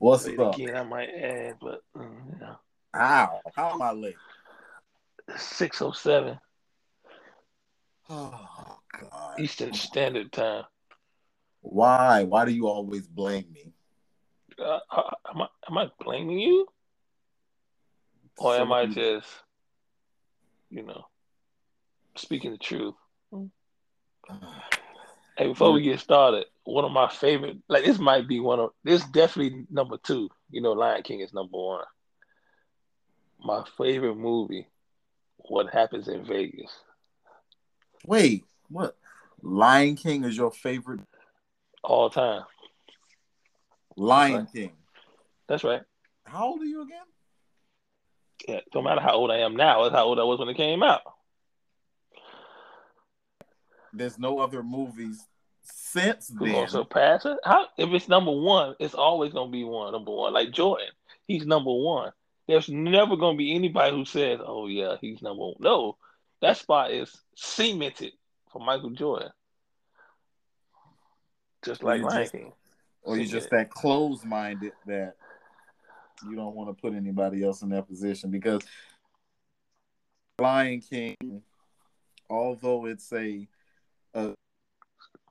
What's 0.00 0.24
Say 0.24 0.32
it 0.32 0.40
up? 0.40 0.54
again, 0.54 0.74
I 0.76 0.82
might 0.82 1.10
add, 1.10 1.56
but 1.60 1.82
mm, 1.94 2.40
yeah. 2.40 2.54
How? 2.94 3.42
How 3.54 3.72
am 3.72 3.82
I 3.82 3.92
late? 3.92 4.16
six 5.36 5.80
oh 5.82 5.92
seven 5.92 6.40
Oh 8.08 8.78
God. 8.98 9.38
Eastern 9.38 9.74
Standard 9.74 10.32
Time. 10.32 10.64
Why? 11.60 12.24
Why 12.24 12.46
do 12.46 12.50
you 12.50 12.66
always 12.66 13.06
blame 13.06 13.44
me? 13.52 13.74
Uh, 14.58 14.78
uh, 14.90 15.10
am 15.28 15.42
I 15.42 15.46
am 15.68 15.78
I 15.78 15.90
blaming 16.02 16.38
you, 16.38 16.66
or 18.38 18.56
am 18.56 18.72
I 18.72 18.86
just, 18.86 19.28
you 20.70 20.82
know, 20.82 21.04
speaking 22.16 22.52
the 22.52 22.58
truth? 22.58 22.94
Hey, 25.40 25.46
before 25.46 25.72
we 25.72 25.80
get 25.80 25.98
started, 25.98 26.44
one 26.64 26.84
of 26.84 26.92
my 26.92 27.08
favorite, 27.08 27.56
like 27.66 27.82
this 27.82 27.98
might 27.98 28.28
be 28.28 28.40
one 28.40 28.60
of 28.60 28.72
this 28.84 29.02
definitely 29.06 29.64
number 29.70 29.96
two. 29.96 30.28
You 30.50 30.60
know, 30.60 30.72
Lion 30.72 31.02
King 31.02 31.20
is 31.20 31.32
number 31.32 31.56
one. 31.56 31.84
My 33.42 33.64
favorite 33.78 34.16
movie, 34.16 34.68
What 35.38 35.72
Happens 35.72 36.08
in 36.08 36.26
Vegas. 36.26 36.70
Wait, 38.04 38.44
what? 38.68 38.98
Lion 39.40 39.96
King 39.96 40.24
is 40.24 40.36
your 40.36 40.50
favorite? 40.50 41.00
All 41.82 42.10
time. 42.10 42.42
Lion 43.96 44.34
Right. 44.40 44.52
King. 44.52 44.72
That's 45.48 45.64
right. 45.64 45.80
How 46.26 46.48
old 46.48 46.60
are 46.60 46.66
you 46.66 46.82
again? 46.82 46.98
Yeah, 48.46 48.60
no 48.74 48.82
matter 48.82 49.00
how 49.00 49.14
old 49.14 49.30
I 49.30 49.38
am 49.38 49.56
now, 49.56 49.84
that's 49.84 49.94
how 49.94 50.04
old 50.04 50.20
I 50.20 50.24
was 50.24 50.38
when 50.38 50.50
it 50.50 50.58
came 50.58 50.82
out. 50.82 51.00
There's 53.92 54.18
no 54.18 54.38
other 54.38 54.62
movies 54.62 55.26
since 55.92 56.32
Who 56.38 56.44
then. 56.46 56.54
gonna 56.54 56.68
surpass 56.68 57.24
it? 57.24 57.38
How 57.44 57.66
if 57.76 57.90
it's 57.90 58.08
number 58.08 58.30
one, 58.32 58.74
it's 58.78 58.94
always 58.94 59.32
gonna 59.32 59.50
be 59.50 59.64
one, 59.64 59.92
number 59.92 60.12
one. 60.12 60.32
Like 60.32 60.52
Jordan, 60.52 60.88
he's 61.26 61.46
number 61.46 61.72
one. 61.72 62.12
There's 62.46 62.68
never 62.68 63.16
gonna 63.16 63.36
be 63.36 63.54
anybody 63.54 63.96
who 63.96 64.04
says, 64.04 64.40
Oh 64.44 64.66
yeah, 64.68 64.96
he's 65.00 65.22
number 65.22 65.42
one. 65.42 65.54
No, 65.58 65.96
that 66.40 66.56
spot 66.56 66.90
is 66.92 67.16
cemented 67.34 68.12
for 68.52 68.60
Michael 68.60 68.90
Jordan. 68.90 69.30
Just 71.64 71.82
like 71.82 72.00
you 72.00 72.06
Lion 72.06 72.28
King. 72.28 72.52
or 73.02 73.16
you're 73.16 73.26
just 73.26 73.50
that 73.50 73.70
closed-minded 73.70 74.72
that 74.86 75.14
you 76.28 76.36
don't 76.36 76.54
want 76.54 76.74
to 76.74 76.80
put 76.80 76.94
anybody 76.94 77.44
else 77.44 77.62
in 77.62 77.68
that 77.70 77.88
position 77.88 78.30
because 78.30 78.62
Lion 80.38 80.80
King, 80.80 81.42
although 82.28 82.86
it's 82.86 83.12
a, 83.12 83.46
a 84.14 84.34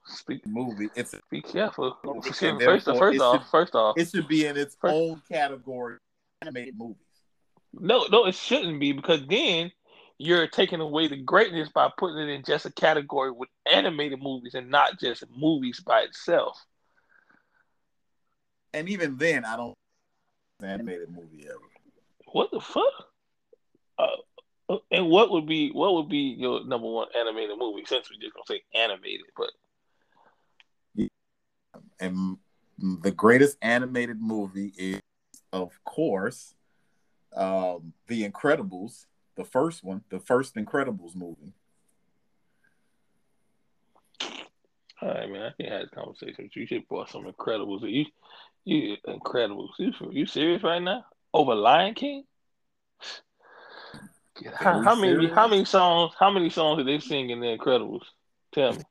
Speak 0.09 0.45
movie, 0.47 0.89
it's 0.95 1.13
be 1.29 1.41
careful. 1.41 1.95
First, 2.03 2.39
first 2.39 2.43
it 2.43 3.21
off, 3.21 3.41
should- 3.41 3.49
first 3.51 3.75
off, 3.75 3.97
it 3.97 4.09
should 4.09 4.27
be 4.27 4.45
in 4.45 4.57
its 4.57 4.75
First- 4.81 4.93
own 4.95 5.21
category, 5.31 5.97
animated 6.41 6.77
movies. 6.77 6.97
no, 7.73 8.05
no, 8.11 8.25
it 8.25 8.33
shouldn't 8.35 8.79
be 8.79 8.91
because 8.91 9.25
then 9.27 9.71
you're 10.17 10.47
taking 10.47 10.81
away 10.81 11.07
the 11.07 11.15
greatness 11.17 11.69
by 11.69 11.89
putting 11.97 12.17
it 12.17 12.29
in 12.29 12.43
just 12.43 12.65
a 12.65 12.71
category 12.71 13.31
with 13.31 13.49
animated 13.71 14.21
movies 14.21 14.55
and 14.55 14.69
not 14.69 14.99
just 14.99 15.23
movies 15.29 15.79
by 15.79 16.01
itself. 16.01 16.59
And 18.73 18.89
even 18.89 19.17
then, 19.17 19.45
I 19.45 19.55
don't 19.57 19.75
animated 20.61 21.09
movie 21.09 21.45
ever. 21.47 21.59
What 22.31 22.51
the 22.51 22.59
fuck? 22.59 22.83
Uh, 23.97 24.77
and 24.91 25.09
what 25.09 25.31
would 25.31 25.47
be 25.47 25.71
what 25.71 25.93
would 25.95 26.09
be 26.09 26.35
your 26.37 26.63
number 26.65 26.87
one 26.87 27.07
animated 27.17 27.57
movie? 27.57 27.83
Since 27.85 28.09
we're 28.09 28.19
just 28.21 28.33
gonna 28.35 28.45
say 28.47 28.61
animated, 28.75 29.25
but 29.35 29.49
And 31.99 32.37
the 32.77 33.11
greatest 33.11 33.57
animated 33.61 34.21
movie 34.21 34.73
is, 34.77 35.01
of 35.51 35.83
course, 35.83 36.55
um, 37.35 37.93
The 38.07 38.27
Incredibles, 38.27 39.05
the 39.35 39.45
first 39.45 39.83
one, 39.83 40.03
the 40.09 40.19
first 40.19 40.55
Incredibles 40.55 41.15
movie. 41.15 41.53
all 45.01 45.09
right, 45.09 45.29
man, 45.29 45.41
I 45.43 45.61
can't 45.61 45.71
have 45.71 45.81
this 45.81 45.89
conversation 45.91 46.35
with 46.39 46.55
you. 46.55 46.61
You 46.61 46.67
should 46.67 46.87
brought 46.87 47.09
some 47.09 47.23
Incredibles. 47.23 47.81
You, 47.83 48.05
you 48.65 48.97
Incredibles. 49.07 49.69
You, 49.77 49.93
you 50.11 50.25
serious 50.25 50.63
right 50.63 50.81
now? 50.81 51.05
Over 51.33 51.55
Lion 51.55 51.93
King? 51.93 52.23
How, 54.55 54.81
how 54.81 54.95
many 54.95 55.27
how 55.27 55.47
many 55.47 55.65
songs 55.65 56.13
how 56.17 56.31
many 56.31 56.49
songs 56.49 56.77
did 56.77 56.87
they 56.87 56.99
sing 56.99 57.29
in 57.29 57.39
The 57.39 57.57
Incredibles? 57.57 58.03
Tell 58.53 58.73
me 58.73 58.83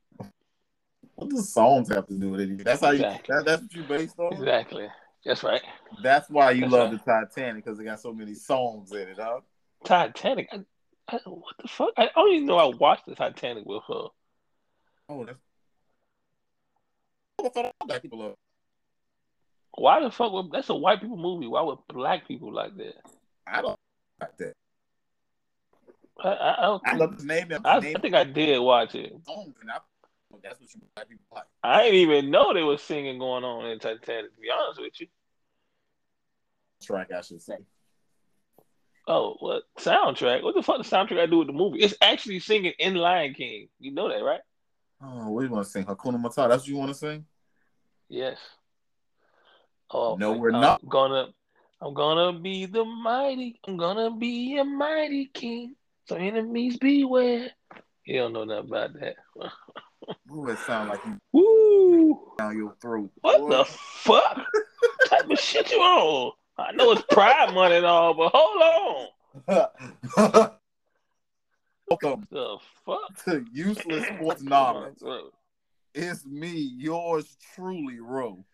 What 1.19 1.31
does 1.31 1.53
songs 1.53 1.89
have 1.89 2.07
to 2.07 2.15
do 2.15 2.31
with 2.31 2.41
it? 2.43 2.65
That's 2.65 2.81
how 2.81 2.91
you. 2.93 3.05
Exactly. 3.05 3.35
That, 3.35 3.45
that's 3.45 3.63
what 3.63 3.75
you 3.75 3.83
based 3.83 4.19
on. 4.21 4.35
exactly. 4.35 4.87
That's 5.25 5.43
right. 5.43 5.63
That's 6.01 6.31
why 6.31 6.53
you 6.53 6.61
That's 6.61 6.73
love 6.73 6.91
right. 6.93 7.05
the 7.05 7.13
Titanic 7.13 7.65
because 7.65 7.81
it 7.81 7.85
got 7.85 7.99
so 7.99 8.13
many 8.13 8.35
songs 8.35 8.93
in 8.93 9.09
it, 9.09 9.19
huh? 9.19 9.41
Titanic. 9.85 10.49
I, 10.53 10.61
I, 11.09 11.19
what 11.25 11.57
the 11.61 11.67
fuck? 11.67 11.91
I 11.97 12.09
don't 12.15 12.33
even 12.35 12.47
know 12.47 12.59
I 12.59 12.67
watched 12.67 13.07
the 13.07 13.17
Titanic 13.17 13.65
with 13.67 13.83
her. 13.89 14.05
Oh, 15.09 15.25
that's. 15.25 15.41
I 17.45 17.49
thought 17.49 17.65
all 17.65 17.87
black 17.89 18.03
people 18.03 18.21
love. 18.21 18.35
Why 19.73 20.01
the 20.01 20.13
fuck? 20.13 20.33
Would, 20.33 20.53
that's 20.53 20.69
a 20.69 20.75
white 20.77 21.01
people 21.01 21.17
movie. 21.17 21.49
Why 21.49 21.63
would 21.63 21.79
black 21.89 22.29
people 22.29 22.55
like 22.55 22.77
that? 22.77 22.95
I 23.45 23.61
don't 23.63 23.79
like 24.21 24.37
that. 24.37 24.53
I, 26.23 26.29
I, 26.29 26.59
I 26.59 26.63
don't 26.63 26.83
I 26.85 26.91
think, 26.91 27.01
love 27.01 27.19
the 27.19 27.25
name. 27.25 27.49
I, 27.65 27.81
name 27.81 27.97
I 27.97 28.01
think 28.01 28.15
I 28.15 28.23
did 28.23 28.61
watch 28.61 28.95
it. 28.95 29.13
songs, 29.27 29.55
and 29.61 29.71
I, 29.73 29.79
that's 30.43 30.61
what 30.61 30.75
you 30.75 30.81
black 30.95 31.09
people 31.09 31.25
like. 31.35 31.45
I 31.63 31.85
didn't 31.85 32.01
even 32.01 32.31
know 32.31 32.53
there 32.53 32.67
was 32.67 32.83
singing 32.83 33.19
going 33.19 33.45
on 33.45 33.67
in 33.67 33.79
Titanic. 33.79 34.35
To 34.35 34.41
be 34.41 34.49
honest 34.51 34.81
with 34.81 35.01
you. 35.01 35.07
Track, 36.83 37.11
I 37.13 37.21
should 37.23 37.43
say. 37.43 37.57
Oh, 39.07 39.37
what 39.41 39.63
soundtrack? 39.79 40.43
What 40.43 40.55
the 40.55 40.63
fuck? 40.63 40.79
The 40.79 40.89
soundtrack 40.89 41.21
I 41.21 41.27
do 41.27 41.39
with 41.39 41.47
the 41.47 41.55
movie? 41.55 41.81
It's 41.81 41.95
actually 42.03 42.41
singing 42.41 42.75
in 42.79 42.95
Lion 42.95 43.35
King. 43.35 43.69
You 43.81 43.93
know 43.93 44.09
that, 44.09 44.23
right? 44.23 44.41
Oh, 45.03 45.31
what 45.31 45.41
do 45.41 45.47
you 45.47 45.53
want 45.53 45.65
to 45.65 45.71
sing? 45.71 45.85
Hakuna 45.85 46.21
Matata. 46.21 46.49
That's 46.49 46.63
what 46.63 46.69
you 46.69 46.77
want 46.77 46.91
to 46.91 46.95
sing? 46.95 47.25
Yes. 48.09 48.39
Oh, 49.91 50.17
No, 50.17 50.33
we're 50.33 50.53
I'm 50.53 50.61
not. 50.61 50.87
Gonna, 50.87 51.29
I'm 51.81 51.95
gonna 51.95 52.39
be 52.39 52.67
the 52.67 52.85
mighty. 52.85 53.59
I'm 53.67 53.77
gonna 53.79 54.15
be 54.15 54.59
a 54.59 54.65
mighty 54.65 55.27
king. 55.33 55.75
So 56.07 56.17
enemies 56.17 56.77
beware. 56.77 57.51
You 58.05 58.21
don't 58.21 58.33
know 58.33 58.45
nothing 58.45 58.69
about 58.69 58.93
that. 59.01 59.17
Ooh, 60.33 60.49
it 60.49 60.59
sound 60.61 60.91
like 60.91 61.01
you 61.05 61.19
Woo! 61.33 62.33
down 62.39 62.57
your 62.57 62.75
throat. 62.81 63.11
What 63.21 63.49
the 63.49 63.65
fuck? 63.65 64.37
what 64.37 65.11
type 65.11 65.31
of 65.31 65.39
shit 65.39 65.71
you 65.73 65.79
on? 65.79 66.33
I 66.59 66.73
know 66.73 66.93
it's 66.93 67.03
Pride 67.11 67.55
money 67.55 67.77
and 67.77 67.87
all, 67.87 68.15
but 68.15 68.33
hold 68.35 69.09
on. 69.49 70.51
Welcome 71.89 72.27
The 72.31 72.59
fuck? 72.85 73.25
to 73.25 73.45
Useless 73.53 74.05
Sports 74.07 74.43
Knowledge. 74.43 74.99
It's 75.95 76.27
me, 76.27 76.51
yours 76.77 77.37
truly, 77.55 78.01
Ro. 78.01 78.45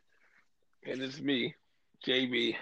And 0.86 1.02
it's 1.02 1.20
me, 1.20 1.54
JB. 2.06 2.56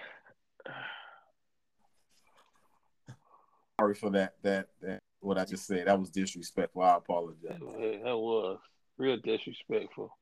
Sorry 3.79 3.95
for 3.95 4.11
that. 4.11 4.35
That 4.43 4.69
that 4.81 5.01
what 5.23 5.39
I 5.39 5.45
just 5.45 5.67
said. 5.67 5.87
That 5.87 5.99
was 5.99 6.11
disrespectful. 6.11 6.83
I 6.83 6.97
apologize. 6.97 7.59
That 7.61 8.01
that 8.05 8.17
was 8.17 8.59
real 8.99 9.17
disrespectful. 9.17 10.17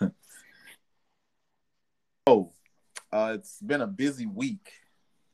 Oh, 2.26 2.52
uh, 3.10 3.32
it's 3.34 3.60
been 3.60 3.80
a 3.80 3.88
busy 3.88 4.26
week 4.26 4.70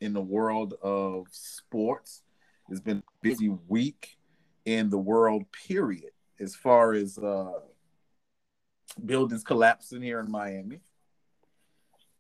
in 0.01 0.15
the 0.15 0.21
world 0.21 0.75
of 0.81 1.27
sports. 1.31 2.23
It's 2.71 2.81
been 2.81 2.99
a 2.99 3.03
busy 3.21 3.51
week 3.69 4.17
in 4.65 4.89
the 4.89 4.97
world, 4.97 5.45
period, 5.53 6.13
as 6.41 6.55
far 6.55 6.95
as 6.95 7.19
uh, 7.19 7.53
buildings 9.05 9.45
collapsing 9.45 10.01
here 10.01 10.21
in 10.21 10.31
Miami. 10.31 10.81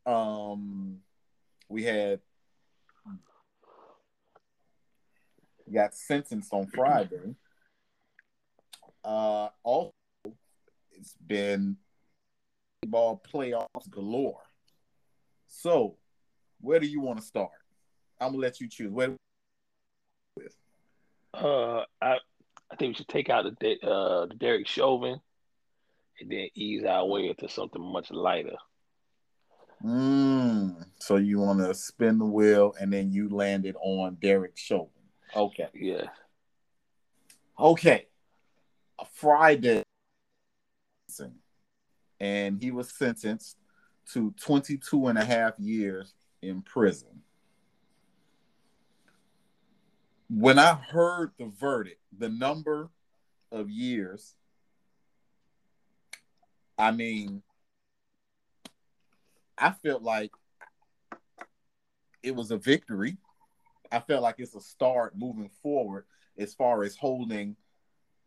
Um, 0.04 0.98
we 1.70 1.84
had 1.84 2.20
got 5.72 5.94
sentenced 5.94 6.52
on 6.52 6.66
Friday. 6.66 7.34
Uh, 9.04 9.48
also, 9.62 9.92
it's 10.92 11.14
been 11.26 11.76
ball 12.86 13.22
playoffs 13.32 13.90
galore. 13.90 14.40
So, 15.48 15.96
where 16.60 16.80
do 16.80 16.86
you 16.86 17.00
want 17.00 17.18
to 17.18 17.24
start? 17.24 17.50
I'm 18.20 18.30
gonna 18.30 18.42
let 18.42 18.60
you 18.60 18.68
choose. 18.68 18.90
Where? 18.90 19.14
Uh, 21.34 21.84
I 22.00 22.16
I 22.70 22.76
think 22.76 22.90
we 22.90 22.94
should 22.94 23.08
take 23.08 23.30
out 23.30 23.44
the 23.60 23.76
uh 23.82 24.26
the 24.26 24.34
Derek 24.34 24.66
Chauvin, 24.66 25.20
and 26.20 26.30
then 26.30 26.48
ease 26.54 26.84
our 26.84 27.06
way 27.06 27.28
into 27.28 27.48
something 27.48 27.82
much 27.82 28.10
lighter. 28.10 28.56
Mm, 29.84 30.84
so 30.98 31.16
you 31.16 31.38
want 31.38 31.60
to 31.60 31.74
spin 31.74 32.18
the 32.18 32.24
wheel 32.24 32.74
and 32.80 32.92
then 32.92 33.12
you 33.12 33.28
landed 33.28 33.76
on 33.80 34.16
Derek 34.20 34.56
Chauvin. 34.56 34.90
Okay. 35.34 35.68
Yeah. 35.74 36.06
Okay. 37.58 38.06
A 38.98 39.04
Friday, 39.04 39.82
and 42.20 42.62
he 42.62 42.70
was 42.70 42.90
sentenced 42.90 43.56
to 44.12 44.32
22 44.40 45.08
and 45.08 45.18
a 45.18 45.24
half 45.24 45.54
years 45.58 46.14
in 46.42 46.62
prison. 46.62 47.22
When 50.28 50.58
I 50.58 50.74
heard 50.74 51.32
the 51.38 51.46
verdict, 51.46 52.00
the 52.16 52.28
number 52.28 52.90
of 53.52 53.70
years, 53.70 54.34
I 56.78 56.90
mean, 56.90 57.42
I 59.56 59.70
felt 59.70 60.02
like 60.02 60.32
it 62.22 62.34
was 62.34 62.50
a 62.50 62.56
victory. 62.56 63.16
I 63.96 64.00
felt 64.00 64.22
like 64.22 64.36
it's 64.38 64.54
a 64.54 64.60
start 64.60 65.16
moving 65.16 65.50
forward 65.62 66.04
as 66.36 66.52
far 66.54 66.84
as 66.84 66.96
holding 66.96 67.56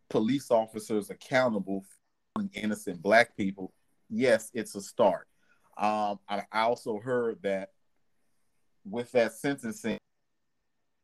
police 0.10 0.50
officers 0.50 1.12
accountable 1.12 1.86
for 2.36 2.44
innocent 2.54 3.04
black 3.04 3.38
people. 3.38 3.72
Yes, 4.10 4.50
it's 4.56 4.74
a 4.74 4.82
start. 4.82 5.28
Um, 5.78 6.20
I, 6.28 6.44
I 6.52 6.62
also 6.62 7.00
heard 7.00 7.38
that 7.44 7.70
with 8.84 9.12
that 9.12 9.34
sentencing, 9.34 10.00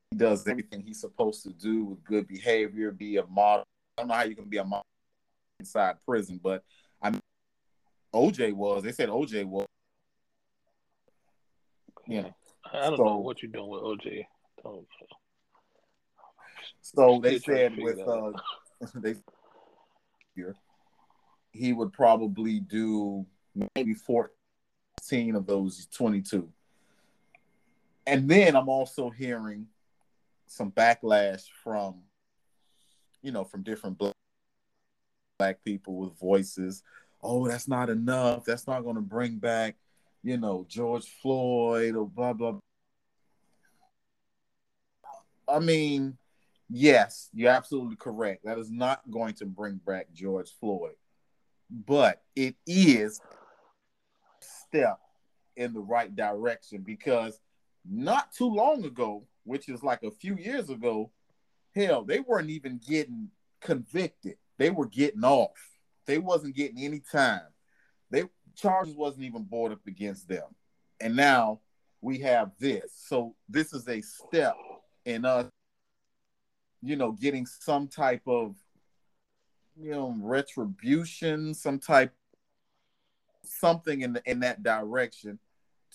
he 0.09 0.17
does 0.17 0.47
everything 0.47 0.81
he's 0.81 0.99
supposed 0.99 1.43
to 1.43 1.53
do 1.53 1.85
with 1.85 2.03
good 2.03 2.27
behavior, 2.27 2.91
be 2.91 3.17
a 3.17 3.25
model. 3.27 3.65
I 3.97 4.01
don't 4.01 4.07
know 4.07 4.15
how 4.15 4.23
you 4.23 4.35
can 4.35 4.49
be 4.49 4.57
a 4.57 4.63
model 4.63 4.85
inside 5.59 5.97
prison, 6.07 6.39
but 6.43 6.63
I 7.03 7.11
mean, 7.11 7.21
OJ 8.15 8.53
was. 8.53 8.81
They 8.81 8.91
said 8.91 9.09
OJ 9.09 9.45
was. 9.45 9.67
Yeah. 12.07 12.29
I 12.73 12.89
don't 12.89 12.97
so, 12.97 13.03
know 13.03 13.17
what 13.17 13.43
you're 13.43 13.51
doing 13.51 13.69
with 13.69 13.81
OJ. 13.81 14.25
Don't, 14.65 14.87
so 16.81 17.19
they 17.21 17.37
said 17.37 17.77
with 17.77 17.99
uh, 17.99 18.31
they 18.95 19.15
here 20.35 20.55
he 21.51 21.71
would 21.71 21.93
probably 21.93 22.59
do 22.59 23.25
maybe 23.75 23.93
14 23.93 25.35
of 25.35 25.45
those 25.45 25.87
22. 25.93 26.49
And 28.05 28.29
then 28.29 28.55
I'm 28.55 28.69
also 28.69 29.09
hearing 29.09 29.67
some 30.47 30.71
backlash 30.71 31.43
from 31.63 32.01
you 33.21 33.31
know 33.31 33.43
from 33.43 33.63
different 33.63 33.97
black, 33.97 34.13
black 35.39 35.63
people 35.63 35.95
with 35.97 36.19
voices. 36.19 36.83
Oh, 37.23 37.47
that's 37.47 37.67
not 37.67 37.89
enough. 37.89 38.45
That's 38.45 38.67
not 38.67 38.83
going 38.83 38.95
to 38.95 39.01
bring 39.01 39.37
back, 39.37 39.75
you 40.23 40.37
know, 40.37 40.65
George 40.67 41.07
Floyd 41.21 41.95
or 41.95 42.07
blah 42.07 42.33
blah 42.33 42.51
blah. 42.51 42.59
I 45.47 45.59
mean, 45.59 46.17
yes, 46.69 47.29
you're 47.33 47.51
absolutely 47.51 47.95
correct. 47.95 48.45
That 48.45 48.57
is 48.57 48.71
not 48.71 49.01
going 49.09 49.35
to 49.35 49.45
bring 49.45 49.79
back 49.85 50.07
George 50.13 50.51
Floyd, 50.59 50.95
but 51.69 52.21
it 52.35 52.55
is 52.65 53.19
step 54.39 54.99
in 55.55 55.73
the 55.73 55.79
right 55.79 56.13
direction 56.15 56.81
because 56.81 57.39
not 57.89 58.31
too 58.31 58.49
long 58.49 58.83
ago, 58.85 59.25
which 59.43 59.69
is 59.69 59.83
like 59.83 60.03
a 60.03 60.11
few 60.11 60.35
years 60.35 60.69
ago, 60.69 61.11
hell, 61.75 62.03
they 62.03 62.19
weren't 62.19 62.49
even 62.49 62.79
getting 62.87 63.29
convicted. 63.61 64.37
They 64.57 64.69
were 64.69 64.87
getting 64.87 65.23
off. 65.23 65.49
They 66.05 66.17
wasn't 66.17 66.55
getting 66.55 66.83
any 66.83 66.99
time. 66.99 67.41
They 68.09 68.23
charges 68.55 68.95
wasn't 68.95 69.25
even 69.25 69.43
brought 69.43 69.71
up 69.71 69.85
against 69.87 70.27
them. 70.27 70.45
And 71.01 71.15
now 71.15 71.59
we 72.01 72.19
have 72.19 72.51
this. 72.59 72.93
So 73.07 73.35
this 73.49 73.73
is 73.73 73.87
a 73.87 74.01
step 74.01 74.55
in 75.05 75.25
us 75.25 75.49
you 76.85 76.95
know, 76.95 77.11
getting 77.11 77.47
some 77.47 77.87
type 77.87 78.21
of, 78.27 78.55
you 79.75 79.91
know, 79.91 80.15
retribution, 80.19 81.53
some 81.53 81.79
type, 81.79 82.13
something 83.43 84.01
in 84.01 84.13
the, 84.13 84.21
in 84.29 84.39
that 84.39 84.61
direction 84.61 85.39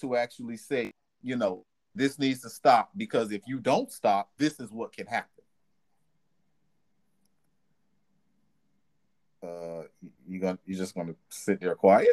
to 0.00 0.16
actually 0.16 0.56
say, 0.56 0.92
you 1.22 1.36
know, 1.36 1.64
this 1.94 2.18
needs 2.18 2.40
to 2.40 2.50
stop 2.50 2.90
because 2.96 3.30
if 3.30 3.42
you 3.46 3.60
don't 3.60 3.92
stop, 3.92 4.30
this 4.36 4.58
is 4.58 4.72
what 4.72 4.92
can 4.92 5.06
happen. 5.06 5.28
Uh, 9.42 9.84
you 10.28 10.38
gonna 10.38 10.58
you 10.66 10.76
just 10.76 10.94
gonna 10.94 11.14
sit 11.30 11.60
there 11.60 11.74
quiet? 11.74 12.08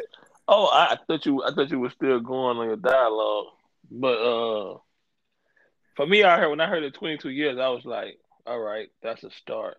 Oh, 0.46 0.66
I 0.72 0.96
thought 1.06 1.26
you 1.26 1.42
I 1.44 1.52
thought 1.52 1.70
you 1.70 1.78
were 1.78 1.90
still 1.90 2.20
going 2.20 2.56
on 2.56 2.66
your 2.66 2.76
dialogue, 2.76 3.46
but 3.90 4.18
uh, 4.18 4.78
for 5.98 6.06
me, 6.06 6.22
I 6.22 6.38
heard 6.38 6.50
when 6.50 6.60
I 6.60 6.68
heard 6.68 6.84
the 6.84 6.92
twenty 6.92 7.18
two 7.18 7.28
years, 7.28 7.58
I 7.58 7.70
was 7.70 7.84
like, 7.84 8.20
all 8.46 8.60
right, 8.60 8.88
that's 9.02 9.24
a 9.24 9.32
start. 9.32 9.78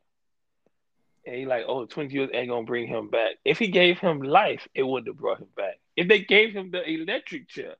And 1.25 1.33
he 1.33 1.45
like, 1.45 1.63
oh, 1.65 1.85
20 1.85 2.13
years 2.13 2.29
ain't 2.33 2.49
gonna 2.49 2.65
bring 2.65 2.87
him 2.87 3.09
back. 3.09 3.35
If 3.45 3.57
he 3.57 3.69
gave 3.69 3.99
him 3.99 4.19
life, 4.21 4.67
it 4.75 4.83
would 4.83 5.07
have 5.07 5.15
brought 5.15 5.39
him 5.39 5.47
back. 5.55 5.75
If 5.95 6.09
they 6.09 6.19
gave 6.19 6.51
him 6.51 6.71
the 6.71 6.83
electric 6.85 7.47
chair 7.47 7.75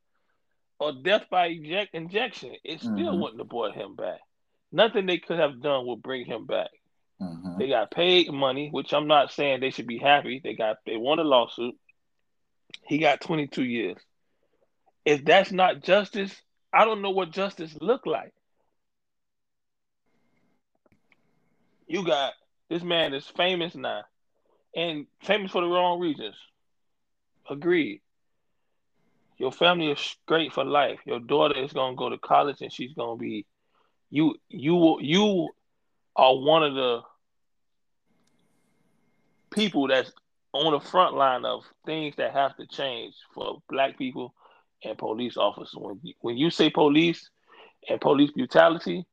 or 0.80 0.94
death 0.94 1.26
by 1.30 1.48
eject 1.48 1.94
injection, 1.94 2.54
it 2.64 2.80
still 2.80 2.94
mm-hmm. 2.94 3.20
wouldn't 3.20 3.42
have 3.42 3.50
brought 3.50 3.76
him 3.76 3.96
back. 3.96 4.22
Nothing 4.72 5.06
they 5.06 5.18
could 5.18 5.40
have 5.40 5.62
done 5.62 5.86
would 5.88 6.02
bring 6.02 6.26
him 6.26 6.46
back. 6.46 6.70
Mm-hmm. 7.22 7.58
They 7.58 7.68
got 7.68 7.92
paid 7.92 8.32
money, 8.32 8.70
which 8.72 8.94
I'm 8.94 9.08
not 9.08 9.34
saying 9.34 9.60
they 9.60 9.72
should 9.72 9.88
be 9.88 9.98
happy. 9.98 10.40
They 10.42 10.54
got 10.54 10.78
they 10.86 10.96
won 10.96 11.20
a 11.20 11.24
lawsuit. 11.24 11.76
He 12.86 13.00
got 13.00 13.20
22 13.20 13.66
years. 13.66 13.98
If 15.04 15.26
that's 15.26 15.52
not 15.52 15.84
justice, 15.84 16.34
I 16.72 16.86
don't 16.86 17.02
know 17.02 17.10
what 17.10 17.32
justice 17.32 17.76
look 17.82 18.06
like. 18.06 18.34
You 21.88 22.06
got 22.06 22.34
this 22.70 22.84
man 22.84 23.14
is 23.14 23.26
famous 23.26 23.76
now, 23.76 24.04
and 24.76 25.08
famous 25.24 25.52
for 25.52 25.62
the 25.62 25.68
wrong 25.68 26.00
reasons. 26.00 26.36
Agreed. 27.50 28.02
Your 29.38 29.52
family 29.52 29.92
is 29.92 30.16
great 30.28 30.54
for 30.54 30.64
life. 30.64 31.00
Your 31.06 31.20
daughter 31.20 31.58
is 31.58 31.74
gonna 31.74 31.96
go 31.96 32.10
to 32.10 32.18
college, 32.18 32.62
and 32.62 32.72
she's 32.72 32.94
gonna 32.94 33.18
be. 33.18 33.46
You 34.12 34.36
you 34.50 35.00
you 35.02 35.50
are 36.16 36.36
one 36.38 36.64
of 36.64 36.76
the 36.76 37.02
people 39.52 39.88
that's 39.88 40.12
on 40.54 40.74
the 40.74 40.80
front 40.80 41.16
line 41.16 41.46
of 41.46 41.64
things 41.86 42.16
that 42.18 42.34
have 42.34 42.56
to 42.58 42.68
change 42.68 43.16
for 43.34 43.62
black 43.70 43.98
people 43.98 44.34
and 44.84 44.98
police 44.98 45.38
officers. 45.38 45.76
When 45.78 46.00
when 46.22 46.38
you 46.38 46.50
say 46.50 46.70
police 46.70 47.30
and 47.88 48.00
police 48.00 48.32
brutality, 48.32 49.06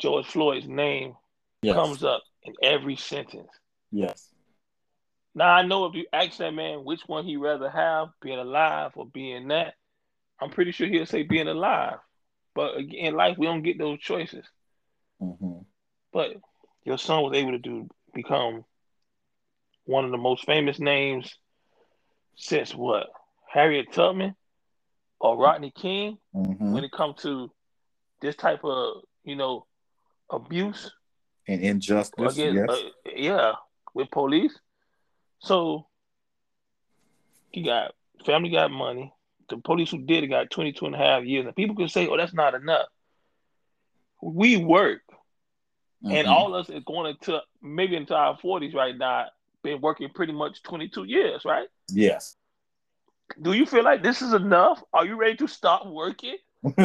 George 0.00 0.26
Floyd's 0.26 0.68
name 0.68 1.14
yes. 1.62 1.74
comes 1.74 2.04
up 2.04 2.22
in 2.42 2.54
every 2.62 2.96
sentence. 2.96 3.50
Yes. 3.90 4.28
Now 5.34 5.50
I 5.50 5.62
know 5.62 5.86
if 5.86 5.94
you 5.94 6.06
ask 6.12 6.38
that 6.38 6.54
man 6.54 6.84
which 6.84 7.02
one 7.06 7.24
he 7.24 7.36
rather 7.36 7.70
have, 7.70 8.08
being 8.20 8.38
alive 8.38 8.92
or 8.94 9.06
being 9.06 9.48
that, 9.48 9.74
I'm 10.40 10.50
pretty 10.50 10.72
sure 10.72 10.86
he'll 10.86 11.06
say 11.06 11.22
being 11.22 11.48
alive. 11.48 11.98
But 12.54 12.78
in 12.78 13.14
life, 13.14 13.38
we 13.38 13.46
don't 13.46 13.62
get 13.62 13.78
those 13.78 14.00
choices. 14.00 14.44
Mm-hmm. 15.22 15.60
But 16.12 16.30
your 16.84 16.98
son 16.98 17.22
was 17.22 17.36
able 17.36 17.52
to 17.52 17.58
do 17.58 17.88
become 18.14 18.64
one 19.84 20.04
of 20.04 20.10
the 20.10 20.16
most 20.16 20.44
famous 20.44 20.78
names 20.78 21.36
since 22.36 22.74
what 22.74 23.06
Harriet 23.48 23.92
Tubman 23.92 24.34
or 25.20 25.36
Rodney 25.36 25.70
King 25.70 26.18
mm-hmm. 26.34 26.72
when 26.72 26.84
it 26.84 26.92
comes 26.92 27.22
to 27.22 27.50
this 28.20 28.36
type 28.36 28.64
of 28.64 29.02
you 29.24 29.36
know 29.36 29.66
abuse 30.30 30.92
and 31.46 31.62
injustice. 31.62 32.34
Against, 32.34 32.56
yes. 32.56 32.68
Uh, 32.68 33.10
yeah, 33.16 33.52
with 33.94 34.10
police. 34.10 34.58
So 35.40 35.86
he 37.50 37.62
got 37.62 37.94
family 38.24 38.50
got 38.50 38.70
money. 38.70 39.12
The 39.48 39.56
police 39.56 39.90
who 39.90 39.98
did 39.98 40.24
it 40.24 40.28
got 40.28 40.50
22 40.50 40.86
and 40.86 40.94
a 40.94 40.98
half 40.98 41.24
years. 41.24 41.46
And 41.46 41.56
people 41.56 41.74
can 41.74 41.88
say, 41.88 42.06
oh, 42.06 42.16
that's 42.16 42.34
not 42.34 42.54
enough. 42.54 42.86
We 44.20 44.58
work. 44.58 45.00
Mm-hmm. 46.04 46.14
And 46.14 46.28
all 46.28 46.54
of 46.54 46.66
us 46.66 46.70
is 46.70 46.84
going 46.84 47.16
into 47.18 47.40
maybe 47.62 47.96
into 47.96 48.14
our 48.14 48.38
40s 48.38 48.74
right 48.74 48.96
now, 48.96 49.26
been 49.62 49.80
working 49.80 50.10
pretty 50.10 50.32
much 50.32 50.62
22 50.62 51.04
years, 51.04 51.44
right? 51.44 51.68
Yes. 51.88 52.36
Do 53.40 53.52
you 53.52 53.66
feel 53.66 53.84
like 53.84 54.02
this 54.02 54.22
is 54.22 54.32
enough? 54.32 54.82
Are 54.92 55.06
you 55.06 55.16
ready 55.16 55.36
to 55.36 55.46
stop 55.46 55.86
working? 55.86 56.36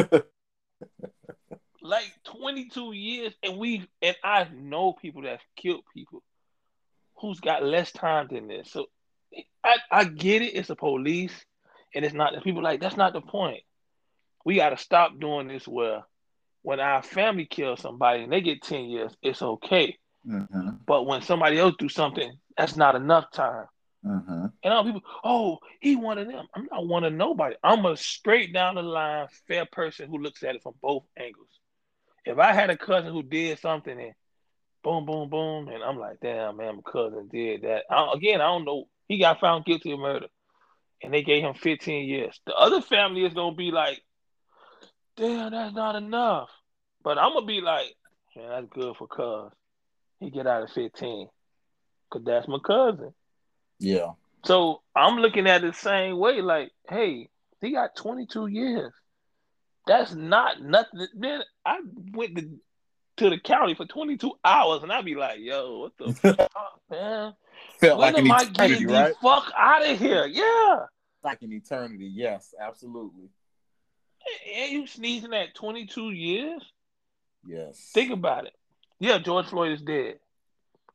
like 1.82 2.12
22 2.24 2.92
years, 2.92 3.34
and 3.42 3.58
we 3.58 3.88
and 4.02 4.16
I 4.22 4.48
know 4.54 4.92
people 4.92 5.22
that 5.22 5.40
killed 5.56 5.84
people 5.94 6.22
who's 7.16 7.40
got 7.40 7.64
less 7.64 7.92
time 7.92 8.28
than 8.30 8.48
this. 8.48 8.70
So 8.70 8.86
I, 9.62 9.76
I 9.90 10.04
get 10.04 10.42
it. 10.42 10.54
It's 10.54 10.68
the 10.68 10.76
police, 10.76 11.34
and 11.94 12.04
it's 12.04 12.14
not. 12.14 12.42
People 12.42 12.62
like 12.62 12.80
that's 12.80 12.96
not 12.96 13.12
the 13.12 13.20
point. 13.20 13.62
We 14.44 14.56
got 14.56 14.70
to 14.70 14.76
stop 14.76 15.18
doing 15.18 15.48
this. 15.48 15.66
Where 15.66 16.04
when 16.62 16.80
our 16.80 17.02
family 17.02 17.46
kills 17.46 17.80
somebody 17.80 18.22
and 18.24 18.32
they 18.32 18.40
get 18.40 18.62
10 18.62 18.84
years, 18.86 19.14
it's 19.22 19.42
okay. 19.42 19.98
Mm-hmm. 20.26 20.70
But 20.86 21.06
when 21.06 21.20
somebody 21.20 21.58
else 21.58 21.74
do 21.78 21.90
something, 21.90 22.32
that's 22.56 22.76
not 22.76 22.94
enough 22.94 23.30
time. 23.32 23.66
Mm-hmm. 24.04 24.46
And 24.62 24.74
all 24.74 24.84
people, 24.84 25.02
oh, 25.24 25.58
he 25.80 25.96
one 25.96 26.18
of 26.18 26.28
them. 26.28 26.46
I'm 26.54 26.68
not 26.70 26.86
one 26.86 27.04
of 27.04 27.12
nobody. 27.12 27.56
I'm 27.62 27.86
a 27.86 27.96
straight 27.96 28.52
down 28.52 28.74
the 28.74 28.82
line 28.82 29.28
fair 29.48 29.64
person 29.64 30.08
who 30.08 30.18
looks 30.18 30.42
at 30.42 30.54
it 30.54 30.62
from 30.62 30.74
both 30.82 31.04
angles 31.16 31.48
if 32.24 32.38
I 32.38 32.52
had 32.52 32.70
a 32.70 32.76
cousin 32.76 33.12
who 33.12 33.22
did 33.22 33.58
something 33.58 33.98
and 33.98 34.14
boom, 34.82 35.06
boom, 35.06 35.28
boom, 35.28 35.68
and 35.68 35.82
I'm 35.82 35.98
like, 35.98 36.20
damn, 36.20 36.56
man, 36.56 36.76
my 36.76 36.90
cousin 36.90 37.28
did 37.30 37.62
that. 37.62 37.84
I, 37.90 38.12
again, 38.14 38.40
I 38.40 38.46
don't 38.46 38.64
know. 38.64 38.88
He 39.08 39.18
got 39.18 39.40
found 39.40 39.64
guilty 39.64 39.92
of 39.92 39.98
murder, 39.98 40.26
and 41.02 41.12
they 41.12 41.22
gave 41.22 41.42
him 41.42 41.54
15 41.54 42.08
years. 42.08 42.38
The 42.46 42.54
other 42.54 42.80
family 42.80 43.24
is 43.24 43.34
gonna 43.34 43.54
be 43.54 43.70
like, 43.70 44.02
damn, 45.16 45.52
that's 45.52 45.74
not 45.74 45.96
enough. 45.96 46.48
But 47.02 47.18
I'm 47.18 47.34
gonna 47.34 47.46
be 47.46 47.60
like, 47.60 47.94
man, 48.34 48.48
that's 48.48 48.66
good 48.70 48.96
for 48.96 49.06
cuz. 49.06 49.52
He 50.20 50.30
get 50.30 50.46
out 50.46 50.62
of 50.62 50.70
15. 50.70 51.28
Cause 52.10 52.22
that's 52.24 52.48
my 52.48 52.58
cousin. 52.64 53.12
Yeah. 53.84 54.12
So 54.44 54.82
I'm 54.94 55.18
looking 55.18 55.46
at 55.46 55.64
it 55.64 55.72
the 55.72 55.78
same 55.78 56.18
way, 56.18 56.40
like, 56.40 56.70
hey, 56.88 57.28
he 57.60 57.72
got 57.72 57.96
22 57.96 58.46
years. 58.46 58.92
That's 59.86 60.14
not 60.14 60.62
nothing. 60.62 61.06
Man, 61.14 61.42
I 61.64 61.80
went 62.12 62.36
to, 62.36 62.50
to 63.18 63.30
the 63.30 63.38
county 63.38 63.74
for 63.74 63.86
22 63.86 64.32
hours 64.44 64.82
and 64.82 64.92
I'd 64.92 65.04
be 65.04 65.14
like, 65.14 65.38
yo, 65.40 65.78
what 65.78 65.92
the 65.98 66.12
fuck, 66.52 66.80
man? 66.90 67.34
Felt 67.80 67.98
when 67.98 68.14
like 68.14 68.22
am 68.22 68.32
I 68.32 68.44
getting 68.44 68.88
right? 68.88 69.08
the 69.08 69.14
fuck 69.22 69.52
out 69.56 69.86
of 69.86 69.98
here? 69.98 70.26
Yeah. 70.26 70.86
Like 71.22 71.42
an 71.42 71.52
eternity. 71.52 72.10
Yes, 72.12 72.54
absolutely. 72.60 73.28
And 74.56 74.72
you 74.72 74.86
sneezing 74.86 75.34
at 75.34 75.54
22 75.54 76.10
years? 76.10 76.62
Yes. 77.46 77.90
Think 77.92 78.12
about 78.12 78.46
it. 78.46 78.54
Yeah, 78.98 79.18
George 79.18 79.46
Floyd 79.46 79.72
is 79.72 79.82
dead. 79.82 80.18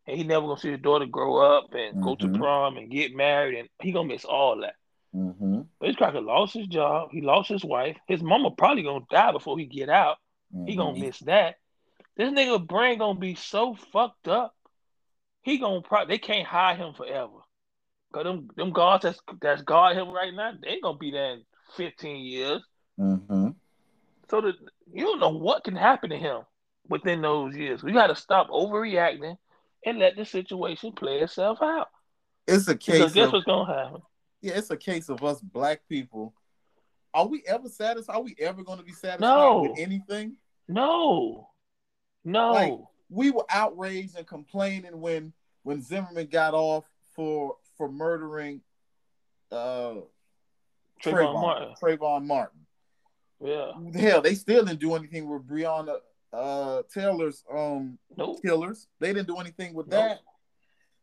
And 0.09 0.17
he 0.17 0.23
never 0.23 0.47
gonna 0.47 0.59
see 0.59 0.71
his 0.71 0.81
daughter 0.81 1.05
grow 1.05 1.37
up 1.37 1.73
and 1.73 2.01
go 2.01 2.15
to 2.15 2.27
Mhm. 2.27 2.37
prom 2.37 2.77
and 2.77 2.89
get 2.89 3.15
married 3.15 3.57
and 3.59 3.69
he 3.81 3.91
gonna 3.91 4.07
miss 4.07 4.25
all 4.25 4.59
that. 4.61 4.75
Mm-hmm. 5.15 5.61
But 5.79 5.87
this 5.87 5.95
cracker 5.95 6.21
lost 6.21 6.53
his 6.53 6.67
job, 6.67 7.09
he 7.11 7.21
lost 7.21 7.49
his 7.49 7.63
wife, 7.63 7.97
his 8.07 8.21
mama 8.23 8.51
probably 8.51 8.83
gonna 8.83 9.05
die 9.09 9.31
before 9.31 9.57
he 9.57 9.65
get 9.65 9.89
out. 9.89 10.17
He 10.65 10.75
gonna 10.75 10.93
Mm-hmm. 10.93 11.01
miss 11.01 11.19
that. 11.19 11.55
This 12.15 12.31
nigga 12.31 12.65
brain 12.65 12.97
gonna 12.99 13.19
be 13.19 13.35
so 13.35 13.75
fucked 13.75 14.27
up. 14.27 14.55
He 15.43 15.57
gonna 15.57 15.81
pro- 15.81 16.05
they 16.05 16.17
can't 16.17 16.47
hide 16.47 16.77
him 16.77 16.93
forever. 16.93 17.39
Cause 18.11 18.23
them 18.23 18.49
them 18.55 18.71
guards 18.71 19.03
that's 19.03 19.19
that's 19.41 19.61
guard 19.61 19.95
him 19.95 20.09
right 20.09 20.33
now, 20.33 20.53
they 20.59 20.69
ain't 20.69 20.83
gonna 20.83 20.97
be 20.97 21.11
there 21.11 21.33
in 21.33 21.45
15 21.77 22.25
years. 22.25 22.63
Mm-hmm. 22.99 23.49
So 24.29 24.41
that 24.41 24.55
you 24.91 25.05
don't 25.05 25.19
know 25.19 25.29
what 25.29 25.63
can 25.63 25.75
happen 25.75 26.09
to 26.09 26.17
him 26.17 26.41
within 26.87 27.21
those 27.21 27.55
years. 27.55 27.83
We 27.83 27.91
gotta 27.91 28.15
stop 28.15 28.49
overreacting 28.49 29.37
and 29.85 29.99
let 29.99 30.15
the 30.15 30.25
situation 30.25 30.91
play 30.93 31.19
itself 31.19 31.59
out. 31.61 31.89
It's 32.47 32.67
a 32.67 32.73
Because 32.73 32.85
case 33.11 33.13
guess 33.13 33.27
of 33.27 33.33
what's 33.33 33.45
gonna 33.45 33.73
happen? 33.83 34.01
yeah, 34.41 34.53
it's 34.57 34.69
a 34.71 34.77
case 34.77 35.09
of 35.09 35.23
us 35.23 35.39
black 35.41 35.81
people. 35.87 36.33
Are 37.13 37.27
we 37.27 37.43
ever 37.47 37.67
satisfied? 37.69 38.15
Are 38.15 38.21
we 38.21 38.35
ever 38.39 38.63
going 38.63 38.77
to 38.77 38.83
be 38.85 38.91
satisfied 38.91 39.21
No. 39.21 39.61
with 39.63 39.79
anything? 39.79 40.35
No. 40.67 41.49
No. 42.23 42.51
Like, 42.51 42.73
We 43.09 43.31
were 43.31 43.45
outraged 43.49 44.15
and 44.15 44.27
complaining 44.27 44.99
when 45.01 45.33
when 45.63 45.81
Zimmerman 45.81 46.27
got 46.27 46.53
off 46.53 46.85
for 47.15 47.55
for 47.77 47.89
murdering 47.89 48.61
uh 49.51 49.95
Trayvon 51.03 51.13
Trayvon 51.13 51.41
Martin. 51.41 51.73
Trayvon 51.81 52.25
Martin. 52.25 52.59
Yeah. 53.43 53.71
Hell, 53.99 54.21
they 54.21 54.35
still 54.35 54.63
didn't 54.65 54.79
do 54.79 54.93
anything 54.95 55.27
with 55.29 55.47
Breonna 55.47 55.97
uh, 56.33 56.83
Taylor's 56.93 57.43
um 57.51 57.97
Nope. 58.15 58.41
killers. 58.41 58.87
They 58.99 59.13
didn't 59.13 59.27
do 59.27 59.37
anything 59.37 59.73
with 59.73 59.87
Nope. 59.87 60.01
that. 60.01 60.19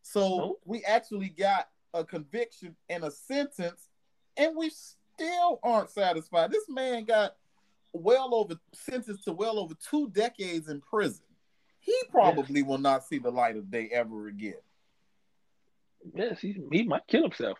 So 0.02 0.36
Nope. 0.38 0.60
we 0.64 0.84
actually 0.84 1.28
got 1.30 1.68
a 1.94 2.04
conviction 2.04 2.76
and 2.88 3.04
a 3.04 3.10
sentence, 3.10 3.88
and 4.36 4.56
we 4.56 4.70
still 4.70 5.58
aren't 5.62 5.90
satisfied. 5.90 6.52
This 6.52 6.68
man 6.68 7.04
got 7.04 7.36
well 7.92 8.34
over 8.34 8.54
sentenced 8.74 9.24
to 9.24 9.32
well 9.32 9.58
over 9.58 9.74
two 9.74 10.08
decades 10.10 10.68
in 10.68 10.80
prison. 10.80 11.24
He 11.80 11.96
probably 12.10 12.62
will 12.62 12.78
not 12.78 13.04
see 13.04 13.18
the 13.18 13.30
light 13.30 13.56
of 13.56 13.70
day 13.70 13.88
ever 13.92 14.26
again. 14.28 14.54
Yes, 16.14 16.40
he, 16.40 16.60
he 16.70 16.82
might 16.84 17.06
kill 17.08 17.22
himself. 17.22 17.58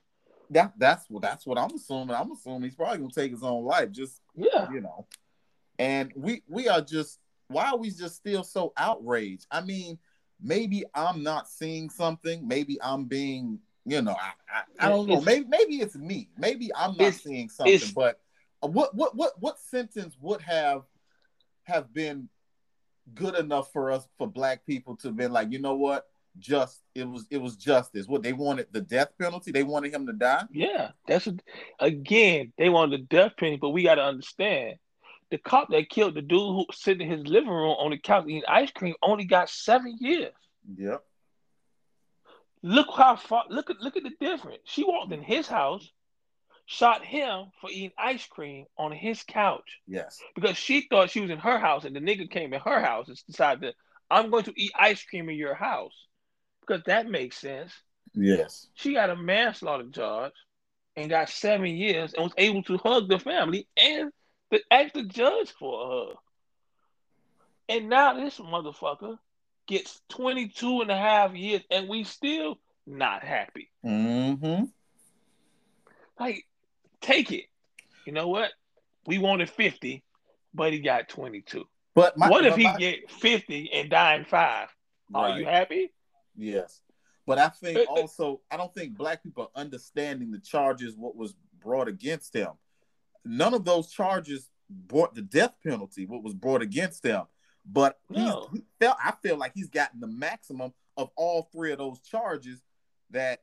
That 0.51 0.75
that's 0.79 1.09
what 1.11 1.23
that's 1.23 1.45
what 1.47 1.59
I'm 1.59 1.73
assuming. 1.75 2.15
I'm 2.15 2.31
assuming 2.31 2.63
he's 2.63 2.77
probably 2.77 2.99
gonna 2.99 3.11
take 3.11 3.33
his 3.33 3.43
own 3.43 3.65
life. 3.65 3.91
Just 3.91 4.21
Yeah. 4.37 4.71
you 4.71 4.81
know. 4.81 5.07
And 5.79 6.13
we 6.15 6.43
we 6.49 6.69
are 6.69 6.81
just 6.81 7.19
why 7.49 7.71
are 7.71 7.77
we 7.77 7.91
just 7.91 8.17
still 8.17 8.45
so 8.45 8.73
outraged? 8.77 9.47
I 9.51 9.61
mean, 9.61 9.99
maybe 10.43 10.85
I'm 10.95 11.23
not 11.23 11.49
seeing 11.49 11.91
something. 11.91 12.47
Maybe 12.47 12.79
I'm 12.83 13.05
being, 13.05 13.59
you 13.85 14.03
know, 14.03 14.17
I 14.19 14.33
I, 14.81 14.87
I 14.87 14.89
don't 14.89 15.09
know. 15.09 15.21
Maybe 15.21 15.47
maybe 15.49 15.77
it's 15.77 15.97
me. 15.97 16.29
Maybe 16.39 16.71
I'm 16.75 16.97
not 16.97 17.15
seeing 17.15 17.49
something. 17.49 17.81
But 17.95 18.21
uh, 18.63 18.69
what 18.69 18.95
what 18.95 19.17
what 19.17 19.41
what 19.41 19.59
sentence 19.59 20.17
would 20.21 20.41
have 20.43 20.83
have 21.65 21.93
been 21.93 22.29
good 23.15 23.37
enough 23.37 23.73
for 23.73 23.91
us 23.93 24.07
for 24.19 24.27
black 24.27 24.67
people 24.67 24.97
to 24.97 25.11
be 25.11 25.27
like, 25.27 25.53
you 25.53 25.61
know 25.61 25.75
what? 25.77 26.07
Just 26.39 26.83
it 26.95 27.09
was 27.09 27.27
it 27.31 27.39
was 27.39 27.57
justice. 27.57 28.07
What 28.07 28.23
they 28.23 28.33
wanted 28.33 28.67
the 28.71 28.81
death 28.81 29.09
penalty. 29.19 29.53
They 29.53 29.63
wanted 29.63 29.95
him 29.95 30.07
to 30.07 30.13
die. 30.13 30.45
Yeah. 30.51 30.91
That's 31.07 31.27
what, 31.27 31.41
again, 31.81 32.53
they 32.59 32.69
wanted 32.69 33.01
the 33.01 33.05
death 33.05 33.33
penalty, 33.39 33.59
but 33.59 33.71
we 33.71 33.85
gotta 33.85 34.05
understand. 34.05 34.77
The 35.31 35.39
cop 35.39 35.71
that 35.71 35.91
killed 35.91 36.15
the 36.15 36.23
dude 36.23 36.39
who 36.39 36.65
was 36.69 36.81
sitting 36.81 37.11
in 37.11 37.19
his 37.19 37.27
living 37.27 37.51
room 37.51 37.77
on 37.79 37.91
the 37.91 37.99
couch 37.99 38.25
eating 38.29 38.43
ice 38.49 38.71
cream 38.71 38.95
only 39.03 39.25
got 39.25 39.49
seven 39.51 39.97
years. 40.01 40.33
Yep. 40.77 41.03
Look 42.63 42.89
how 42.97 43.17
far 43.17 43.45
look 43.49 43.71
at 43.71 43.81
look 43.81 43.97
at 43.97 44.03
the 44.03 44.13
difference. 44.21 44.61
She 44.65 44.85
walked 44.85 45.13
in 45.13 45.23
his 45.23 45.47
house, 45.47 45.89
shot 46.65 47.05
him 47.05 47.47
for 47.61 47.71
eating 47.71 47.93
ice 47.99 48.27
cream 48.27 48.67
on 48.77 48.93
his 48.93 49.23
couch 49.23 49.79
Yes. 49.87 50.19
because 50.35 50.57
she 50.57 50.83
thought 50.89 51.11
she 51.11 51.21
was 51.21 51.31
in 51.31 51.39
her 51.39 51.59
house 51.59 51.85
and 51.85 51.95
the 51.95 52.01
nigga 52.01 52.29
came 52.31 52.53
in 52.53 52.61
her 52.61 52.81
house 52.81 53.09
and 53.09 53.17
decided 53.27 53.63
that 53.63 53.75
I'm 54.11 54.31
going 54.31 54.45
to 54.45 54.53
eat 54.57 54.73
ice 54.79 55.05
cream 55.05 55.29
in 55.29 55.37
your 55.37 55.55
house. 55.55 55.95
Because 56.61 56.83
that 56.87 57.09
makes 57.09 57.39
sense. 57.39 57.73
Yes. 58.15 58.67
She 58.75 58.95
got 58.95 59.11
a 59.11 59.17
manslaughter 59.17 59.89
charge 59.91 60.33
and 60.97 61.11
got 61.11 61.29
seven 61.29 61.77
years 61.77 62.15
and 62.15 62.25
was 62.25 62.33
able 62.37 62.63
to 62.65 62.79
hug 62.79 63.09
the 63.09 63.19
family 63.21 63.69
and 63.77 64.11
the, 64.51 64.61
ask 64.71 64.93
the 64.95 65.03
judge 65.03 65.51
for 65.51 65.89
her. 66.09 66.15
And 67.69 67.89
now 67.89 68.15
this 68.15 68.39
motherfucker 68.39 69.19
gets 69.67 70.01
22 70.11 70.83
and 70.83 70.91
a 70.91 70.97
half 70.97 71.35
years 71.35 71.63
and 71.71 71.89
we 71.89 72.05
still 72.05 72.59
not 72.87 73.25
happy. 73.25 73.71
Mm-hmm. 73.85 74.65
Like, 76.19 76.47
take 77.01 77.33
it. 77.33 77.47
You 78.07 78.13
know 78.13 78.29
what? 78.29 78.53
We 79.07 79.19
wanted 79.19 79.51
50, 79.51 80.05
but 80.55 80.73
he 80.73 80.81
got 80.81 81.09
22. 81.09 81.65
But 81.95 82.17
my, 82.17 82.29
what 82.29 82.47
if 82.47 82.57
he 82.57 82.65
my- 82.65 82.77
get 82.77 83.11
50 83.11 83.73
and 83.73 83.91
die 83.91 84.15
in 84.15 84.25
five? 84.25 84.69
Are 85.15 85.39
you 85.39 85.45
happy? 85.45 85.93
Yes. 86.37 86.83
But 87.27 87.39
I 87.39 87.49
think 87.49 87.79
Uh, 87.79 87.83
uh, 87.83 88.01
also 88.01 88.41
I 88.51 88.57
don't 88.57 88.73
think 88.73 88.97
black 88.97 89.23
people 89.23 89.45
are 89.45 89.61
understanding 89.61 90.31
the 90.31 90.39
charges 90.39 90.97
what 90.97 91.17
was 91.17 91.35
brought 91.61 91.89
against 91.89 92.35
him. 92.35 92.51
None 93.27 93.55
of 93.55 93.65
those 93.65 93.91
charges 93.91 94.49
brought 94.71 95.15
the 95.15 95.23
death 95.23 95.55
penalty, 95.63 96.07
what 96.07 96.23
was 96.23 96.35
brought 96.35 96.63
against 96.63 97.03
them. 97.03 97.27
But 97.65 97.99
No. 98.09 98.49
he 98.53 98.63
felt 98.79 98.97
I 99.03 99.13
feel 99.23 99.37
like 99.37 99.53
he's 99.55 99.69
gotten 99.69 100.01
the 100.01 100.07
maximum 100.07 100.73
of 100.97 101.11
all 101.17 101.43
three 101.53 101.73
of 101.73 101.79
those 101.79 102.01
charges 102.01 102.61
that 103.11 103.43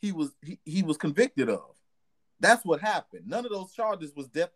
he 0.00 0.12
was 0.12 0.34
he, 0.42 0.58
he 0.64 0.82
was 0.82 0.96
convicted 0.96 1.48
of. 1.48 1.76
That's 2.40 2.64
what 2.64 2.80
happened. 2.80 3.26
None 3.26 3.44
of 3.44 3.52
those 3.52 3.72
charges 3.72 4.12
was 4.16 4.26
death 4.28 4.50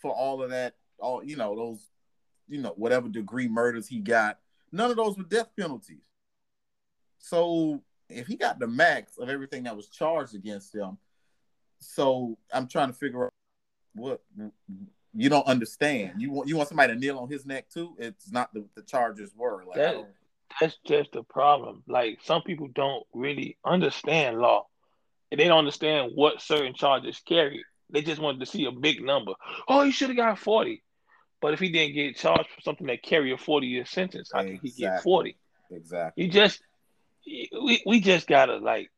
for 0.00 0.12
all 0.12 0.42
of 0.42 0.50
that, 0.50 0.76
all 0.98 1.24
you 1.24 1.36
know, 1.36 1.56
those, 1.56 1.90
you 2.48 2.60
know, 2.60 2.72
whatever 2.76 3.08
degree 3.08 3.48
murders 3.48 3.88
he 3.88 3.98
got. 3.98 4.38
None 4.70 4.90
of 4.90 4.96
those 4.96 5.16
were 5.18 5.24
death 5.24 5.50
penalties. 5.58 6.04
So 7.18 7.82
if 8.08 8.26
he 8.26 8.36
got 8.36 8.58
the 8.58 8.66
max 8.68 9.18
of 9.18 9.28
everything 9.28 9.64
that 9.64 9.76
was 9.76 9.88
charged 9.88 10.34
against 10.34 10.74
him, 10.74 10.98
so 11.82 12.36
I'm 12.52 12.68
trying 12.68 12.88
to 12.88 12.94
figure 12.94 13.26
out 13.26 13.32
what 13.94 14.20
you 15.14 15.28
don't 15.28 15.46
understand. 15.46 16.20
You 16.20 16.30
want 16.30 16.48
you 16.48 16.56
want 16.56 16.68
somebody 16.68 16.94
to 16.94 16.98
kneel 16.98 17.18
on 17.18 17.28
his 17.28 17.44
neck 17.44 17.68
too? 17.68 17.94
It's 17.98 18.30
not 18.30 18.52
the, 18.54 18.64
the 18.74 18.82
charges 18.82 19.32
were 19.36 19.64
like 19.66 19.76
That- 19.76 19.96
That's 20.60 20.76
just 20.86 21.12
the 21.12 21.22
problem. 21.22 21.82
Like 21.86 22.18
some 22.24 22.42
people 22.42 22.68
don't 22.74 23.04
really 23.12 23.58
understand 23.64 24.38
law. 24.38 24.66
And 25.30 25.40
they 25.40 25.48
don't 25.48 25.58
understand 25.58 26.12
what 26.14 26.42
certain 26.42 26.74
charges 26.74 27.20
carry. 27.26 27.64
They 27.90 28.02
just 28.02 28.20
wanted 28.20 28.40
to 28.40 28.46
see 28.46 28.66
a 28.66 28.70
big 28.70 29.02
number. 29.02 29.32
Oh, 29.66 29.82
he 29.82 29.90
should 29.90 30.08
have 30.10 30.16
got 30.16 30.38
40. 30.38 30.82
But 31.40 31.54
if 31.54 31.58
he 31.60 31.70
didn't 31.70 31.94
get 31.94 32.16
charged 32.16 32.50
for 32.54 32.60
something 32.60 32.86
that 32.86 33.02
carry 33.02 33.32
a 33.32 33.38
40 33.38 33.66
year 33.66 33.84
sentence, 33.86 34.30
how 34.32 34.42
can 34.42 34.58
he 34.62 34.70
get 34.70 35.02
40? 35.02 35.36
exactly. 35.70 36.24
You 36.24 36.30
just 36.30 36.62
we 37.26 37.82
we 37.86 38.00
just 38.00 38.26
gotta 38.26 38.58
like 38.58 38.90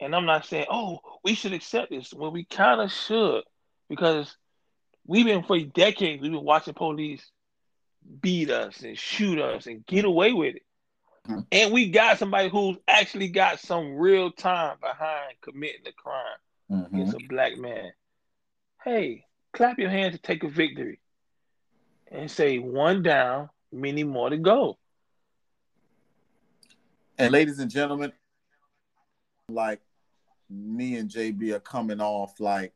and 0.00 0.14
I'm 0.14 0.26
not 0.26 0.46
saying, 0.46 0.66
oh, 0.70 1.00
we 1.22 1.34
should 1.34 1.52
accept 1.52 1.90
this. 1.90 2.12
Well, 2.12 2.30
we 2.30 2.44
kinda 2.44 2.88
should, 2.88 3.44
because 3.88 4.36
we've 5.06 5.26
been 5.26 5.42
for 5.42 5.58
decades, 5.60 6.22
we've 6.22 6.32
been 6.32 6.44
watching 6.44 6.74
police 6.74 7.30
beat 8.20 8.50
us 8.50 8.80
and 8.80 8.98
shoot 8.98 9.38
us 9.38 9.66
and 9.66 9.84
get 9.86 10.04
away 10.04 10.32
with 10.32 10.56
it. 10.56 10.62
Mhm. 11.26 11.46
And 11.52 11.72
we 11.72 11.90
got 11.90 12.18
somebody 12.18 12.48
who's 12.48 12.78
actually 12.88 13.28
got 13.28 13.60
some 13.60 13.94
real 13.96 14.32
time 14.32 14.78
behind 14.80 15.34
committing 15.42 15.84
the 15.84 15.92
crime 15.92 16.38
Mhm. 16.70 16.86
against 16.86 17.14
a 17.14 17.26
black 17.28 17.58
man. 17.58 17.92
Hey, 18.82 19.26
clap 19.52 19.78
your 19.78 19.90
hands 19.90 20.14
to 20.14 20.22
take 20.22 20.42
a 20.44 20.48
victory 20.48 21.00
and 22.10 22.30
say 22.30 22.58
one 22.58 23.02
down, 23.02 23.50
many 23.70 24.02
more 24.02 24.30
to 24.30 24.38
go. 24.38 24.78
And 27.18 27.32
ladies 27.32 27.58
and 27.58 27.70
gentlemen, 27.70 28.12
like 29.50 29.80
me 30.50 30.96
and 30.96 31.08
JB 31.08 31.52
are 31.52 31.60
coming 31.60 32.00
off 32.00 32.40
like 32.40 32.72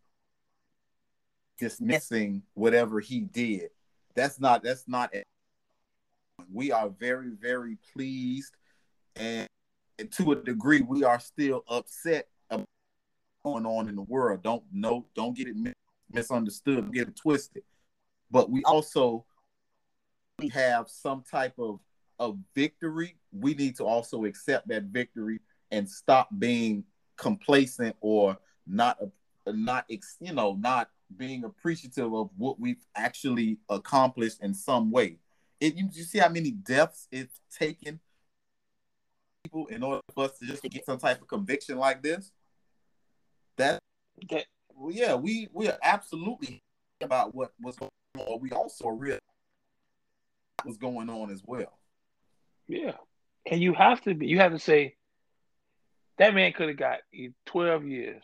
dismissing 1.58 2.42
whatever 2.54 3.00
he 3.00 3.20
did. 3.20 3.70
That's 4.14 4.40
not 4.40 4.62
that's 4.62 4.84
not 4.86 5.12
we 6.52 6.72
are 6.72 6.88
very, 6.88 7.30
very 7.40 7.76
pleased 7.92 8.56
and 9.16 9.48
to 10.10 10.32
a 10.32 10.36
degree 10.36 10.80
we 10.80 11.04
are 11.04 11.20
still 11.20 11.64
upset 11.68 12.28
about 12.50 12.66
what's 13.42 13.62
going 13.62 13.66
on 13.66 13.88
in 13.88 13.94
the 13.94 14.02
world. 14.02 14.42
Don't 14.42 14.64
know, 14.72 15.06
don't 15.14 15.36
get 15.36 15.48
it 15.48 15.56
misunderstood, 16.10 16.92
get 16.92 17.08
it 17.08 17.16
twisted. 17.16 17.62
But 18.30 18.50
we 18.50 18.62
oh. 18.64 18.74
also 18.74 19.24
we 20.38 20.48
have 20.48 20.88
some 20.88 21.22
type 21.28 21.54
of 21.58 21.80
of 22.18 22.38
victory. 22.54 23.16
We 23.32 23.54
need 23.54 23.76
to 23.76 23.84
also 23.84 24.24
accept 24.24 24.68
that 24.68 24.84
victory 24.84 25.40
and 25.70 25.88
stop 25.88 26.28
being 26.38 26.84
complacent 27.16 27.96
or 28.00 28.36
not 28.66 28.98
uh, 29.00 29.52
not 29.52 29.84
you 29.88 30.32
know 30.32 30.56
not 30.60 30.90
being 31.16 31.44
appreciative 31.44 32.12
of 32.12 32.30
what 32.36 32.58
we've 32.58 32.84
actually 32.96 33.58
accomplished 33.68 34.42
in 34.42 34.54
some 34.54 34.90
way. 34.90 35.18
It, 35.60 35.76
you, 35.76 35.88
you 35.92 36.02
see 36.02 36.18
how 36.18 36.28
many 36.28 36.50
deaths 36.50 37.06
it's 37.12 37.40
taken 37.56 38.00
people 39.44 39.66
in 39.66 39.82
order 39.82 40.00
for 40.14 40.24
us 40.24 40.38
to 40.38 40.46
just 40.46 40.62
get 40.62 40.84
some 40.84 40.98
type 40.98 41.20
of 41.20 41.28
conviction 41.28 41.78
like 41.78 42.02
this. 42.02 42.32
That, 43.56 43.78
that 44.30 44.46
well, 44.74 44.90
yeah, 44.90 45.14
we 45.14 45.48
we 45.52 45.68
are 45.68 45.78
absolutely 45.82 46.60
about 47.00 47.34
what 47.34 47.52
was 47.60 47.76
going 47.76 47.90
on. 48.16 48.40
We 48.40 48.50
also 48.50 48.88
real 48.88 49.18
what's 50.64 50.78
going 50.78 51.08
on 51.10 51.30
as 51.30 51.42
well. 51.44 51.78
Yeah, 52.66 52.92
and 53.46 53.60
you 53.60 53.74
have 53.74 54.00
to 54.02 54.14
be. 54.14 54.26
You 54.26 54.38
have 54.38 54.52
to 54.52 54.58
say 54.58 54.96
that 56.18 56.34
man 56.34 56.52
could 56.52 56.68
have 56.68 56.76
got 56.76 56.98
twelve 57.46 57.84
years, 57.84 58.22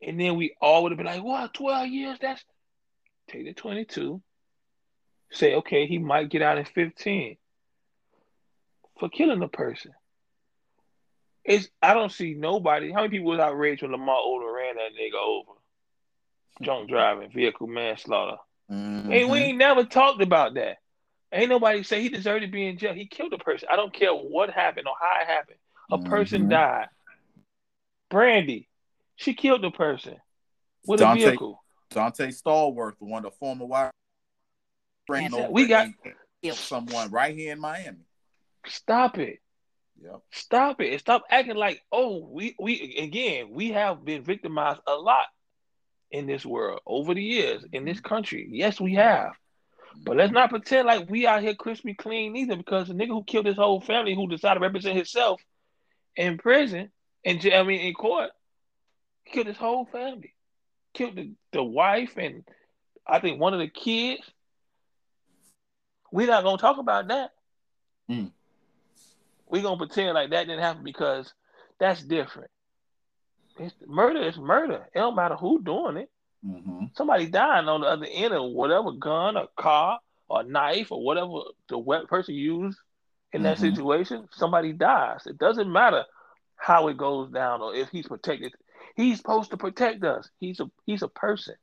and 0.00 0.20
then 0.20 0.36
we 0.36 0.54
all 0.60 0.82
would 0.82 0.92
have 0.92 0.96
been 0.96 1.06
like, 1.06 1.22
"What? 1.22 1.54
Twelve 1.54 1.88
years? 1.88 2.18
That's 2.20 2.44
take 3.28 3.44
the 3.44 3.54
twenty-two. 3.54 4.22
Say, 5.30 5.54
okay, 5.56 5.86
he 5.86 5.98
might 5.98 6.28
get 6.28 6.42
out 6.42 6.58
in 6.58 6.64
fifteen 6.64 7.36
for 8.98 9.08
killing 9.08 9.40
the 9.40 9.48
person." 9.48 9.92
It's 11.44 11.68
I 11.80 11.94
don't 11.94 12.12
see 12.12 12.34
nobody. 12.34 12.92
How 12.92 13.00
many 13.00 13.10
people 13.10 13.30
was 13.30 13.40
outraged 13.40 13.82
when 13.82 13.92
Lamar 13.92 14.16
Odom 14.16 14.54
ran 14.54 14.76
that 14.76 14.92
nigga 15.00 15.20
over? 15.20 15.52
Drunk 16.62 16.88
driving, 16.88 17.30
vehicle 17.32 17.66
manslaughter. 17.66 18.36
Mm-hmm. 18.70 19.10
Hey, 19.10 19.24
we 19.24 19.38
ain't 19.38 19.58
never 19.58 19.84
talked 19.84 20.22
about 20.22 20.54
that. 20.54 20.78
Ain't 21.32 21.48
nobody 21.48 21.82
say 21.82 22.02
he 22.02 22.10
deserved 22.10 22.42
to 22.42 22.50
be 22.50 22.66
in 22.66 22.78
jail. 22.78 22.92
He 22.92 23.06
killed 23.06 23.32
a 23.32 23.38
person. 23.38 23.68
I 23.72 23.76
don't 23.76 23.92
care 23.92 24.12
what 24.12 24.50
happened 24.50 24.86
or 24.86 24.94
how 25.00 25.22
it 25.22 25.26
happened. 25.26 25.58
A 25.92 25.98
mm-hmm. 25.98 26.08
person 26.08 26.48
died. 26.48 26.88
Brandy, 28.08 28.66
she 29.16 29.34
killed 29.34 29.62
a 29.62 29.70
person 29.70 30.16
with 30.86 31.00
Dante, 31.00 31.22
a 31.22 31.26
vehicle. 31.26 31.62
Donté 31.92 32.28
Stallworth, 32.28 32.98
the 32.98 33.04
one 33.04 33.24
the 33.24 33.30
former 33.30 33.66
wife. 33.66 33.90
We 35.06 35.66
got 35.66 35.88
someone 36.54 37.10
right 37.10 37.36
here 37.36 37.52
in 37.52 37.60
Miami. 37.60 38.06
Stop 38.66 39.18
it. 39.18 39.40
Yep. 40.02 40.20
Stop 40.30 40.80
it. 40.80 40.98
Stop 41.00 41.24
acting 41.28 41.56
like, 41.56 41.82
oh, 41.92 42.26
we 42.26 42.56
we 42.58 42.96
again, 42.98 43.50
we 43.50 43.72
have 43.72 44.02
been 44.02 44.22
victimized 44.22 44.80
a 44.86 44.94
lot 44.94 45.26
in 46.10 46.26
this 46.26 46.46
world 46.46 46.80
over 46.86 47.12
the 47.12 47.22
years 47.22 47.66
in 47.70 47.84
this 47.84 48.00
country. 48.00 48.48
Yes, 48.50 48.80
we 48.80 48.94
have. 48.94 49.32
But 50.04 50.16
let's 50.16 50.32
not 50.32 50.48
pretend 50.48 50.86
like 50.86 51.10
we 51.10 51.26
out 51.26 51.42
here 51.42 51.54
crispy 51.54 51.92
clean 51.92 52.34
either, 52.34 52.56
because 52.56 52.88
the 52.88 52.94
nigga 52.94 53.08
who 53.08 53.24
killed 53.24 53.44
his 53.44 53.56
whole 53.56 53.82
family, 53.82 54.14
who 54.14 54.26
decided 54.26 54.60
to 54.60 54.66
represent 54.66 54.96
himself 54.96 55.42
in 56.16 56.38
prison, 56.38 56.90
and 57.24 57.44
I 57.52 57.62
mean 57.62 57.80
in 57.80 57.94
court, 57.94 58.30
killed 59.26 59.46
his 59.46 59.56
whole 59.56 59.86
family, 59.86 60.34
killed 60.94 61.16
the, 61.16 61.32
the 61.52 61.62
wife 61.62 62.16
and 62.16 62.44
I 63.06 63.18
think 63.20 63.40
one 63.40 63.54
of 63.54 63.60
the 63.60 63.68
kids. 63.68 64.22
We're 66.10 66.26
not 66.26 66.44
gonna 66.44 66.58
talk 66.58 66.78
about 66.78 67.08
that. 67.08 67.30
Mm. 68.10 68.32
We're 69.48 69.62
gonna 69.62 69.78
pretend 69.78 70.14
like 70.14 70.30
that 70.30 70.46
didn't 70.46 70.62
happen 70.62 70.84
because 70.84 71.32
that's 71.80 72.02
different. 72.02 72.50
It's, 73.58 73.74
murder 73.86 74.22
is 74.22 74.38
murder. 74.38 74.88
It 74.94 74.98
don't 74.98 75.16
matter 75.16 75.36
who 75.36 75.62
doing 75.62 75.96
it. 75.96 76.10
Mm-hmm. 76.46 76.86
Somebody 76.96 77.26
dying 77.26 77.68
on 77.68 77.80
the 77.80 77.86
other 77.86 78.06
end 78.10 78.34
of 78.34 78.50
whatever 78.50 78.92
gun 78.92 79.36
or 79.36 79.48
car 79.56 80.00
or 80.28 80.42
knife 80.42 80.90
or 80.90 81.02
whatever 81.04 81.40
the 81.68 82.06
person 82.08 82.34
used 82.34 82.78
in 83.32 83.42
that 83.42 83.58
mm-hmm. 83.58 83.74
situation. 83.74 84.28
Somebody 84.32 84.72
dies. 84.72 85.26
It 85.26 85.38
doesn't 85.38 85.70
matter 85.70 86.04
how 86.56 86.88
it 86.88 86.96
goes 86.96 87.30
down 87.30 87.60
or 87.60 87.74
if 87.74 87.88
he's 87.88 88.06
protected. 88.06 88.52
He's 88.96 89.18
supposed 89.18 89.50
to 89.50 89.56
protect 89.56 90.04
us. 90.04 90.28
He's 90.38 90.60
a 90.60 90.70
he's 90.86 91.02
a 91.02 91.08
person. 91.08 91.54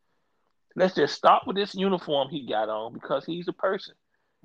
Let's 0.76 0.96
just 0.96 1.16
stop 1.16 1.44
with 1.46 1.56
this 1.56 1.76
uniform 1.76 2.30
he 2.30 2.48
got 2.48 2.70
on 2.70 2.94
because 2.94 3.26
he's 3.26 3.48
a 3.48 3.54
person. 3.54 3.96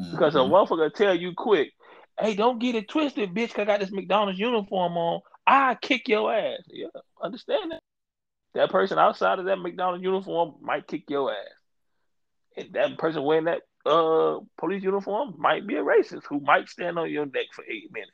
Mm-hmm. 0.01 0.13
Because 0.13 0.35
a 0.35 0.39
motherfucker 0.39 0.93
tell 0.93 1.15
you 1.15 1.33
quick, 1.37 1.73
hey, 2.19 2.35
don't 2.35 2.59
get 2.59 2.75
it 2.75 2.89
twisted, 2.89 3.35
bitch. 3.35 3.51
Cause 3.51 3.63
I 3.63 3.65
got 3.65 3.81
this 3.81 3.93
McDonald's 3.93 4.39
uniform 4.39 4.97
on. 4.97 5.21
I 5.47 5.77
kick 5.81 6.09
your 6.09 6.33
ass. 6.33 6.61
Yeah, 6.69 6.89
understand 7.23 7.73
that 7.73 7.81
that 8.55 8.71
person 8.71 8.99
outside 8.99 9.39
of 9.39 9.47
that 9.47 9.59
McDonald's 9.59 10.03
uniform 10.03 10.55
might 10.61 10.87
kick 10.87 11.05
your 11.09 11.33
ass. 11.33 11.39
And 12.57 12.73
that 12.75 12.99
person 12.99 13.23
wearing 13.23 13.45
that 13.45 13.63
uh 13.87 14.39
police 14.59 14.83
uniform 14.83 15.35
might 15.39 15.67
be 15.67 15.77
a 15.77 15.83
racist 15.83 16.25
who 16.29 16.41
might 16.41 16.69
stand 16.69 16.99
on 16.99 17.11
your 17.11 17.27
neck 17.27 17.47
for 17.53 17.65
eight 17.65 17.93
minutes. 17.93 18.13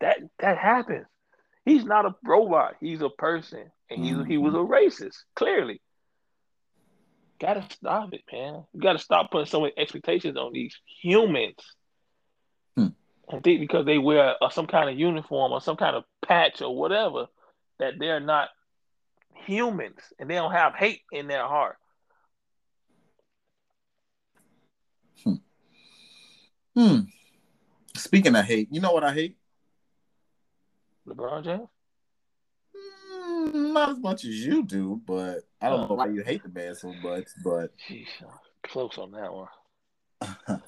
That 0.00 0.18
that 0.38 0.58
happens. 0.58 1.06
He's 1.64 1.84
not 1.84 2.06
a 2.06 2.14
robot. 2.24 2.76
He's 2.80 3.02
a 3.02 3.10
person, 3.10 3.70
and 3.90 4.04
he 4.04 4.12
mm-hmm. 4.12 4.24
he 4.24 4.38
was 4.38 4.54
a 4.54 4.58
racist. 4.58 5.16
Clearly, 5.36 5.80
gotta 7.40 7.64
stop 7.70 8.12
it, 8.12 8.22
man. 8.32 8.64
You 8.72 8.80
gotta 8.80 8.98
stop 8.98 9.30
putting 9.30 9.46
so 9.46 9.60
many 9.60 9.72
expectations 9.76 10.36
on 10.36 10.52
these 10.52 10.76
humans. 11.02 11.58
Hmm. 12.76 12.88
I 13.28 13.40
think 13.40 13.60
because 13.60 13.86
they 13.86 13.98
wear 13.98 14.36
uh, 14.42 14.50
some 14.50 14.66
kind 14.66 14.88
of 14.88 14.98
uniform 14.98 15.52
or 15.52 15.60
some 15.60 15.76
kind 15.76 15.96
of 15.96 16.04
patch 16.26 16.62
or 16.62 16.76
whatever, 16.76 17.26
that 17.78 17.94
they're 17.98 18.20
not 18.20 18.48
humans 19.46 20.00
and 20.18 20.28
they 20.28 20.34
don't 20.34 20.52
have 20.52 20.74
hate 20.74 21.02
in 21.12 21.26
their 21.26 21.46
heart. 21.46 21.76
Hmm. 26.74 27.00
Speaking 27.96 28.36
of 28.36 28.44
hate, 28.44 28.68
you 28.70 28.80
know 28.80 28.92
what 28.92 29.04
I 29.04 29.12
hate? 29.12 29.36
LeBron 31.06 31.44
James? 31.44 31.68
Mm, 33.20 33.72
not 33.72 33.90
as 33.90 33.98
much 33.98 34.24
as 34.24 34.44
you 34.46 34.62
do, 34.62 35.00
but 35.06 35.40
I 35.60 35.68
don't 35.68 35.88
know 35.88 35.96
why 35.96 36.06
you 36.06 36.22
hate 36.22 36.42
the 36.42 36.48
man 36.48 36.74
so 36.74 36.92
much. 36.92 37.24
But 37.44 37.72
Jeez, 37.88 38.06
close 38.62 38.96
on 38.98 39.10
that 39.12 39.32
one. 39.32 40.60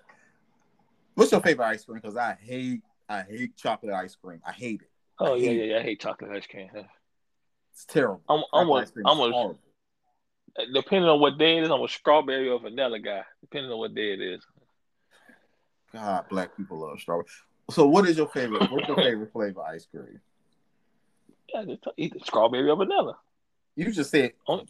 What's 1.14 1.32
your 1.32 1.40
favorite 1.40 1.66
ice 1.66 1.84
cream? 1.84 2.00
Because 2.00 2.16
I 2.16 2.36
hate, 2.40 2.82
I 3.08 3.22
hate 3.22 3.56
chocolate 3.56 3.94
ice 3.94 4.16
cream. 4.16 4.40
I 4.46 4.52
hate 4.52 4.82
it. 4.82 4.90
Oh 5.18 5.34
yeah, 5.34 5.50
yeah, 5.50 5.64
yeah. 5.64 5.78
I 5.78 5.82
hate 5.82 6.00
chocolate 6.00 6.30
ice 6.30 6.46
cream. 6.46 6.70
It's 7.72 7.84
terrible. 7.84 8.22
I'm, 8.28 8.42
I'm 8.52 8.68
a, 8.68 8.86
I'm 9.06 9.20
a, 9.20 9.54
depending 10.74 11.08
on 11.08 11.20
what 11.20 11.38
day 11.38 11.58
it 11.58 11.64
is, 11.64 11.70
I'm 11.70 11.82
a 11.82 11.88
strawberry 11.88 12.48
or 12.48 12.60
vanilla 12.60 12.98
guy. 12.98 13.22
Depending 13.40 13.70
on 13.70 13.78
what 13.78 13.94
day 13.94 14.12
it 14.14 14.20
is. 14.20 14.42
God, 15.92 16.24
black 16.28 16.56
people 16.56 16.80
love 16.80 17.00
strawberry. 17.00 17.26
So, 17.70 17.86
what 17.86 18.08
is 18.08 18.16
your 18.16 18.28
favorite? 18.28 18.70
What's 18.70 18.88
your 18.88 18.96
favorite 18.96 19.32
flavor 19.32 19.62
ice 19.62 19.86
cream? 19.86 20.20
Yeah, 21.52 21.64
just 21.64 21.84
either 21.96 22.18
strawberry 22.24 22.68
or 22.68 22.76
vanilla. 22.76 23.18
You 23.76 23.90
just 23.92 24.10
said 24.10 24.32
on, 24.46 24.66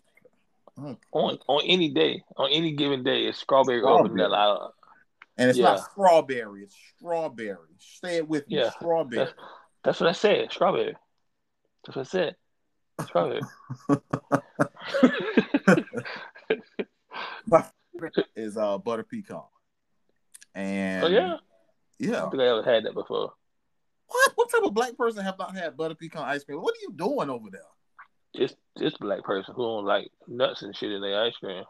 on 0.77 1.39
on 1.47 1.63
any 1.65 1.91
day, 1.91 2.23
on 2.37 2.51
any 2.51 2.73
given 2.73 3.03
day, 3.03 3.25
it's 3.25 3.39
strawberry, 3.39 3.81
strawberry. 3.81 4.09
or 4.09 4.09
vanilla. 4.09 4.71
and 5.39 5.51
it's 5.51 5.59
yeah. 5.59 5.65
not 5.65 5.91
strawberry; 5.91 6.65
it's 6.65 6.77
strawberry. 6.97 7.57
Say 7.79 8.17
it 8.17 8.29
with 8.29 8.49
me, 8.49 8.59
yeah, 8.59 8.71
strawberry. 8.71 9.25
That's, 9.25 9.35
that's 9.85 10.01
what 10.01 10.09
I 10.11 10.13
said. 10.13 10.53
Strawberry. 10.53 10.97
That's 11.87 11.97
what 11.97 12.07
I 12.07 12.11
said. 12.11 12.37
Strawberry. 13.05 13.41
My 17.47 17.65
favorite 17.93 18.27
is 18.37 18.57
uh 18.57 18.79
butter 18.79 19.05
pecan. 19.05 19.43
And 20.55 21.05
oh 21.05 21.09
yeah, 21.09 21.37
yeah. 21.99 22.11
I 22.11 22.21
don't 22.21 22.31
think 22.31 22.43
I 22.43 22.49
ever 22.49 22.63
had 22.63 22.85
that 22.85 22.95
before. 22.95 23.33
What? 24.07 24.33
What 24.35 24.51
type 24.51 24.63
of 24.65 24.75
black 24.75 24.97
person 24.97 25.25
have 25.25 25.39
not 25.39 25.57
had 25.57 25.77
butter 25.77 25.95
pecan 25.95 26.25
ice 26.25 26.45
cream? 26.45 26.61
What 26.61 26.75
are 26.75 26.83
you 26.83 26.93
doing 26.95 27.31
over 27.31 27.49
there? 27.51 27.61
Just 28.37 28.57
just 28.79 28.99
black 28.99 29.23
person 29.25 29.55
who 29.55 29.63
don't 29.63 29.85
like 29.85 30.11
nuts 30.27 30.63
and 30.63 30.77
shit 30.77 30.93
in 30.93 31.01
their 31.01 31.23
ice 31.23 31.37
cream. 31.37 31.65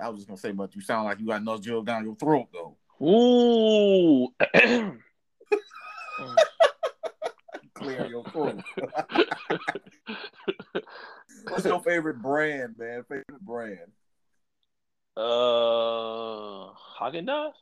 I 0.00 0.08
was 0.08 0.18
just 0.18 0.28
gonna 0.28 0.38
say, 0.38 0.52
but 0.52 0.74
you 0.74 0.80
sound 0.80 1.04
like 1.04 1.20
you 1.20 1.26
got 1.26 1.42
nuts 1.42 1.62
drilled 1.62 1.86
down 1.86 2.04
your 2.04 2.16
throat 2.16 2.48
though. 2.52 2.76
Ooh. 3.04 4.28
clear 7.74 8.06
your 8.06 8.24
throat. 8.24 8.62
What's 11.48 11.64
your 11.64 11.80
favorite 11.82 12.20
brand, 12.20 12.76
man? 12.78 13.04
Favorite 13.08 13.40
brand? 13.40 13.92
Uh, 15.16 16.72
Haagen 17.00 17.26
Dazs. 17.26 17.52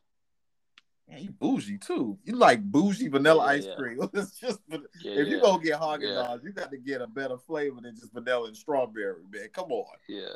Man, 1.08 1.22
you 1.22 1.30
bougie 1.30 1.78
too. 1.78 2.18
You 2.24 2.36
like 2.36 2.62
bougie 2.62 3.08
vanilla 3.08 3.44
Yeah, 3.44 3.50
ice 3.52 3.66
cream. 3.76 3.98
it's 4.14 4.40
just 4.40 4.58
Yeah, 4.68 4.78
if 5.02 5.28
you 5.28 5.36
yeah, 5.36 5.42
go 5.42 5.58
get 5.58 5.80
Haagen. 5.80 6.02
Dazs, 6.02 6.44
you 6.44 6.52
got 6.52 6.70
to 6.70 6.78
get 6.78 7.02
a 7.02 7.06
better 7.06 7.36
flavor 7.38 7.80
than 7.80 7.94
just 7.94 8.12
vanilla 8.12 8.48
and 8.48 8.56
strawberry, 8.56 9.22
man. 9.30 9.48
Come 9.52 9.70
on. 9.70 9.86
yeah, 10.08 10.28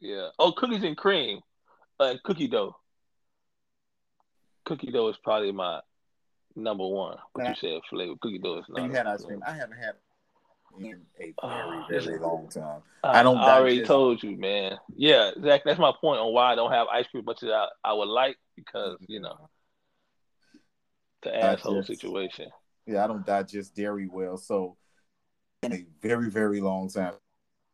yeah. 0.00 0.28
Oh, 0.38 0.52
cookies 0.52 0.84
and 0.84 0.96
cream, 0.96 1.40
uh, 2.00 2.14
cookie 2.24 2.48
dough. 2.48 2.76
Cookie 4.64 4.90
dough 4.90 5.08
is 5.08 5.16
probably 5.22 5.52
my 5.52 5.80
number 6.56 6.86
one. 6.86 7.18
What 7.34 7.48
you 7.48 7.54
said 7.60 7.80
flavor? 7.88 8.14
Cookie 8.20 8.38
dough 8.38 8.58
is 8.58 8.64
not. 8.68 8.86
you 8.86 8.92
had 8.92 9.06
ice 9.06 9.24
cream. 9.24 9.42
I 9.46 9.52
haven't 9.52 9.78
had 9.78 9.94
in 10.80 10.86
a 10.86 10.96
very, 11.18 11.34
Oh, 11.42 11.84
very 11.88 12.18
long 12.18 12.48
time. 12.48 12.82
I, 13.04 13.20
I 13.20 13.22
don't 13.22 13.36
I 13.38 13.56
already 13.56 13.76
digest- 13.76 13.88
told 13.88 14.22
you, 14.22 14.36
man. 14.38 14.76
Yeah, 14.96 15.30
Zach. 15.42 15.62
That's 15.64 15.78
my 15.78 15.92
point 16.00 16.20
on 16.20 16.32
why 16.32 16.52
I 16.52 16.54
don't 16.54 16.72
have 16.72 16.86
ice 16.88 17.06
cream 17.08 17.24
much 17.24 17.42
as 17.42 17.50
I, 17.50 17.66
I 17.84 17.92
would 17.92 18.08
like 18.08 18.36
because 18.56 18.96
you 19.08 19.20
know 19.20 19.48
the 21.22 21.34
asshole 21.36 21.82
Digest. 21.82 22.00
situation. 22.00 22.50
Yeah, 22.86 23.04
I 23.04 23.06
don't 23.08 23.26
digest 23.26 23.74
dairy 23.74 24.06
well, 24.06 24.36
so 24.36 24.76
in 25.62 25.72
a 25.72 25.84
very, 26.00 26.30
very 26.30 26.60
long 26.60 26.88
time 26.88 27.14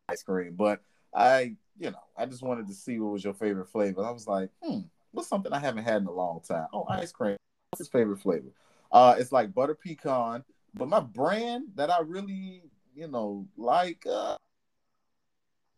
ice 0.09 0.23
cream. 0.23 0.55
But 0.57 0.81
I, 1.15 1.57
you 1.79 1.91
know, 1.91 2.03
I 2.17 2.27
just 2.27 2.43
wanted 2.43 2.67
to 2.69 2.75
see 2.75 2.99
what 2.99 3.13
was 3.13 3.25
your 3.25 3.35
favorite 3.35 3.69
flavor. 3.69 4.05
I 4.05 4.11
was 4.11 4.27
like, 4.27 4.51
hmm, 4.63 4.81
what's 5.11 5.29
something 5.29 5.53
I 5.53 5.59
haven't 5.59 5.85
had 5.85 6.03
in 6.03 6.09
a 6.09 6.13
long 6.13 6.41
time? 6.41 6.67
Oh, 6.73 6.87
ice 6.89 7.13
cream. 7.13 7.37
What's 7.71 7.81
his 7.81 7.89
favorite 7.89 8.21
flavor? 8.21 8.49
Uh, 8.91 9.17
it's 9.19 9.33
like 9.33 9.55
butter 9.55 9.75
pecan, 9.75 10.45
but 10.75 10.89
my 10.89 11.01
brand 11.01 11.65
that 11.75 11.91
I 11.91 12.01
really, 12.01 12.63
you 12.95 13.09
know, 13.09 13.47
like. 13.57 14.07
Uh, 14.07 14.37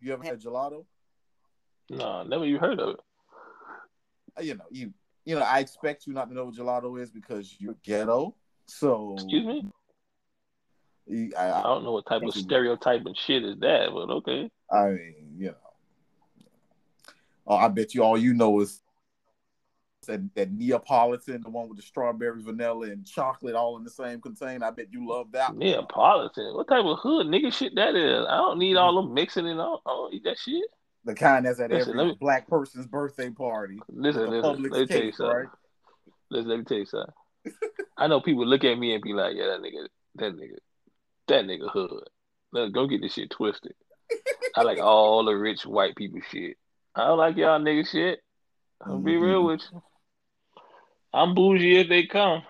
you 0.05 0.12
ever 0.12 0.22
had 0.22 0.40
gelato? 0.40 0.85
No, 1.90 2.22
never 2.24 2.44
you 2.44 2.59
heard 2.59 2.79
of 2.79 2.90
it. 2.90 3.00
Uh, 4.38 4.42
You 4.42 4.55
know, 4.55 4.64
you, 4.70 4.92
you 5.24 5.35
know, 5.35 5.42
I 5.42 5.61
expect 5.61 6.07
you 6.07 6.12
not 6.12 6.29
to 6.29 6.35
know 6.35 6.46
what 6.46 6.55
gelato 6.55 7.00
is 7.00 7.11
because 7.11 7.57
you're 7.59 7.77
ghetto. 7.83 8.35
So, 8.66 9.14
Excuse 9.14 9.46
me. 9.46 11.33
I, 11.37 11.42
I 11.42 11.61
I, 11.61 11.62
don't 11.62 11.85
know 11.85 11.92
what 11.92 12.07
type 12.07 12.22
of 12.22 12.35
you. 12.35 12.42
stereotype 12.42 13.05
and 13.05 13.16
shit 13.16 13.44
is 13.44 13.59
that, 13.61 13.88
but 13.92 14.11
okay. 14.11 14.50
I 14.70 14.88
mean, 14.90 15.35
you 15.37 15.46
know. 15.48 15.55
Oh, 17.46 17.57
I 17.57 17.68
bet 17.68 17.94
you 17.94 18.03
all 18.03 18.16
you 18.16 18.33
know 18.33 18.61
is 18.61 18.81
that, 20.07 20.35
that 20.35 20.53
Neapolitan, 20.53 21.43
the 21.43 21.51
one 21.51 21.69
with 21.69 21.77
the 21.79 21.83
strawberry, 21.83 22.43
vanilla, 22.43 22.87
and 22.87 23.07
chocolate 23.07 23.55
all 23.55 23.77
in 23.77 23.85
the 23.85 23.90
same 23.90 24.21
container. 24.21 24.67
I 24.67 24.71
bet 24.71 24.93
you 24.93 25.09
love 25.09 25.33
that 25.33 25.51
one. 25.51 25.59
Neapolitan. 25.59 26.55
What 26.55 26.69
type 26.69 26.85
of 26.85 26.99
hood 26.99 27.27
nigga 27.27 27.53
shit 27.53 27.75
that 27.77 27.95
is? 27.95 28.27
I 28.29 28.37
don't 28.37 28.59
need 28.59 28.77
all 28.77 28.95
them 29.03 29.14
mixing 29.14 29.47
and 29.47 29.61
all. 29.61 29.83
I 29.87 29.90
don't 29.90 30.14
eat 30.14 30.25
that 30.25 30.38
shit. 30.38 30.64
The 31.05 31.14
kind 31.14 31.45
that's 31.45 31.61
at 31.61 31.71
Listen, 31.71 31.99
every 31.99 32.11
me- 32.12 32.17
black 32.21 32.49
person's 32.49 32.87
birthday 32.87 33.31
party. 33.31 33.79
Listen, 33.88 34.31
listen. 34.31 34.62
Let 34.62 34.73
me 34.73 34.87
tell 34.87 35.03
you 35.03 35.12
something. 35.12 35.37
right? 35.37 35.49
Listen, 36.31 36.49
let 36.51 36.59
me 36.59 36.64
tell 36.64 36.79
you 36.79 36.87
something. 36.87 37.12
I 37.99 38.07
know 38.07 38.21
people 38.21 38.47
look 38.47 38.64
at 38.64 38.79
me 38.79 38.95
and 38.95 39.03
be 39.03 39.12
like, 39.12 39.35
"Yeah, 39.37 39.47
that 39.49 39.61
nigga, 39.61 39.87
that 40.17 40.35
nigga, 40.35 40.57
that 41.29 41.45
nigga 41.45 41.71
hood." 41.71 42.05
Let's 42.53 42.73
go 42.73 42.87
get 42.87 43.03
this 43.03 43.12
shit 43.12 43.31
twisted. 43.31 43.75
I 44.57 44.62
like 44.62 44.79
all 44.79 45.25
the 45.25 45.37
rich 45.37 45.67
white 45.67 45.95
people 45.97 46.21
shit. 46.31 46.57
I 46.95 47.07
don't 47.09 47.19
like 47.19 47.37
y'all 47.37 47.61
nigga 47.61 47.87
shit. 47.87 48.21
I'll 48.85 48.99
be 48.99 49.17
real 49.17 49.43
Mhm. 49.43 49.47
with 49.47 49.62
you. 49.73 49.83
I'm 51.14 51.33
bougie 51.33 51.79
if 51.79 51.88
they 51.88 52.07
come. 52.07 52.42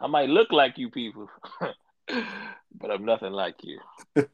I 0.00 0.06
might 0.06 0.28
look 0.28 0.52
like 0.52 0.78
you 0.78 0.90
people, 0.90 1.28
but 1.60 2.88
I'm 2.88 3.04
nothing 3.04 3.32
like 3.32 3.56
you. 3.64 3.80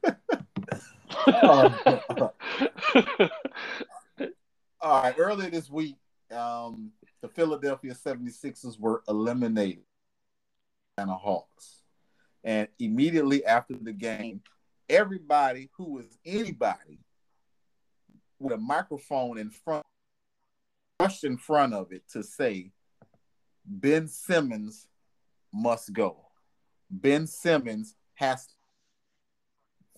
All 4.79 5.01
right. 5.01 5.15
Earlier 5.17 5.49
this 5.49 5.71
week, 5.71 5.95
um, 6.29 6.91
the 7.23 7.27
Philadelphia 7.29 7.95
76ers 7.95 8.79
were 8.79 9.01
eliminated 9.07 9.85
by 10.95 11.05
the 11.05 11.15
Hawks. 11.15 11.81
And 12.43 12.67
immediately 12.77 13.43
after 13.43 13.73
the 13.73 13.91
game, 13.91 14.41
everybody 14.87 15.71
who 15.77 15.93
was 15.93 16.05
anybody 16.23 16.99
with 18.39 18.53
a 18.53 18.57
microphone 18.57 19.39
in 19.39 19.49
front, 19.49 19.83
rushed 20.99 21.23
in 21.23 21.37
front 21.37 21.73
of 21.73 21.91
it 21.91 22.03
to 22.11 22.21
say, 22.21 22.71
Ben 23.65 24.07
Simmons 24.07 24.87
must 25.53 25.93
go. 25.93 26.17
Ben 26.89 27.27
Simmons 27.27 27.95
has 28.15 28.47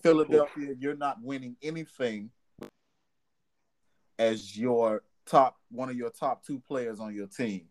Philadelphia, 0.02 0.74
you're 0.78 0.96
not 0.96 1.20
winning 1.22 1.56
anything 1.62 2.30
as 4.18 4.56
your 4.56 5.02
top 5.26 5.56
one 5.70 5.88
of 5.88 5.96
your 5.96 6.10
top 6.10 6.44
two 6.44 6.60
players 6.60 7.00
on 7.00 7.14
your 7.14 7.26
team 7.26 7.66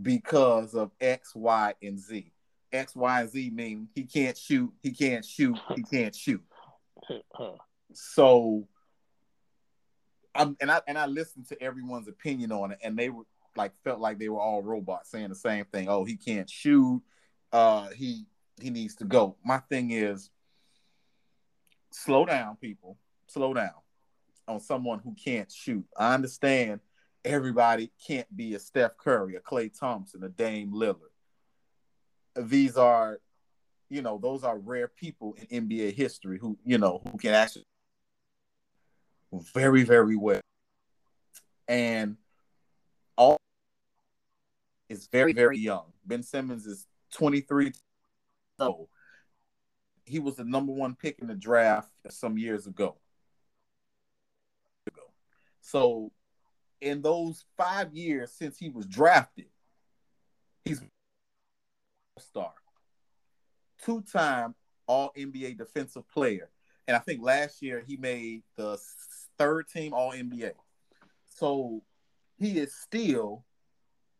because 0.00 0.74
of 0.74 0.90
X, 1.00 1.34
Y, 1.34 1.74
and 1.82 1.98
Z. 1.98 2.32
X, 2.72 2.94
Y, 2.94 3.20
and 3.20 3.30
Z 3.30 3.50
mean 3.50 3.88
he 3.94 4.04
can't 4.04 4.36
shoot, 4.36 4.72
he 4.82 4.92
can't 4.92 5.24
shoot, 5.24 5.58
he 5.74 5.82
can't 5.82 6.14
shoot. 6.14 6.42
So 7.92 8.68
I'm 10.34 10.56
and 10.60 10.70
I 10.70 10.80
and 10.86 10.96
I 10.96 11.06
listened 11.06 11.48
to 11.48 11.60
everyone's 11.62 12.08
opinion 12.08 12.52
on 12.52 12.70
it, 12.72 12.78
and 12.82 12.96
they 12.96 13.10
were 13.10 13.24
like 13.56 13.72
felt 13.84 14.00
like 14.00 14.18
they 14.18 14.28
were 14.28 14.40
all 14.40 14.62
robots 14.62 15.10
saying 15.10 15.28
the 15.28 15.34
same 15.34 15.64
thing. 15.66 15.88
Oh, 15.88 16.04
he 16.04 16.16
can't 16.16 16.48
shoot. 16.48 17.02
Uh, 17.52 17.88
he 17.88 18.26
he 18.60 18.70
needs 18.70 18.96
to 18.96 19.04
go. 19.04 19.36
My 19.44 19.58
thing 19.58 19.90
is, 19.90 20.30
slow 21.90 22.24
down, 22.26 22.56
people. 22.56 22.98
Slow 23.26 23.54
down 23.54 23.70
on 24.48 24.60
someone 24.60 24.98
who 24.98 25.14
can't 25.14 25.50
shoot. 25.50 25.84
I 25.96 26.14
understand 26.14 26.80
everybody 27.24 27.90
can't 28.06 28.34
be 28.36 28.54
a 28.54 28.58
Steph 28.58 28.96
Curry, 28.96 29.36
a 29.36 29.40
Klay 29.40 29.76
Thompson, 29.76 30.24
a 30.24 30.28
Dame 30.28 30.72
Lillard. 30.72 30.96
These 32.36 32.76
are, 32.76 33.20
you 33.88 34.02
know, 34.02 34.18
those 34.20 34.44
are 34.44 34.58
rare 34.58 34.88
people 34.88 35.36
in 35.36 35.68
NBA 35.68 35.94
history 35.94 36.38
who, 36.38 36.58
you 36.64 36.78
know, 36.78 37.02
who 37.10 37.18
can 37.18 37.34
actually 37.34 37.64
very, 39.54 39.84
very 39.84 40.16
well. 40.16 40.40
And 41.68 42.16
is 44.90 45.06
very, 45.06 45.32
very 45.32 45.58
young. 45.58 45.84
Ben 46.04 46.22
Simmons 46.22 46.66
is 46.66 46.86
23 47.14 47.72
old. 48.58 48.88
He 50.04 50.18
was 50.18 50.36
the 50.36 50.44
number 50.44 50.72
one 50.72 50.96
pick 50.96 51.20
in 51.20 51.28
the 51.28 51.34
draft 51.34 51.88
some 52.10 52.36
years 52.36 52.66
ago. 52.66 52.98
So, 55.62 56.10
in 56.80 57.00
those 57.00 57.44
five 57.56 57.94
years 57.94 58.32
since 58.32 58.58
he 58.58 58.70
was 58.70 58.86
drafted, 58.86 59.46
he's 60.64 60.82
star, 62.18 62.52
two-time 63.84 64.54
All 64.86 65.12
NBA 65.16 65.58
defensive 65.58 66.08
player, 66.10 66.50
and 66.88 66.96
I 66.96 67.00
think 67.00 67.22
last 67.22 67.62
year 67.62 67.84
he 67.86 67.96
made 67.96 68.42
the 68.56 68.78
third 69.38 69.68
team 69.68 69.94
All 69.94 70.10
NBA. 70.12 70.52
So 71.24 71.82
he 72.36 72.58
is 72.58 72.74
still, 72.74 73.44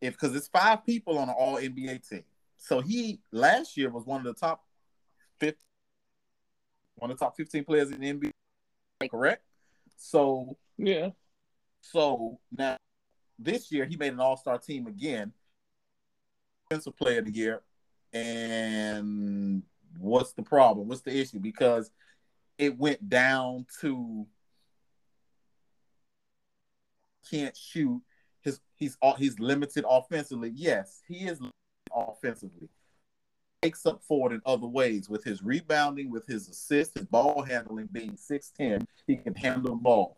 if 0.01 0.15
because 0.15 0.35
it's 0.35 0.49
five 0.49 0.85
people 0.85 1.19
on 1.19 1.29
an 1.29 1.35
All 1.39 1.57
NBA 1.57 2.09
team. 2.09 2.25
So 2.57 2.81
he 2.81 3.21
last 3.33 3.77
year 3.77 3.91
was 3.91 4.05
one 4.05 4.21
of 4.21 4.27
the 4.27 4.39
top 4.39 4.65
fifth, 5.39 5.63
one 6.97 7.11
of 7.11 7.19
the 7.19 7.25
top 7.25 7.37
fifteen 7.37 7.65
players 7.65 7.91
in 7.91 8.01
the 8.01 8.13
NBA. 8.13 9.11
Correct. 9.11 9.43
So 9.97 10.57
yeah. 10.77 11.11
so 11.81 12.39
now 12.57 12.77
this 13.39 13.73
year 13.73 13.87
he 13.87 13.97
made 13.97 14.13
an 14.13 14.21
All 14.21 14.37
Star 14.37 14.59
team 14.59 14.87
again, 14.87 15.33
defensive 16.69 16.97
player 16.97 17.21
of 17.21 17.27
the 17.27 17.33
year. 17.33 17.63
And 18.13 19.63
what's 19.99 20.33
the 20.33 20.43
problem? 20.43 20.89
What's 20.89 21.03
the 21.03 21.17
issue? 21.17 21.39
Because 21.39 21.91
it 22.59 22.79
went 22.79 23.09
down 23.09 23.67
to 23.81 24.27
can't 27.31 27.57
shoot. 27.57 28.03
His 28.43 28.61
he's 28.77 28.97
uh, 29.03 29.15
he's 29.15 29.39
limited 29.39 29.85
offensively. 29.89 30.53
Yes, 30.55 31.03
he 31.07 31.27
is 31.27 31.41
limited 31.41 31.53
offensively. 31.95 32.69
Makes 33.63 33.85
up 33.85 34.03
for 34.03 34.31
it 34.31 34.35
in 34.35 34.41
other 34.47 34.67
ways 34.67 35.11
with 35.11 35.23
his 35.25 35.43
rebounding, 35.43 36.11
with 36.11 36.27
his 36.27 36.49
assist, 36.49 36.95
his 36.95 37.05
ball 37.07 37.43
handling. 37.43 37.89
Being 37.93 38.17
six 38.17 38.51
ten, 38.51 38.87
he 39.07 39.17
can 39.17 39.35
handle 39.35 39.73
the 39.75 39.83
ball. 39.83 40.17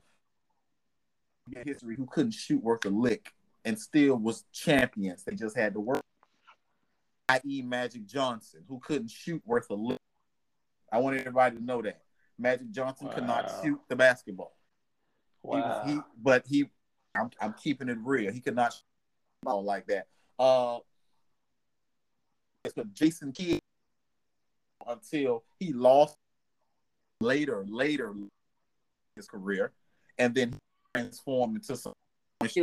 History 1.64 1.96
who 1.96 2.06
couldn't 2.06 2.32
shoot 2.32 2.62
worth 2.62 2.84
a 2.84 2.88
lick 2.88 3.32
and 3.64 3.78
still 3.78 4.16
was 4.16 4.44
champions. 4.52 5.24
They 5.24 5.34
just 5.34 5.56
had 5.56 5.74
to 5.74 5.80
work. 5.80 6.00
I.e. 7.28 7.62
Magic 7.62 8.06
Johnson, 8.06 8.62
who 8.68 8.78
couldn't 8.78 9.10
shoot 9.10 9.42
worth 9.44 9.68
a 9.70 9.74
lick. 9.74 9.98
I 10.92 10.98
want 10.98 11.16
everybody 11.18 11.56
to 11.56 11.64
know 11.64 11.82
that 11.82 12.02
Magic 12.38 12.70
Johnson 12.70 13.08
could 13.08 13.26
not 13.26 13.50
shoot 13.62 13.80
the 13.88 13.96
basketball. 13.96 14.54
He 15.42 15.48
was- 15.48 15.62
Wow. 15.64 15.84
He, 15.86 16.00
but 16.22 16.46
he, 16.46 16.70
I'm, 17.14 17.30
I'm 17.40 17.54
keeping 17.54 17.88
it 17.88 17.98
real. 18.02 18.32
He 18.32 18.40
could 18.40 18.56
not 18.56 18.80
ball 19.42 19.62
like 19.64 19.86
that. 19.86 20.06
Uh, 20.38 20.78
the 22.76 22.84
Jason 22.94 23.32
Kidd 23.32 23.60
until 24.86 25.42
he 25.58 25.72
lost 25.72 26.16
later, 27.20 27.64
later 27.68 28.14
his 29.16 29.26
career, 29.26 29.72
and 30.18 30.34
then 30.34 30.52
he 30.52 30.58
transformed 30.94 31.56
into 31.56 31.76
some 31.76 31.92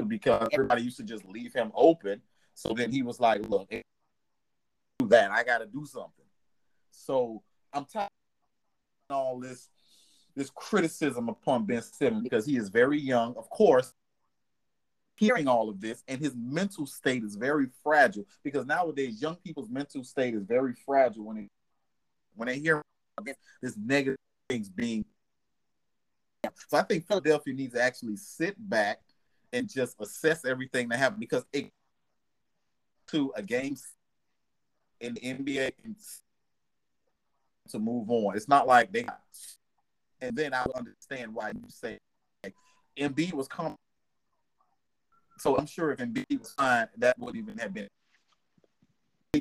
because 0.07 0.49
everybody 0.51 0.81
used 0.81 0.97
to 0.97 1.03
just 1.03 1.23
leave 1.25 1.53
him 1.53 1.71
open. 1.73 2.21
So 2.53 2.73
then 2.73 2.91
he 2.91 3.01
was 3.01 3.19
like, 3.19 3.47
"Look, 3.47 3.69
do 3.69 5.07
that. 5.07 5.31
I 5.31 5.43
got 5.43 5.59
to 5.59 5.65
do 5.65 5.85
something." 5.85 6.25
So 6.91 7.41
I'm 7.71 7.85
tired 7.85 8.09
of 9.09 9.15
all 9.15 9.39
this 9.39 9.69
this 10.35 10.49
criticism 10.49 11.29
upon 11.29 11.65
Ben 11.65 11.81
Simmons 11.81 12.23
because 12.23 12.45
he 12.45 12.57
is 12.57 12.69
very 12.69 12.99
young. 12.99 13.35
Of 13.37 13.49
course, 13.49 13.93
hearing 15.19 15.47
all 15.47 15.69
of 15.69 15.81
this, 15.81 16.03
and 16.07 16.21
his 16.21 16.33
mental 16.35 16.85
state 16.85 17.23
is 17.23 17.35
very 17.35 17.67
fragile 17.83 18.25
because 18.43 18.65
nowadays 18.65 19.21
young 19.21 19.35
people's 19.35 19.69
mental 19.69 20.03
state 20.03 20.33
is 20.33 20.43
very 20.43 20.73
fragile 20.85 21.25
when 21.25 21.35
they 21.35 21.49
when 22.35 22.47
they 22.47 22.57
hear 22.57 22.81
this 23.61 23.75
negative 23.77 24.17
things 24.49 24.69
being. 24.69 25.03
So 26.69 26.77
I 26.77 26.83
think 26.83 27.05
Philadelphia 27.05 27.53
needs 27.53 27.73
to 27.73 27.81
actually 27.81 28.15
sit 28.15 28.55
back 28.57 29.01
and 29.51 29.69
just 29.69 29.95
assess 29.99 30.45
everything 30.45 30.87
that 30.89 30.99
happened 30.99 31.19
because 31.19 31.43
it 31.51 31.69
to 33.07 33.33
a 33.35 33.41
game 33.41 33.75
in 35.01 35.15
the 35.15 35.21
NBA 35.21 35.71
to 37.69 37.79
move 37.79 38.09
on. 38.09 38.37
It's 38.37 38.47
not 38.47 38.67
like 38.67 38.91
they 38.91 39.05
and 40.21 40.35
then 40.35 40.53
I 40.53 40.65
understand 40.75 41.33
why 41.33 41.49
you 41.49 41.63
say 41.69 41.97
like, 42.43 42.55
Embiid 42.97 43.33
was 43.33 43.47
coming. 43.47 43.75
So 45.39 45.57
I'm 45.57 45.65
sure 45.65 45.91
if 45.91 45.99
Embiid 45.99 46.39
was 46.39 46.51
fine, 46.51 46.87
that 46.97 47.17
wouldn't 47.17 47.43
even 47.43 47.57
have 47.57 47.73
been. 47.73 47.87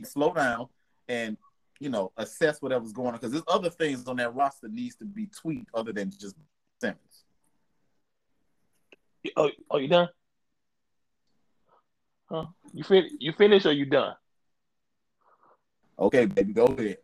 Slow 0.05 0.33
down 0.33 0.69
and 1.09 1.37
you 1.81 1.89
know 1.89 2.13
assess 2.17 2.61
whatever's 2.61 2.93
going 2.93 3.09
on 3.09 3.15
because 3.15 3.33
there's 3.33 3.45
other 3.49 3.71
things 3.71 4.07
on 4.07 4.17
that 4.17 4.35
roster 4.35 4.69
needs 4.69 4.97
to 4.97 5.05
be 5.05 5.27
tweaked 5.27 5.71
other 5.75 5.93
than 5.93 6.11
just 6.11 6.37
Simmons. 6.81 7.25
Oh, 9.37 9.51
oh, 9.71 9.79
you 9.79 9.89
done? 9.89 10.09
Huh? 12.31 12.47
You 12.73 12.85
fin- 12.85 13.17
You 13.19 13.33
finished 13.33 13.67
or 13.67 13.73
you 13.73 13.87
done? 13.87 14.15
Okay, 15.99 16.27
baby, 16.27 16.53
go 16.53 16.67
ahead. 16.67 16.99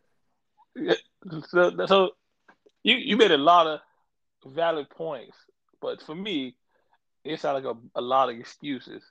So, 1.49 1.87
so 1.87 2.11
you 2.83 2.97
you 2.97 3.17
made 3.17 3.33
a 3.33 3.39
lot 3.39 3.67
of 3.67 3.81
valid 4.47 4.89
points, 4.91 5.37
but 5.81 6.03
for 6.03 6.15
me, 6.15 6.57
it 7.25 7.41
sounds 7.41 7.65
like 7.65 7.75
a, 7.75 7.99
a 7.99 8.03
lot 8.03 8.31
of 8.31 8.39
excuses 8.39 9.03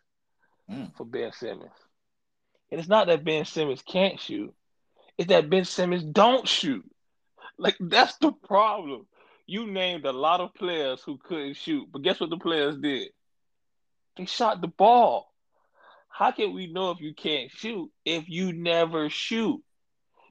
mm. 0.69 0.95
for 0.95 1.05
Ben 1.05 1.31
Simmons. 1.31 1.71
And 2.71 2.79
it's 2.79 2.89
not 2.89 3.07
that 3.07 3.23
Ben 3.23 3.45
Simmons 3.45 3.81
can't 3.81 4.19
shoot; 4.19 4.53
it's 5.17 5.29
that 5.29 5.49
Ben 5.49 5.65
Simmons 5.65 6.03
don't 6.03 6.47
shoot. 6.47 6.85
Like 7.57 7.75
that's 7.79 8.17
the 8.17 8.31
problem. 8.31 9.05
You 9.45 9.67
named 9.67 10.05
a 10.05 10.13
lot 10.13 10.39
of 10.39 10.53
players 10.53 11.01
who 11.01 11.17
couldn't 11.17 11.55
shoot, 11.55 11.87
but 11.91 12.01
guess 12.01 12.19
what 12.19 12.29
the 12.29 12.37
players 12.37 12.77
did? 12.77 13.09
They 14.15 14.25
shot 14.25 14.61
the 14.61 14.67
ball. 14.67 15.31
How 16.07 16.31
can 16.31 16.53
we 16.53 16.67
know 16.67 16.91
if 16.91 17.01
you 17.01 17.13
can't 17.13 17.51
shoot 17.51 17.91
if 18.05 18.29
you 18.29 18.53
never 18.53 19.09
shoot? 19.09 19.61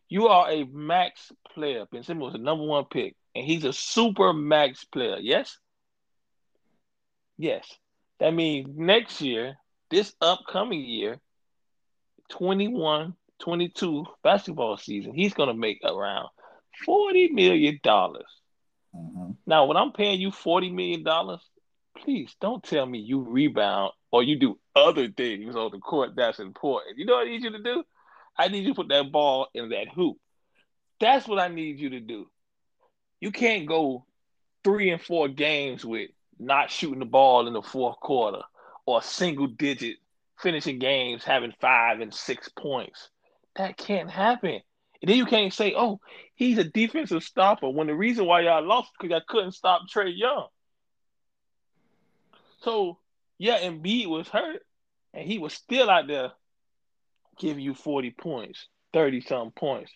You 0.09 0.29
are 0.29 0.51
a 0.51 0.65
max 0.65 1.33
player. 1.53 1.87
Ben 1.91 2.03
Simmons 2.03 2.25
was 2.25 2.33
the 2.35 2.39
number 2.39 2.65
one 2.65 2.85
pick 2.85 3.17
and 3.35 3.45
he's 3.45 3.65
a 3.65 3.73
super 3.73 4.33
max 4.33 4.85
player. 4.85 5.17
Yes? 5.21 5.59
Yes. 7.39 7.67
That 8.21 8.35
means 8.35 8.69
next 8.77 9.21
year, 9.21 9.57
this 9.91 10.15
upcoming 10.21 10.85
year, 10.85 11.19
21 12.31 13.15
22 13.41 14.07
basketball 14.23 14.77
season, 14.77 15.13
he's 15.15 15.35
going 15.35 15.49
to 15.49 15.55
make 15.55 15.81
around 15.85 16.29
$40 16.87 17.33
million. 17.33 17.81
Mm-hmm. 17.83 19.31
Now, 19.45 19.65
when 19.65 19.77
I'm 19.77 19.91
paying 19.91 20.21
you 20.21 20.31
$40 20.31 20.73
million, 20.73 21.05
please 21.99 22.37
don't 22.41 22.63
tell 22.63 22.87
me 22.87 23.01
you 23.01 23.21
rebound 23.21 23.93
or 24.13 24.23
you 24.23 24.39
do 24.39 24.61
other 24.77 25.09
things 25.09 25.57
on 25.57 25.73
the 25.73 25.79
court 25.79 26.11
that's 26.15 26.39
important. 26.39 26.99
You 26.99 27.07
know 27.07 27.15
what 27.15 27.27
I 27.27 27.31
need 27.31 27.43
you 27.43 27.51
to 27.51 27.63
do? 27.63 27.83
I 28.39 28.47
need 28.47 28.63
you 28.63 28.69
to 28.69 28.75
put 28.77 28.89
that 28.91 29.11
ball 29.11 29.49
in 29.55 29.71
that 29.71 29.89
hoop. 29.89 30.19
That's 31.01 31.27
what 31.27 31.41
I 31.41 31.49
need 31.49 31.81
you 31.81 31.91
to 31.91 32.01
do 32.01 32.29
you 33.23 33.31
can't 33.31 33.67
go 33.67 34.05
three 34.65 34.91
and 34.91 35.01
four 35.01 35.29
games 35.29 35.85
with 35.85 36.11
not 36.45 36.71
shooting 36.71 36.99
the 36.99 37.05
ball 37.05 37.47
in 37.47 37.53
the 37.53 37.63
fourth 37.63 37.99
quarter 38.01 38.43
or 38.87 39.03
single 39.03 39.47
digit 39.47 39.97
finishing 40.39 40.79
games 40.79 41.25
having 41.25 41.53
five 41.61 42.01
and 42.01 42.13
six 42.13 42.49
points. 42.49 43.09
That 43.57 43.77
can't 43.77 44.11
happen. 44.11 44.61
And 45.01 45.11
then 45.11 45.17
you 45.17 45.27
can't 45.27 45.53
say, 45.53 45.75
oh, 45.77 46.01
he's 46.35 46.59
a 46.59 46.65
defensive 46.65 47.23
stopper 47.23 47.69
when 47.69 47.87
the 47.87 47.95
reason 47.95 48.27
why 48.27 48.43
y'all 48.43 48.67
lost 48.67 48.91
because 48.99 49.15
I 49.15 49.23
couldn't 49.27 49.53
stop 49.53 49.83
Trae 49.93 50.13
Young. 50.17 50.47
So, 52.61 52.99
yeah, 53.39 53.59
Embiid 53.61 54.07
was 54.07 54.29
hurt 54.29 54.63
and 55.13 55.27
he 55.27 55.39
was 55.39 55.53
still 55.53 55.91
out 55.91 56.07
there 56.07 56.33
giving 57.39 57.65
you 57.65 57.75
40 57.75 58.11
points, 58.13 58.69
30 58.93 59.21
some 59.23 59.51
points. 59.51 59.93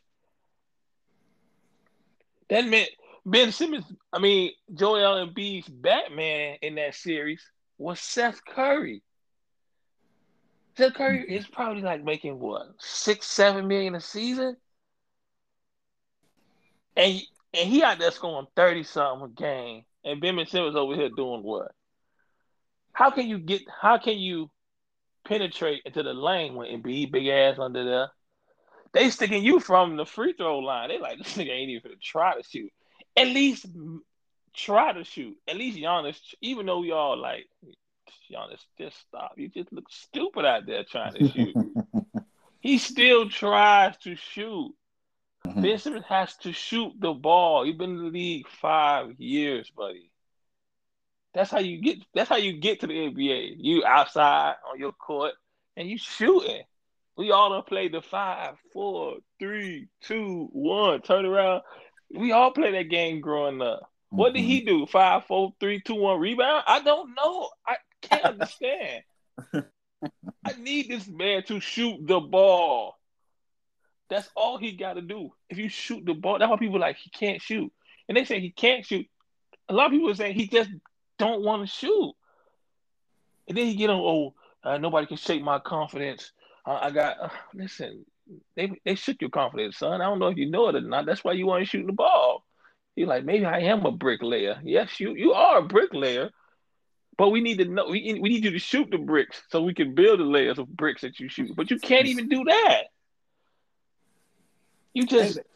That 2.51 2.67
meant 2.67 2.91
Ben 3.29 3.51
Simmons, 3.51 3.85
I 4.13 4.21
mean, 4.21 4.53
Joel 4.73 5.27
Embiid's 5.27 5.69
Batman 5.69 6.59
in 6.63 6.77
that 6.77 6.95
series 6.95 7.43
was 7.77 7.99
Seth 7.99 8.41
Curry. 8.45 9.03
Seth 10.79 10.95
Curry 10.95 11.27
is 11.29 11.45
probably 11.45 11.83
like 11.83 12.05
making 12.05 12.39
what 12.39 12.69
six, 12.79 13.27
seven 13.27 13.67
million 13.67 13.97
a 13.97 14.01
season, 14.01 14.57
and 16.97 17.21
and 17.53 17.69
he 17.69 17.83
out 17.83 17.99
there 17.99 18.13
scoring 18.13 18.47
thirty 18.55 18.85
something 18.85 19.27
a 19.27 19.29
game, 19.29 19.85
and 20.05 20.21
Ben 20.21 20.47
Simmons 20.47 20.77
over 20.77 20.95
here 20.95 21.11
doing 21.11 21.43
what? 21.43 21.73
How 22.93 23.11
can 23.11 23.27
you 23.27 23.39
get? 23.41 23.63
How 23.83 23.99
can 23.99 24.19
you 24.19 24.53
penetrate 25.27 25.83
into 25.85 26.05
the 26.05 26.15
lane 26.15 26.55
when 26.55 26.69
Embiid 26.69 27.11
big 27.11 27.27
ass 27.27 27.59
under 27.59 27.85
there? 27.85 28.09
They 28.93 29.11
sticking 29.11 29.43
you 29.43 29.59
from 29.59 29.97
the 29.97 30.07
free 30.07 30.33
throw 30.33 30.61
line. 30.61 30.91
They 30.91 31.01
like 31.01 31.19
this 31.25 31.37
nigga 31.37 31.51
ain't 31.51 31.71
even 31.71 31.91
try 32.01 32.37
to 32.37 32.45
shoot 32.45 32.71
at 33.17 33.27
least 33.27 33.67
try 34.55 34.93
to 34.93 35.05
shoot. 35.05 35.37
At 35.49 35.57
least 35.57 35.79
Giannis, 35.79 36.19
even 36.41 36.67
though 36.67 36.81
we 36.81 36.93
all 36.93 37.17
like 37.17 37.47
Giannis, 38.31 38.61
just 38.79 38.99
stop. 39.01 39.33
You 39.37 39.49
just 39.49 39.73
look 39.73 39.87
stupid 39.91 40.45
out 40.45 40.67
there 40.67 40.85
trying 40.85 41.15
to 41.15 41.29
shoot. 41.29 41.55
he 42.61 42.79
still 42.79 43.29
tries 43.29 43.97
to 43.99 44.17
shoot. 44.17 44.75
mm 45.47 45.81
Simmons 45.81 46.05
has 46.09 46.37
to 46.39 46.53
shoot 46.53 46.93
the 46.99 47.13
ball. 47.13 47.65
He's 47.65 47.77
been 47.77 47.91
in 47.91 48.05
the 48.05 48.11
league 48.11 48.49
five 48.49 49.21
years, 49.21 49.71
buddy. 49.71 50.11
That's 51.35 51.51
how 51.51 51.59
you 51.59 51.81
get. 51.83 51.99
That's 52.15 52.31
how 52.31 52.37
you 52.37 52.55
get 52.55 52.81
to 52.81 52.87
the 52.87 52.95
NBA. 52.95 53.57
You 53.59 53.85
outside 53.85 54.55
on 54.71 54.79
your 54.79 54.93
court 54.93 55.35
and 55.77 55.89
you 55.89 55.99
shooting. 55.99 56.63
We 57.17 57.31
all 57.31 57.51
done 57.51 57.63
played 57.63 57.93
the 57.93 58.03
five, 58.03 58.57
four, 58.73 59.17
three, 59.39 59.89
two, 60.03 60.49
one. 60.53 61.01
Turn 61.03 61.25
around 61.25 61.63
we 62.15 62.33
all 62.33 62.51
play 62.51 62.73
that 62.73 62.91
game 62.91 63.21
growing 63.21 63.61
up. 63.61 63.81
Mm-hmm. 63.81 64.17
What 64.17 64.35
did 64.35 64.43
he 64.43 64.61
mm-hmm. 64.61 64.69
do? 64.69 64.87
Five, 64.87 65.27
four, 65.27 65.55
three, 65.61 65.81
two, 65.81 65.95
one 65.95 66.21
rebound? 66.21 66.65
I 66.67 66.81
don't 66.81 67.15
know. 67.15 67.51
I 67.67 67.77
can't 68.03 68.25
understand. 68.41 69.03
I 69.55 70.53
need 70.59 70.89
this 70.89 71.07
man 71.09 71.43
to 71.45 71.61
shoot 71.61 72.07
the 72.07 72.21
ball. 72.21 72.97
That's 74.09 74.29
all 74.37 74.59
he 74.59 74.73
got 74.73 74.95
to 74.95 75.03
do. 75.03 75.31
If 75.51 75.59
you 75.59 75.69
shoot 75.69 76.05
the 76.05 76.15
ball, 76.15 76.39
that's 76.39 76.49
why 76.49 76.57
people 76.57 76.79
like 76.79 76.97
he 76.97 77.11
can't 77.11 77.43
shoot, 77.43 77.73
and 78.09 78.17
they 78.17 78.25
say 78.25 78.41
he 78.41 78.51
can't 78.51 78.87
shoot. 78.87 79.07
A 79.69 79.75
lot 79.75 79.87
of 79.87 79.93
people 79.93 80.11
are 80.11 80.15
saying 80.15 80.37
he 80.37 80.47
just 80.47 80.71
don't 81.19 81.43
want 81.43 81.63
to 81.63 81.67
shoot, 81.67 82.15
and 83.49 83.57
then 83.57 83.67
he 83.67 83.75
get 83.75 83.91
on. 83.91 83.99
Oh, 83.99 84.35
uh, 84.63 84.79
nobody 84.79 85.09
can 85.09 85.17
shake 85.17 85.43
my 85.43 85.59
confidence. 85.59 86.31
Uh, 86.65 86.79
I 86.81 86.91
got. 86.93 87.21
Uh, 87.21 87.29
listen, 87.53 88.05
they 88.57 88.73
they 88.85 88.95
shook 88.95 89.21
your 89.21 89.31
confidence, 89.31 89.79
son. 89.79 90.01
I 90.01 90.05
don't 90.05 90.19
know 90.19 90.29
if 90.29 90.37
you 90.37 90.51
know 90.51 90.69
it 90.69 90.75
or 90.75 90.81
not. 90.81 91.07
That's 91.07 91.23
why 91.23 91.33
you 91.33 91.47
weren't 91.47 91.69
shooting 91.69 91.87
the 91.87 91.93
ball. 91.93 92.45
You're 92.95 93.09
like, 93.09 93.25
maybe 93.25 93.45
I 93.45 93.61
am 93.61 93.85
a 93.85 93.93
bricklayer. 93.93 94.61
Yes, 94.65 94.99
you 94.99 95.15
you 95.15 95.33
are 95.33 95.59
a 95.59 95.63
bricklayer, 95.63 96.31
but 97.19 97.31
we 97.31 97.41
need 97.41 97.59
to 97.59 97.67
know. 97.67 97.89
We, 97.89 98.19
we 98.21 98.29
need 98.29 98.45
you 98.45 98.51
to 98.51 98.59
shoot 98.59 98.91
the 98.91 98.99
bricks 98.99 99.43
so 99.51 99.63
we 99.63 99.75
can 99.75 99.95
build 99.95 100.21
the 100.21 100.25
layers 100.25 100.59
of 100.59 100.69
bricks 100.69 101.03
that 101.03 101.21
you 101.21 101.29
shoot. 101.29 101.55
But 101.55 101.71
you 101.71 101.79
can't 101.79 102.07
even 102.07 102.29
do 102.29 102.45
that. 102.45 102.83
You 104.95 105.07
just. 105.07 105.39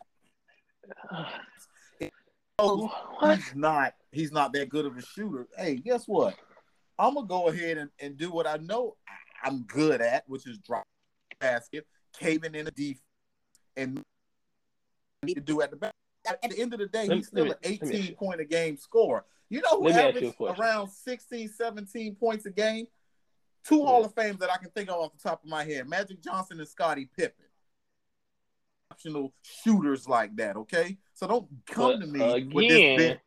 Oh, 2.62 2.92
he's 3.22 3.54
not. 3.54 3.94
He's 4.12 4.32
not 4.32 4.52
that 4.52 4.68
good 4.68 4.84
of 4.84 4.94
a 4.94 5.00
shooter. 5.00 5.46
Hey, 5.56 5.76
guess 5.76 6.04
what? 6.06 6.34
I'm 6.98 7.14
gonna 7.14 7.26
go 7.26 7.48
ahead 7.48 7.78
and, 7.78 7.88
and 7.98 8.18
do 8.18 8.30
what 8.30 8.46
I 8.46 8.58
know 8.58 8.96
I'm 9.42 9.62
good 9.62 10.02
at, 10.02 10.24
which 10.28 10.46
is 10.46 10.58
drop 10.58 10.84
basket 11.40 11.86
caving 12.18 12.54
in 12.54 12.64
the 12.64 12.70
defense 12.70 13.00
and 13.76 14.02
need 15.22 15.34
to 15.34 15.40
do 15.40 15.60
at 15.60 15.70
the 15.70 15.76
back. 15.76 15.92
At 16.26 16.42
the 16.42 16.58
end 16.58 16.74
of 16.74 16.80
the 16.80 16.86
day, 16.86 17.08
he's 17.08 17.28
still 17.28 17.46
me, 17.46 17.50
an 17.50 17.56
18 17.62 18.14
point 18.14 18.40
a 18.40 18.44
game 18.44 18.76
scorer. 18.76 19.24
You 19.48 19.62
know 19.62 19.80
who 19.80 19.88
averages 19.88 20.34
around 20.40 20.90
16, 20.90 21.48
17 21.48 22.14
points 22.14 22.46
a 22.46 22.50
game? 22.50 22.86
Two 23.64 23.78
yeah. 23.78 23.84
Hall 23.84 24.04
of 24.04 24.14
Fames 24.14 24.38
that 24.38 24.50
I 24.50 24.56
can 24.58 24.70
think 24.70 24.88
of 24.90 24.96
off 24.96 25.12
the 25.12 25.28
top 25.28 25.42
of 25.42 25.50
my 25.50 25.64
head 25.64 25.88
Magic 25.88 26.22
Johnson 26.22 26.60
and 26.60 26.68
Scottie 26.68 27.08
Pippen. 27.16 27.46
Optional 28.90 29.32
shooters 29.42 30.08
like 30.08 30.36
that, 30.36 30.56
okay? 30.56 30.98
So 31.14 31.26
don't 31.26 31.48
come 31.66 32.00
but 32.00 32.00
to 32.00 32.06
me 32.06 32.20
again, 32.20 32.50
with 32.52 32.68
this. 32.68 33.18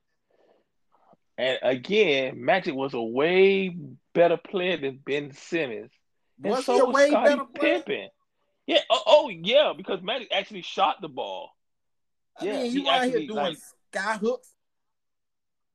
And 1.37 1.57
again, 1.63 2.43
Magic 2.43 2.75
was 2.75 2.93
a 2.93 3.01
way 3.01 3.75
better 4.13 4.37
player 4.37 4.77
than 4.77 4.99
Ben 5.03 5.31
Simmons 5.31 5.91
and 6.43 6.51
was 6.51 6.65
so 6.65 6.73
he 6.73 6.79
a 6.79 6.85
way 6.85 7.09
Scottie 7.09 7.35
better 7.35 7.45
Pippen. 7.53 8.09
Yeah. 8.67 8.79
Oh, 8.89 9.03
oh, 9.05 9.29
yeah, 9.29 9.73
because 9.75 10.01
Magic 10.01 10.29
actually 10.31 10.61
shot 10.61 11.01
the 11.01 11.09
ball. 11.09 11.51
I 12.39 12.45
yeah, 12.45 12.53
mean, 12.63 12.71
you 12.71 12.89
out 12.89 13.05
here 13.05 13.19
doing 13.19 13.29
like, 13.29 13.57
sky 13.91 14.17
hooks. 14.17 14.51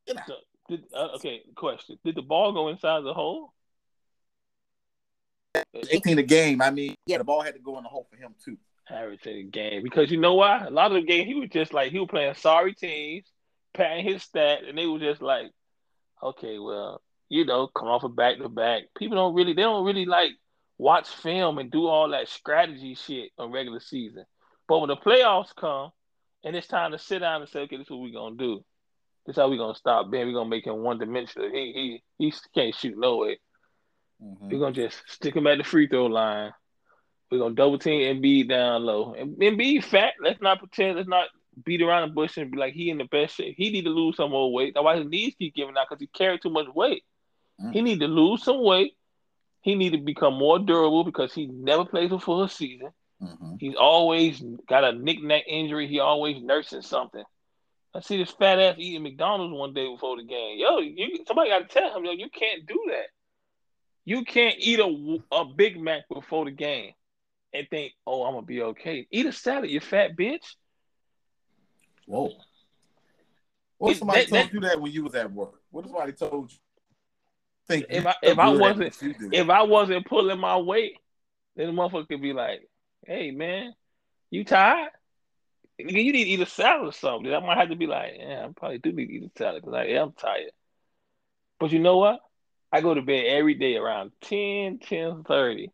You 0.06 0.14
know. 0.14 0.22
Did, 0.68 0.84
uh, 0.94 1.08
okay, 1.16 1.42
question: 1.54 1.98
Did 2.04 2.14
the 2.14 2.22
ball 2.22 2.52
go 2.52 2.68
inside 2.68 3.00
the 3.00 3.14
hole? 3.14 3.54
18 5.74 6.18
a 6.18 6.22
game. 6.22 6.60
I 6.60 6.70
mean, 6.70 6.94
yeah, 7.06 7.18
the 7.18 7.24
ball 7.24 7.42
had 7.42 7.54
to 7.54 7.60
go 7.60 7.78
in 7.78 7.84
the 7.84 7.88
hole 7.88 8.06
for 8.10 8.16
him 8.16 8.34
too. 8.44 8.58
Average 8.90 9.26
a 9.26 9.42
game 9.42 9.82
because 9.82 10.10
you 10.10 10.18
know 10.18 10.34
why? 10.34 10.64
A 10.64 10.70
lot 10.70 10.90
of 10.90 10.94
the 10.94 11.06
game 11.06 11.26
he 11.26 11.34
was 11.34 11.50
just 11.50 11.74
like 11.74 11.92
he 11.92 11.98
was 11.98 12.08
playing 12.08 12.34
sorry 12.34 12.74
teams, 12.74 13.26
patting 13.74 14.02
his 14.02 14.22
stat, 14.22 14.60
and 14.66 14.78
they 14.78 14.86
were 14.86 14.98
just 14.98 15.20
like, 15.20 15.50
okay, 16.22 16.58
well, 16.58 17.02
you 17.28 17.44
know, 17.44 17.66
come 17.66 17.88
off 17.88 18.04
a 18.04 18.08
back 18.08 18.38
to 18.38 18.48
back. 18.48 18.84
People 18.96 19.16
don't 19.16 19.34
really, 19.34 19.52
they 19.52 19.60
don't 19.60 19.84
really 19.84 20.06
like 20.06 20.30
watch 20.78 21.08
film 21.08 21.58
and 21.58 21.70
do 21.70 21.86
all 21.86 22.10
that 22.10 22.28
strategy 22.28 22.94
shit 22.94 23.30
on 23.36 23.52
regular 23.52 23.80
season. 23.80 24.24
But 24.68 24.78
when 24.78 24.88
the 24.88 24.96
playoffs 24.96 25.54
come 25.54 25.90
and 26.44 26.54
it's 26.54 26.68
time 26.68 26.92
to 26.92 26.98
sit 26.98 27.18
down 27.18 27.42
and 27.42 27.50
say, 27.50 27.60
okay, 27.60 27.76
this 27.76 27.86
is 27.86 27.90
what 27.90 28.00
we're 28.00 28.12
gonna 28.12 28.36
do. 28.36 28.64
This 29.26 29.34
is 29.34 29.40
how 29.40 29.48
we're 29.48 29.58
gonna 29.58 29.74
stop 29.74 30.10
Ben. 30.10 30.26
We're 30.26 30.32
gonna 30.32 30.48
make 30.48 30.66
him 30.66 30.78
one 30.78 30.98
dimensional. 30.98 31.50
He 31.50 32.00
he 32.18 32.30
he 32.30 32.34
can't 32.54 32.74
shoot 32.74 32.96
no 32.96 33.16
way. 33.16 33.38
Mm-hmm. 34.22 34.48
We're 34.48 34.60
gonna 34.60 34.72
just 34.72 35.02
stick 35.06 35.36
him 35.36 35.46
at 35.46 35.58
the 35.58 35.64
free 35.64 35.88
throw 35.88 36.06
line. 36.06 36.52
We're 37.30 37.38
gonna 37.38 37.54
double 37.54 37.78
team 37.78 38.00
Embiid 38.00 38.48
down 38.48 38.84
low. 38.84 39.14
And 39.14 39.36
Embiid 39.36 39.84
fat. 39.84 40.14
Let's 40.22 40.40
not 40.40 40.60
pretend. 40.60 40.96
Let's 40.96 41.08
not 41.08 41.28
beat 41.64 41.82
around 41.82 42.08
the 42.08 42.14
bush 42.14 42.36
and 42.36 42.50
be 42.50 42.58
like 42.58 42.74
he 42.74 42.90
in 42.90 42.98
the 42.98 43.04
best 43.04 43.36
shape. 43.36 43.54
He 43.56 43.70
need 43.70 43.84
to 43.84 43.90
lose 43.90 44.16
some 44.16 44.30
more 44.30 44.52
weight. 44.52 44.74
That's 44.74 44.84
why 44.84 44.96
his 44.96 45.06
knees 45.06 45.34
keep 45.38 45.54
giving 45.54 45.76
out 45.76 45.86
because 45.88 46.00
he 46.00 46.06
carried 46.06 46.40
too 46.42 46.50
much 46.50 46.66
weight. 46.74 47.02
Mm-hmm. 47.60 47.72
He 47.72 47.82
need 47.82 48.00
to 48.00 48.06
lose 48.06 48.44
some 48.44 48.62
weight. 48.62 48.94
He 49.60 49.74
need 49.74 49.90
to 49.90 49.98
become 49.98 50.34
more 50.34 50.58
durable 50.58 51.04
because 51.04 51.34
he 51.34 51.46
never 51.46 51.84
plays 51.84 52.12
a 52.12 52.18
full 52.18 52.46
season. 52.48 52.90
Mm-hmm. 53.22 53.54
He's 53.58 53.74
always 53.74 54.42
got 54.68 54.84
a 54.84 54.92
knick-knack 54.92 55.44
injury. 55.48 55.88
He 55.88 55.98
always 55.98 56.42
nursing 56.42 56.82
something. 56.82 57.24
I 57.94 58.00
see 58.00 58.18
this 58.18 58.30
fat 58.30 58.60
ass 58.60 58.76
eating 58.78 59.02
McDonald's 59.02 59.52
one 59.52 59.74
day 59.74 59.88
before 59.90 60.16
the 60.16 60.22
game. 60.22 60.58
Yo, 60.58 60.78
you, 60.78 61.24
somebody 61.26 61.50
got 61.50 61.68
to 61.68 61.74
tell 61.74 61.96
him, 61.96 62.04
yo, 62.04 62.12
you 62.12 62.28
can't 62.30 62.66
do 62.66 62.80
that. 62.88 63.06
You 64.04 64.24
can't 64.24 64.56
eat 64.58 64.78
a, 64.78 65.18
a 65.32 65.44
Big 65.44 65.80
Mac 65.80 66.08
before 66.08 66.44
the 66.44 66.50
game 66.50 66.92
and 67.52 67.66
think, 67.68 67.92
oh, 68.06 68.24
I'm 68.24 68.34
gonna 68.34 68.46
be 68.46 68.62
okay. 68.62 69.06
Eat 69.10 69.26
a 69.26 69.32
salad, 69.32 69.70
you 69.70 69.80
fat 69.80 70.16
bitch. 70.16 70.44
Whoa. 72.06 72.32
What 73.78 73.92
if 73.92 73.98
somebody 73.98 74.20
that, 74.20 74.28
told 74.28 74.44
that, 74.44 74.52
you 74.54 74.60
that 74.60 74.80
when 74.80 74.92
you 74.92 75.04
was 75.04 75.14
at 75.14 75.32
work? 75.32 75.60
What 75.70 75.84
if 75.84 75.90
somebody 75.90 76.12
told 76.12 76.52
you? 76.52 76.58
Think 77.68 77.86
if 77.90 78.06
I 78.06 78.14
if 78.22 78.38
I 78.38 78.50
wasn't 78.50 78.96
if 79.02 79.50
I 79.50 79.62
wasn't 79.62 80.06
pulling 80.06 80.40
my 80.40 80.56
weight, 80.56 80.94
then 81.54 81.66
the 81.66 81.72
motherfucker 81.72 82.08
could 82.08 82.22
be 82.22 82.32
like, 82.32 82.66
"Hey 83.06 83.30
man, 83.30 83.74
you 84.30 84.44
tired? 84.44 84.90
You 85.76 85.86
need 85.86 86.12
to 86.12 86.18
eat 86.18 86.40
a 86.40 86.46
salad 86.46 86.88
or 86.88 86.92
something." 86.92 87.32
I 87.32 87.40
might 87.40 87.58
have 87.58 87.68
to 87.68 87.76
be 87.76 87.86
like, 87.86 88.14
"Yeah, 88.18 88.46
I 88.48 88.52
probably 88.56 88.78
do 88.78 88.92
need 88.92 89.06
to 89.06 89.12
eat 89.12 89.30
a 89.34 89.38
salad 89.38 89.62
because 89.62 89.74
I 89.74 89.84
am 89.84 90.12
tired." 90.12 90.52
But 91.60 91.72
you 91.72 91.78
know 91.78 91.98
what? 91.98 92.20
I 92.72 92.80
go 92.80 92.94
to 92.94 93.02
bed 93.02 93.26
every 93.26 93.54
day 93.54 93.76
around 93.76 94.12
10, 94.22 94.78
10 94.78 95.24
30. 95.24 95.70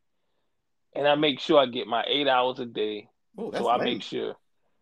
And 0.97 1.09
I 1.09 1.15
make 1.17 1.41
sure 1.41 1.59
I 1.59 1.67
get 1.67 1.87
my 1.87 2.05
eight 2.07 2.29
hours 2.29 2.61
a 2.61 2.67
day. 2.67 3.09
Ooh, 3.39 3.53
so 3.53 3.69
I 3.69 3.79
late. 3.79 3.85
make 3.85 4.03
sure. 4.03 4.35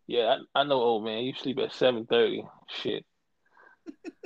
Yeah, 0.06 0.36
I, 0.54 0.60
I 0.60 0.64
know, 0.64 0.80
old 0.80 1.04
man, 1.04 1.24
you 1.24 1.32
sleep 1.34 1.58
at 1.58 1.72
7 1.72 2.06
30. 2.06 2.44
Shit. 2.68 3.04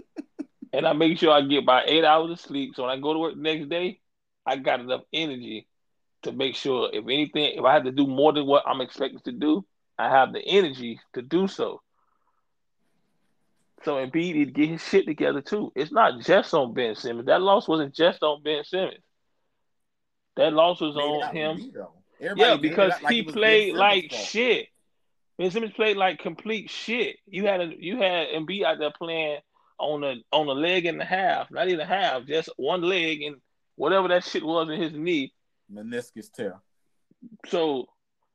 and 0.73 0.87
I 0.87 0.93
make 0.93 1.19
sure 1.19 1.33
I 1.33 1.43
get 1.43 1.65
my 1.65 1.83
eight 1.87 2.05
hours 2.05 2.31
of 2.31 2.41
sleep. 2.41 2.75
So 2.75 2.83
when 2.85 2.93
I 2.93 3.01
go 3.01 3.13
to 3.13 3.19
work 3.19 3.35
the 3.35 3.41
next 3.41 3.69
day, 3.69 4.01
I 4.45 4.57
got 4.57 4.81
enough 4.81 5.03
energy 5.13 5.67
to 6.23 6.33
make 6.33 6.57
sure 6.57 6.91
if 6.93 7.05
anything, 7.05 7.59
if 7.59 7.65
I 7.65 7.75
have 7.75 7.85
to 7.85 7.93
do 7.93 8.07
more 8.07 8.33
than 8.33 8.47
what 8.47 8.65
I'm 8.67 8.81
expected 8.81 9.25
to 9.25 9.33
do, 9.33 9.65
I 9.99 10.09
have 10.09 10.33
the 10.33 10.41
energy 10.41 11.01
to 11.15 11.23
do 11.23 11.49
so. 11.49 11.81
So 13.85 13.95
Embiid 13.95 14.35
need 14.35 14.45
to 14.47 14.51
get 14.51 14.69
his 14.69 14.83
shit 14.83 15.07
together 15.07 15.41
too. 15.41 15.73
It's 15.77 15.93
not 15.93 16.21
just 16.21 16.53
on 16.55 16.75
Ben 16.75 16.97
Simmons. 16.97 17.27
That 17.27 17.41
loss 17.41 17.69
wasn't 17.69 17.95
just 17.95 18.23
on 18.23 18.43
Ben 18.43 18.65
Simmons. 18.65 19.05
That 20.37 20.53
loss 20.53 20.81
was 20.81 20.97
on 20.97 21.35
him. 21.35 21.73
yeah, 22.21 22.57
because 22.57 22.93
like 23.03 23.13
he 23.13 23.23
played 23.23 23.75
like 23.75 24.11
fault. 24.11 24.23
shit. 24.23 24.69
Ben 25.39 25.51
Simmons 25.51 25.75
played 25.75 25.97
like 25.97 26.19
complete 26.19 26.71
shit. 26.71 27.17
You 27.27 27.47
had 27.47 27.61
a 27.61 27.73
you 27.79 27.99
had 27.99 28.29
Embiid 28.29 28.65
out 28.65 28.79
there 28.79 28.93
playing 28.97 29.39
on 29.79 30.05
a 30.05 30.17
on 30.33 30.49
a 30.49 30.53
leg 30.53 30.87
and 30.87 31.01
a 31.01 31.05
half, 31.05 31.51
not 31.51 31.69
even 31.69 31.81
a 31.81 31.87
half, 31.87 32.27
just 32.27 32.49
one 32.57 32.83
leg 32.83 33.23
and 33.23 33.37
whatever 33.77 34.09
that 34.09 34.25
shit 34.25 34.45
was 34.45 34.69
in 34.71 34.81
his 34.81 34.93
knee. 34.93 35.33
Meniscus 35.73 36.31
tear. 36.33 36.61
So 37.47 37.87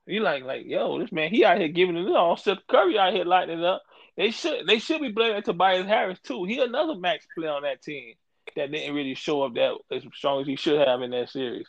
you 0.06 0.22
like 0.22 0.44
like 0.44 0.66
yo, 0.66 1.00
this 1.00 1.12
man 1.12 1.30
he 1.30 1.46
out 1.46 1.60
here 1.60 1.68
giving 1.68 1.98
it 1.98 2.08
all. 2.16 2.38
Steph 2.38 2.60
Curry 2.70 2.98
out 2.98 3.14
here 3.14 3.26
lighting 3.26 3.60
it 3.60 3.66
up. 3.66 3.82
They 4.18 4.32
should 4.32 4.68
they 4.68 4.80
should 4.80 5.02
be 5.02 5.12
blaming 5.12 5.42
Tobias 5.44 5.88
Harris 5.88 6.20
too. 6.20 6.46
He 6.46 6.60
another 6.60 6.96
max 6.96 7.26
player 7.36 7.52
on 7.52 7.64
that 7.64 7.82
team 7.82 8.16
that 8.56 8.72
didn't 8.72 8.96
really 8.96 9.16
show 9.16 9.44
up 9.44 9.54
that 9.56 9.76
as 9.92 10.04
strong 10.14 10.42
as 10.42 10.48
he 10.48 10.56
should 10.56 10.86
have 10.86 11.02
in 11.02 11.12
that 11.12 11.30
series. 11.30 11.68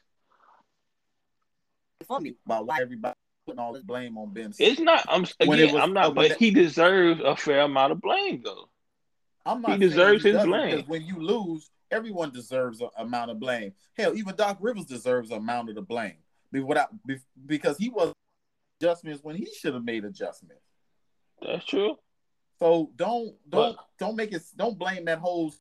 Funny 2.06 2.34
about 2.44 2.66
why 2.66 2.78
everybody 2.80 3.14
putting 3.46 3.60
all 3.60 3.72
this 3.72 3.82
blame 3.82 4.18
on 4.18 4.32
Ben. 4.32 4.52
It's 4.58 4.80
not. 4.80 5.04
I'm 5.08 5.24
again. 5.40 5.72
Was, 5.72 5.82
I'm 5.82 5.92
not. 5.92 6.14
But 6.14 6.32
he 6.32 6.50
deserves 6.50 7.20
a 7.24 7.36
fair 7.36 7.60
amount 7.60 7.92
of 7.92 8.00
blame 8.00 8.42
though. 8.44 8.68
I'm 9.44 9.60
not. 9.60 9.72
He 9.72 9.78
deserves 9.78 10.22
he 10.22 10.32
his 10.32 10.44
blame 10.44 10.70
because 10.70 10.88
when 10.88 11.02
you 11.02 11.16
lose, 11.16 11.70
everyone 11.90 12.30
deserves 12.30 12.80
an 12.80 12.88
amount 12.96 13.30
of 13.30 13.40
blame. 13.40 13.72
Hell, 13.96 14.14
even 14.14 14.34
Doc 14.34 14.58
Rivers 14.60 14.86
deserves 14.86 15.30
an 15.30 15.38
amount 15.38 15.68
of 15.68 15.74
the 15.74 15.82
blame 15.82 16.16
without 16.52 16.90
because 17.46 17.76
he 17.78 17.88
was 17.88 18.12
adjustments 18.80 19.22
when 19.22 19.36
he 19.36 19.46
should 19.46 19.74
have 19.74 19.84
made 19.84 20.04
adjustments. 20.04 20.62
That's 21.40 21.64
true. 21.64 21.96
So 22.58 22.90
don't 22.96 23.34
don't 23.48 23.76
but, 23.76 23.84
don't 23.98 24.16
make 24.16 24.32
it 24.32 24.42
don't 24.56 24.78
blame 24.78 25.04
that 25.06 25.18
whole 25.18 25.52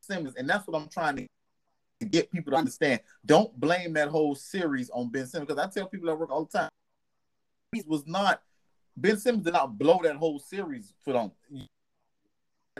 Simmons, 0.00 0.34
and 0.34 0.48
that's 0.48 0.66
what 0.66 0.80
I'm 0.80 0.88
trying 0.88 1.16
to 1.16 2.04
get 2.06 2.30
people 2.30 2.50
to 2.52 2.58
understand. 2.58 3.00
Don't 3.24 3.58
blame 3.58 3.92
that 3.94 4.08
whole 4.08 4.34
series 4.34 4.90
on 4.90 5.08
Ben 5.10 5.26
Simmons 5.26 5.48
because 5.48 5.64
I 5.64 5.70
tell 5.70 5.86
people 5.86 6.08
that 6.08 6.18
work 6.18 6.30
all 6.30 6.44
the 6.44 6.58
time. 6.58 6.70
He 7.72 7.82
was 7.86 8.06
not 8.06 8.42
Ben 8.96 9.16
Simmons 9.16 9.44
did 9.44 9.54
not 9.54 9.78
blow 9.78 10.00
that 10.02 10.16
whole 10.16 10.38
series 10.38 10.92
for 11.04 11.12
them. 11.12 11.32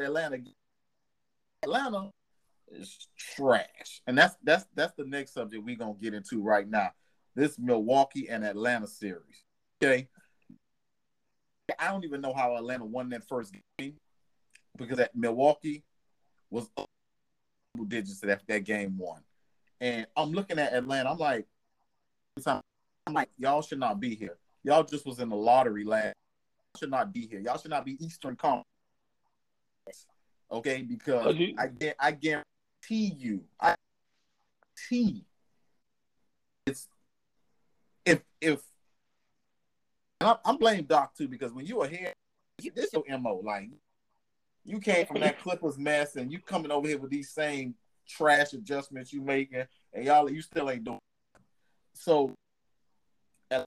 Atlanta, 0.00 0.38
Atlanta 1.62 2.10
is 2.70 3.08
trash, 3.18 4.00
and 4.06 4.16
that's 4.16 4.36
that's 4.42 4.66
that's 4.74 4.94
the 4.94 5.04
next 5.04 5.34
subject 5.34 5.64
we're 5.64 5.76
gonna 5.76 5.94
get 6.00 6.14
into 6.14 6.42
right 6.42 6.68
now. 6.68 6.90
This 7.34 7.58
Milwaukee 7.58 8.28
and 8.28 8.44
Atlanta 8.44 8.86
series. 8.86 9.44
Okay, 9.82 10.08
I 11.78 11.88
don't 11.88 12.04
even 12.04 12.20
know 12.20 12.32
how 12.32 12.56
Atlanta 12.56 12.84
won 12.84 13.10
that 13.10 13.26
first 13.28 13.54
game 13.78 13.94
because 14.76 14.96
that 14.96 15.14
Milwaukee 15.14 15.84
was 16.50 16.68
double 16.76 17.86
digits 17.88 18.20
that 18.20 18.42
that 18.48 18.64
game 18.64 18.96
won. 18.98 19.20
And 19.80 20.06
I'm 20.16 20.32
looking 20.32 20.58
at 20.58 20.72
Atlanta. 20.72 21.10
I'm 21.10 21.18
like, 21.18 21.46
I'm 22.46 23.12
like, 23.12 23.30
y'all 23.36 23.62
should 23.62 23.80
not 23.80 24.00
be 24.00 24.14
here. 24.14 24.38
Y'all 24.64 24.84
just 24.84 25.04
was 25.04 25.18
in 25.18 25.28
the 25.28 25.36
lottery 25.36 25.84
last. 25.84 26.14
Should 26.78 26.90
not 26.90 27.12
be 27.12 27.26
here. 27.26 27.40
Y'all 27.40 27.58
should 27.58 27.70
not 27.70 27.84
be 27.84 28.02
Eastern 28.02 28.36
Conference. 28.36 28.66
Okay, 30.50 30.82
oh, 30.82 30.86
because 30.86 31.36
I 31.58 31.94
I 31.98 32.10
guarantee 32.12 33.14
you, 33.16 33.44
I 33.60 33.74
guarantee 34.90 35.24
it's 36.66 36.88
if 38.04 38.20
if 38.40 38.62
and 40.20 40.30
I'm, 40.30 40.36
I'm 40.44 40.56
blaming 40.56 40.84
Doc 40.84 41.16
too 41.16 41.26
because 41.26 41.52
when 41.52 41.66
you 41.66 41.80
are 41.82 41.88
here, 41.88 42.12
this 42.58 42.86
is 42.86 42.92
your 42.92 43.18
mo. 43.18 43.40
Like 43.42 43.70
you 44.64 44.78
came 44.78 45.06
from 45.06 45.20
that 45.20 45.40
Clippers 45.40 45.78
mess, 45.78 46.16
and 46.16 46.30
you 46.30 46.38
coming 46.38 46.70
over 46.70 46.86
here 46.86 46.98
with 46.98 47.10
these 47.10 47.30
same 47.30 47.74
trash 48.08 48.52
adjustments 48.52 49.12
you 49.12 49.20
making, 49.20 49.64
and 49.92 50.04
y'all 50.04 50.30
you 50.30 50.42
still 50.42 50.70
ain't 50.70 50.84
doing. 50.84 51.00
So, 51.94 52.32
the 53.50 53.64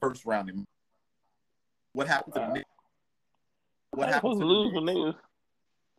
first 0.00 0.24
round, 0.26 0.64
what 1.92 2.08
happened 2.08 2.34
to 2.34 2.40
the? 2.40 2.64
What 3.92 4.08
happened 4.08 4.40
to 4.40 4.46
lose 4.46 4.72
when 4.72 4.86
they 4.86 4.94
was 4.94 5.14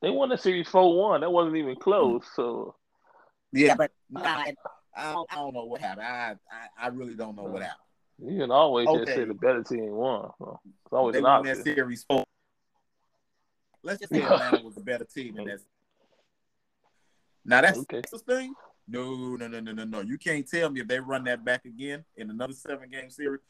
they 0.02 0.10
won 0.10 0.30
the 0.30 0.38
series 0.38 0.68
four 0.68 1.00
one. 1.00 1.22
That 1.22 1.32
wasn't 1.32 1.56
even 1.56 1.76
close. 1.76 2.24
So 2.36 2.76
yeah, 3.52 3.76
but 3.76 3.92
I, 4.16 4.54
I, 4.96 5.14
don't, 5.14 5.32
I 5.32 5.36
don't 5.36 5.54
know 5.54 5.66
what 5.66 5.80
happened. 5.80 6.08
I, 6.08 6.36
I 6.52 6.86
I 6.86 6.88
really 6.88 7.14
don't 7.16 7.36
know 7.36 7.44
what 7.44 7.62
uh, 7.62 7.66
happened. 7.66 8.34
You 8.34 8.40
can 8.40 8.52
always 8.52 8.88
okay. 8.88 9.06
just 9.06 9.16
say 9.16 9.26
the 9.26 9.34
better 9.34 9.64
team 9.64 9.92
won. 9.92 10.30
So 10.40 10.60
it's 10.66 10.94
always 10.94 11.14
they 11.14 11.20
an 11.20 11.24
won 11.24 11.46
that 11.46 11.64
series 11.64 12.04
four. 12.04 12.26
Let's 13.84 14.00
just 14.00 14.14
say 14.14 14.22
Atlanta 14.22 14.64
was 14.64 14.76
the 14.76 14.82
better 14.82 15.06
team 15.06 15.38
in 15.38 15.46
that. 15.46 15.60
Now 17.46 17.62
that's 17.62 17.80
okay. 17.80 18.02
the 18.10 18.20
thing. 18.20 18.54
No, 18.88 19.36
no, 19.36 19.48
no, 19.48 19.60
no, 19.60 19.72
no, 19.72 19.84
no. 19.84 20.02
You 20.02 20.18
can't 20.18 20.48
tell 20.50 20.70
me 20.70 20.82
if 20.82 20.88
they 20.88 21.00
run 21.00 21.24
that 21.26 21.46
back 21.46 21.66
again 21.66 22.04
in 22.18 22.30
another 22.30 22.54
seven 22.54 22.90
game 22.90 23.10
series, 23.10 23.42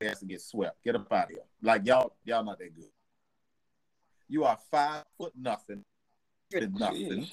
they 0.00 0.06
has 0.08 0.20
to 0.20 0.26
get 0.26 0.42
swept. 0.42 0.82
Get 0.84 0.96
up 0.96 1.10
out 1.12 1.24
of 1.24 1.30
here. 1.30 1.38
Like 1.62 1.86
y'all, 1.86 2.14
y'all 2.24 2.44
not 2.44 2.58
that 2.58 2.74
good. 2.74 2.90
You 4.28 4.44
are 4.44 4.58
five 4.70 5.04
foot 5.16 5.32
nothing. 5.38 5.84
Nothing. 6.52 7.26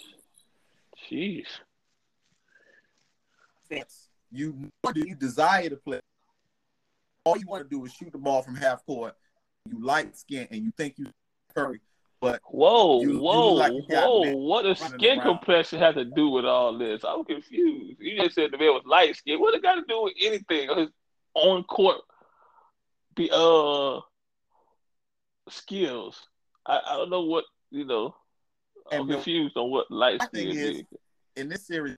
Jeez. 1.09 1.45
offense. 3.65 4.09
You 4.31 4.71
you 4.95 5.15
desire 5.15 5.69
to 5.69 5.77
play. 5.77 6.01
All 7.23 7.37
you 7.37 7.45
want 7.47 7.63
to 7.63 7.69
do 7.69 7.83
is 7.85 7.93
shoot 7.93 8.11
the 8.11 8.17
ball 8.17 8.41
from 8.41 8.55
half 8.55 8.85
court. 8.85 9.15
You 9.69 9.83
light 9.83 10.15
skin 10.17 10.47
and 10.51 10.63
you 10.63 10.71
think 10.77 10.95
you 10.97 11.07
Curry, 11.55 11.79
but 12.21 12.41
whoa, 12.45 13.01
you, 13.01 13.19
whoa, 13.19 13.51
you 13.51 13.55
like 13.55 13.73
whoa! 13.89 14.35
What 14.35 14.63
does 14.63 14.79
skin 14.79 15.19
around. 15.19 15.27
complexion 15.27 15.79
have 15.79 15.95
to 15.95 16.05
do 16.05 16.29
with 16.29 16.45
all 16.45 16.77
this? 16.77 17.03
I'm 17.07 17.23
confused. 17.23 17.97
You 17.99 18.21
just 18.21 18.35
said 18.35 18.51
the 18.51 18.57
man 18.57 18.73
was 18.73 18.83
light 18.85 19.15
skin. 19.15 19.39
What 19.39 19.55
it 19.55 19.63
got 19.63 19.75
to 19.75 19.83
do 19.87 20.03
with 20.03 20.13
anything? 20.21 20.69
His 20.77 20.89
on 21.33 21.63
court, 21.63 22.01
the 23.15 23.31
uh 23.33 24.01
skills. 25.49 26.27
I, 26.65 26.79
I 26.85 26.95
don't 26.95 27.09
know 27.09 27.23
what 27.23 27.45
you 27.71 27.85
know. 27.85 28.15
I'm 28.91 29.01
and 29.01 29.09
confused 29.09 29.57
on 29.57 29.71
what 29.71 29.89
light 29.89 30.21
skin 30.21 30.49
is. 30.49 30.83
In 31.35 31.49
this 31.49 31.65
series, 31.65 31.97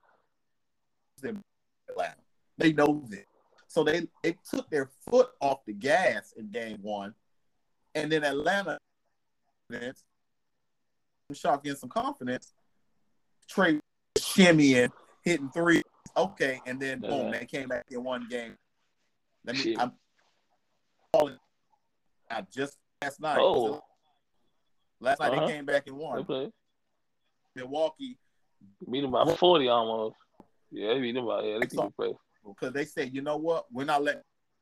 they 1.21 2.73
know 2.73 3.03
this. 3.07 3.25
So 3.67 3.83
they 3.83 4.07
it 4.23 4.37
took 4.49 4.69
their 4.69 4.89
foot 5.09 5.29
off 5.41 5.65
the 5.65 5.73
gas 5.73 6.33
in 6.37 6.49
game 6.49 6.79
one. 6.81 7.13
And 7.93 8.11
then 8.11 8.23
Atlanta 8.23 8.77
shot 11.33 11.63
getting 11.63 11.77
some 11.77 11.89
confidence. 11.89 12.53
Trae 13.51 13.79
shimmying, 14.17 14.91
hitting 15.23 15.49
three. 15.49 15.81
Okay, 16.15 16.61
and 16.65 16.79
then 16.79 16.99
boom, 16.99 17.31
they 17.31 17.45
came 17.45 17.67
back 17.67 17.85
in 17.91 18.03
one 18.03 18.27
game. 18.29 18.55
Let 19.45 19.57
me 19.57 19.75
I'm 19.77 19.93
calling 21.13 21.37
I 22.29 22.43
just 22.53 22.77
last 23.01 23.19
night. 23.19 23.37
Oh. 23.39 23.81
Last 24.99 25.19
night 25.19 25.33
uh-huh. 25.33 25.45
they 25.45 25.53
came 25.53 25.65
back 25.65 25.87
and 25.87 25.97
won. 25.97 26.19
Okay. 26.19 26.51
Milwaukee 27.55 28.17
beat 28.89 29.01
them 29.01 29.11
by 29.11 29.25
forty 29.35 29.67
almost. 29.67 30.15
Yeah, 30.71 30.93
they 30.93 31.01
beat 31.01 31.13
them 31.13 31.25
by 31.25 31.43
yeah. 31.43 31.59
They 31.59 31.67
keep 31.67 31.79
because 32.45 32.73
they 32.73 32.85
say, 32.85 33.05
you 33.05 33.21
know 33.21 33.37
what, 33.37 33.65
we're 33.71 33.85
not 33.85 34.03
letting 34.03 34.21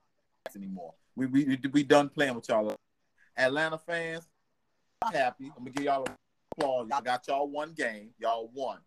anymore. 0.55 0.93
We 1.15 1.27
we 1.27 1.59
we 1.71 1.83
done 1.83 2.09
playing 2.09 2.36
with 2.36 2.49
y'all. 2.49 2.75
Atlanta 3.38 3.77
fans, 3.77 4.27
I'm 5.01 5.13
happy. 5.13 5.45
I'm 5.45 5.63
gonna 5.63 5.71
give 5.71 5.86
y'all 5.86 6.05
a 6.07 6.11
applause. 6.57 6.88
Y'all 6.89 7.01
got 7.01 7.27
y'all 7.27 7.49
one 7.49 7.73
game. 7.73 8.09
Y'all 8.19 8.49
won. 8.53 8.79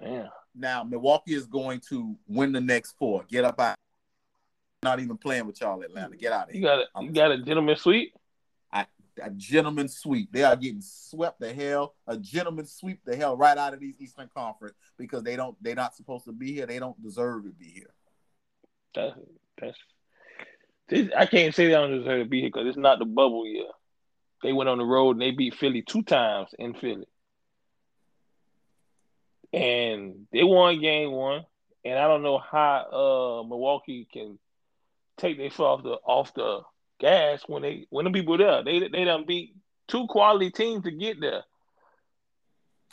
Yeah. 0.00 0.28
Now 0.54 0.84
Milwaukee 0.84 1.34
is 1.34 1.46
going 1.46 1.80
to 1.88 2.16
win 2.26 2.52
the 2.52 2.60
next 2.60 2.92
four. 2.98 3.24
Get 3.28 3.44
up 3.44 3.60
out. 3.60 3.76
Not 4.82 5.00
even 5.00 5.16
playing 5.16 5.46
with 5.46 5.60
y'all, 5.60 5.80
Atlanta. 5.82 6.16
Get 6.16 6.32
out 6.32 6.48
of 6.48 6.52
here. 6.52 6.60
You 6.60 6.66
got 6.66 6.78
a, 6.78 7.04
you 7.04 7.10
got 7.10 7.32
a 7.32 7.38
gentleman 7.38 7.76
suite. 7.76 8.12
A 9.22 9.30
gentleman 9.30 9.88
sweep. 9.88 10.32
They 10.32 10.42
are 10.42 10.56
getting 10.56 10.82
swept 10.82 11.40
the 11.40 11.52
hell. 11.52 11.94
A 12.06 12.16
gentleman 12.16 12.66
sweep 12.66 13.00
the 13.04 13.16
hell 13.16 13.36
right 13.36 13.56
out 13.56 13.74
of 13.74 13.80
these 13.80 13.94
Eastern 13.98 14.28
Conference 14.34 14.76
because 14.96 15.22
they 15.22 15.36
don't. 15.36 15.56
They're 15.62 15.74
not 15.74 15.94
supposed 15.94 16.24
to 16.26 16.32
be 16.32 16.52
here. 16.52 16.66
They 16.66 16.78
don't 16.78 17.00
deserve 17.02 17.44
to 17.44 17.50
be 17.50 17.66
here. 17.66 17.90
That's 18.94 19.14
that's. 19.60 19.78
This, 20.88 21.10
I 21.16 21.26
can't 21.26 21.54
say 21.54 21.66
they 21.66 21.72
don't 21.72 21.98
deserve 21.98 22.24
to 22.24 22.28
be 22.28 22.40
here 22.40 22.50
because 22.52 22.66
it's 22.66 22.78
not 22.78 22.98
the 22.98 23.04
bubble 23.04 23.46
year. 23.46 23.66
They 24.42 24.52
went 24.52 24.70
on 24.70 24.78
the 24.78 24.84
road 24.84 25.12
and 25.12 25.22
they 25.22 25.32
beat 25.32 25.54
Philly 25.54 25.82
two 25.82 26.02
times 26.02 26.50
in 26.58 26.74
Philly, 26.74 27.08
and 29.52 30.26
they 30.32 30.44
won 30.44 30.80
game 30.80 31.12
one. 31.12 31.44
And 31.84 31.98
I 31.98 32.06
don't 32.06 32.22
know 32.22 32.38
how 32.38 33.42
uh, 33.42 33.48
Milwaukee 33.48 34.06
can 34.12 34.38
take 35.16 35.38
their 35.38 35.50
foot 35.50 35.64
off 35.64 35.82
the 35.82 35.90
off 35.90 36.34
the 36.34 36.62
gas 36.98 37.42
when 37.46 37.62
they 37.62 37.86
when 37.90 38.04
the 38.04 38.10
people 38.10 38.36
there. 38.36 38.62
They 38.62 38.80
they 38.88 39.04
done 39.04 39.24
beat 39.26 39.54
two 39.88 40.06
quality 40.06 40.50
teams 40.50 40.84
to 40.84 40.90
get 40.90 41.20
there. 41.20 41.42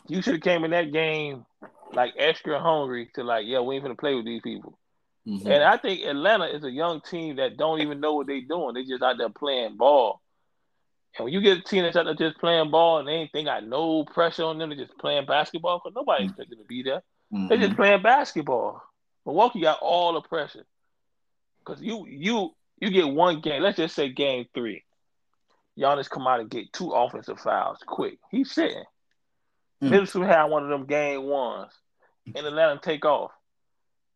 You 0.07 0.21
should 0.21 0.35
have 0.35 0.43
came 0.43 0.63
in 0.63 0.71
that 0.71 0.91
game 0.91 1.45
like 1.93 2.13
extra 2.17 2.59
hungry 2.59 3.09
to 3.15 3.23
like, 3.23 3.45
yeah, 3.47 3.59
we 3.59 3.75
ain't 3.75 3.83
gonna 3.83 3.95
play 3.95 4.15
with 4.15 4.25
these 4.25 4.41
people. 4.41 4.77
Mm-hmm. 5.27 5.49
And 5.49 5.63
I 5.63 5.77
think 5.77 6.05
Atlanta 6.05 6.45
is 6.45 6.63
a 6.63 6.71
young 6.71 7.01
team 7.01 7.37
that 7.37 7.57
don't 7.57 7.81
even 7.81 7.99
know 7.99 8.13
what 8.13 8.27
they're 8.27 8.41
doing. 8.41 8.75
They 8.75 8.83
just 8.83 9.01
out 9.01 9.17
there 9.17 9.29
playing 9.29 9.77
ball. 9.77 10.21
And 11.17 11.25
when 11.25 11.33
you 11.33 11.41
get 11.41 11.57
a 11.57 11.61
team 11.61 11.83
that's 11.83 11.95
out 11.95 12.05
there 12.05 12.13
just 12.13 12.37
playing 12.39 12.69
ball 12.69 12.99
and 12.99 13.07
they 13.07 13.13
ain't 13.13 13.31
they 13.33 13.43
got 13.43 13.65
no 13.65 14.03
pressure 14.03 14.43
on 14.43 14.57
them, 14.57 14.69
they're 14.69 14.85
just 14.85 14.97
playing 14.99 15.25
basketball 15.25 15.79
because 15.79 15.95
nobody 15.95 16.23
mm-hmm. 16.23 16.29
expected 16.31 16.59
to 16.59 16.65
be 16.65 16.83
there. 16.83 17.01
Mm-hmm. 17.33 17.47
They're 17.47 17.57
just 17.57 17.75
playing 17.75 18.03
basketball. 18.03 18.81
Milwaukee 19.25 19.61
got 19.61 19.79
all 19.81 20.13
the 20.13 20.21
pressure. 20.21 20.65
Cause 21.63 21.81
you 21.81 22.05
you 22.07 22.51
you 22.79 22.89
get 22.89 23.07
one 23.07 23.41
game. 23.41 23.61
Let's 23.61 23.77
just 23.77 23.95
say 23.95 24.09
game 24.09 24.45
three. 24.53 24.83
Giannis 25.77 26.09
come 26.09 26.27
out 26.27 26.39
and 26.39 26.49
get 26.49 26.71
two 26.71 26.91
offensive 26.91 27.39
fouls 27.39 27.79
quick. 27.85 28.17
He's 28.31 28.51
sitting. 28.51 28.83
Mm. 29.83 29.89
Middleton 29.89 30.23
had 30.23 30.45
one 30.45 30.63
of 30.63 30.69
them 30.69 30.85
game 30.85 31.23
ones, 31.23 31.71
and 32.25 32.45
then 32.45 32.55
let 32.55 32.71
him 32.71 32.79
take 32.81 33.05
off. 33.05 33.31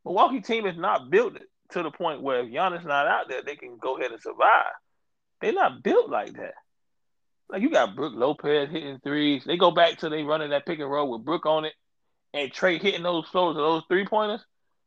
Milwaukee 0.05 0.41
team 0.41 0.65
is 0.65 0.77
not 0.77 1.09
built 1.09 1.37
to 1.71 1.83
the 1.83 1.91
point 1.91 2.21
where 2.21 2.41
if 2.41 2.47
Giannis 2.47 2.85
not 2.85 3.07
out 3.07 3.27
there, 3.29 3.43
they 3.43 3.55
can 3.55 3.77
go 3.77 3.97
ahead 3.97 4.11
and 4.11 4.21
survive. 4.21 4.71
They're 5.41 5.53
not 5.53 5.83
built 5.83 6.09
like 6.09 6.33
that. 6.33 6.55
Like 7.49 7.61
you 7.61 7.69
got 7.69 7.95
Brook 7.95 8.13
Lopez 8.15 8.69
hitting 8.69 8.99
threes. 9.03 9.43
They 9.45 9.57
go 9.57 9.71
back 9.71 9.97
to 9.99 10.09
they 10.09 10.23
running 10.23 10.51
that 10.51 10.65
pick 10.65 10.79
and 10.79 10.89
roll 10.89 11.11
with 11.11 11.25
Brook 11.25 11.45
on 11.45 11.65
it, 11.65 11.73
and 12.33 12.51
Trae 12.51 12.81
hitting 12.81 13.03
those 13.03 13.27
throws 13.29 13.57
of 13.57 13.63
those 13.63 13.83
three 13.87 14.05
pointers. 14.05 14.41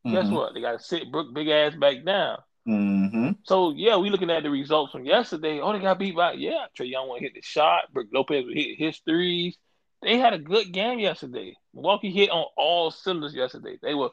Mm-hmm. 0.05 0.15
Guess 0.15 0.31
what? 0.31 0.53
They 0.53 0.61
got 0.61 0.79
to 0.79 0.83
sit 0.83 1.11
Brook 1.11 1.33
big 1.33 1.49
ass 1.49 1.75
back 1.75 2.03
down. 2.03 2.39
Mm-hmm. 2.67 3.31
So 3.43 3.73
yeah, 3.75 3.97
we 3.97 4.09
looking 4.09 4.29
at 4.29 4.43
the 4.43 4.49
results 4.49 4.91
from 4.91 5.05
yesterday. 5.05 5.59
Oh, 5.59 5.73
they 5.73 5.79
got 5.79 5.99
beat 5.99 6.15
by 6.15 6.33
yeah. 6.33 6.65
Trae 6.77 6.89
Young 6.89 7.09
want 7.09 7.19
to 7.19 7.25
hit 7.25 7.33
the 7.33 7.41
shot. 7.41 7.91
Brook 7.91 8.07
Lopez 8.13 8.45
would 8.45 8.55
hit 8.55 8.77
his 8.77 8.97
threes. 8.99 9.57
They 10.01 10.17
had 10.17 10.33
a 10.33 10.39
good 10.39 10.71
game 10.71 10.99
yesterday. 10.99 11.55
Milwaukee 11.73 12.11
hit 12.11 12.29
on 12.29 12.45
all 12.57 12.91
cylinders 12.91 13.33
yesterday. 13.33 13.77
They 13.81 13.93
were 13.93 14.09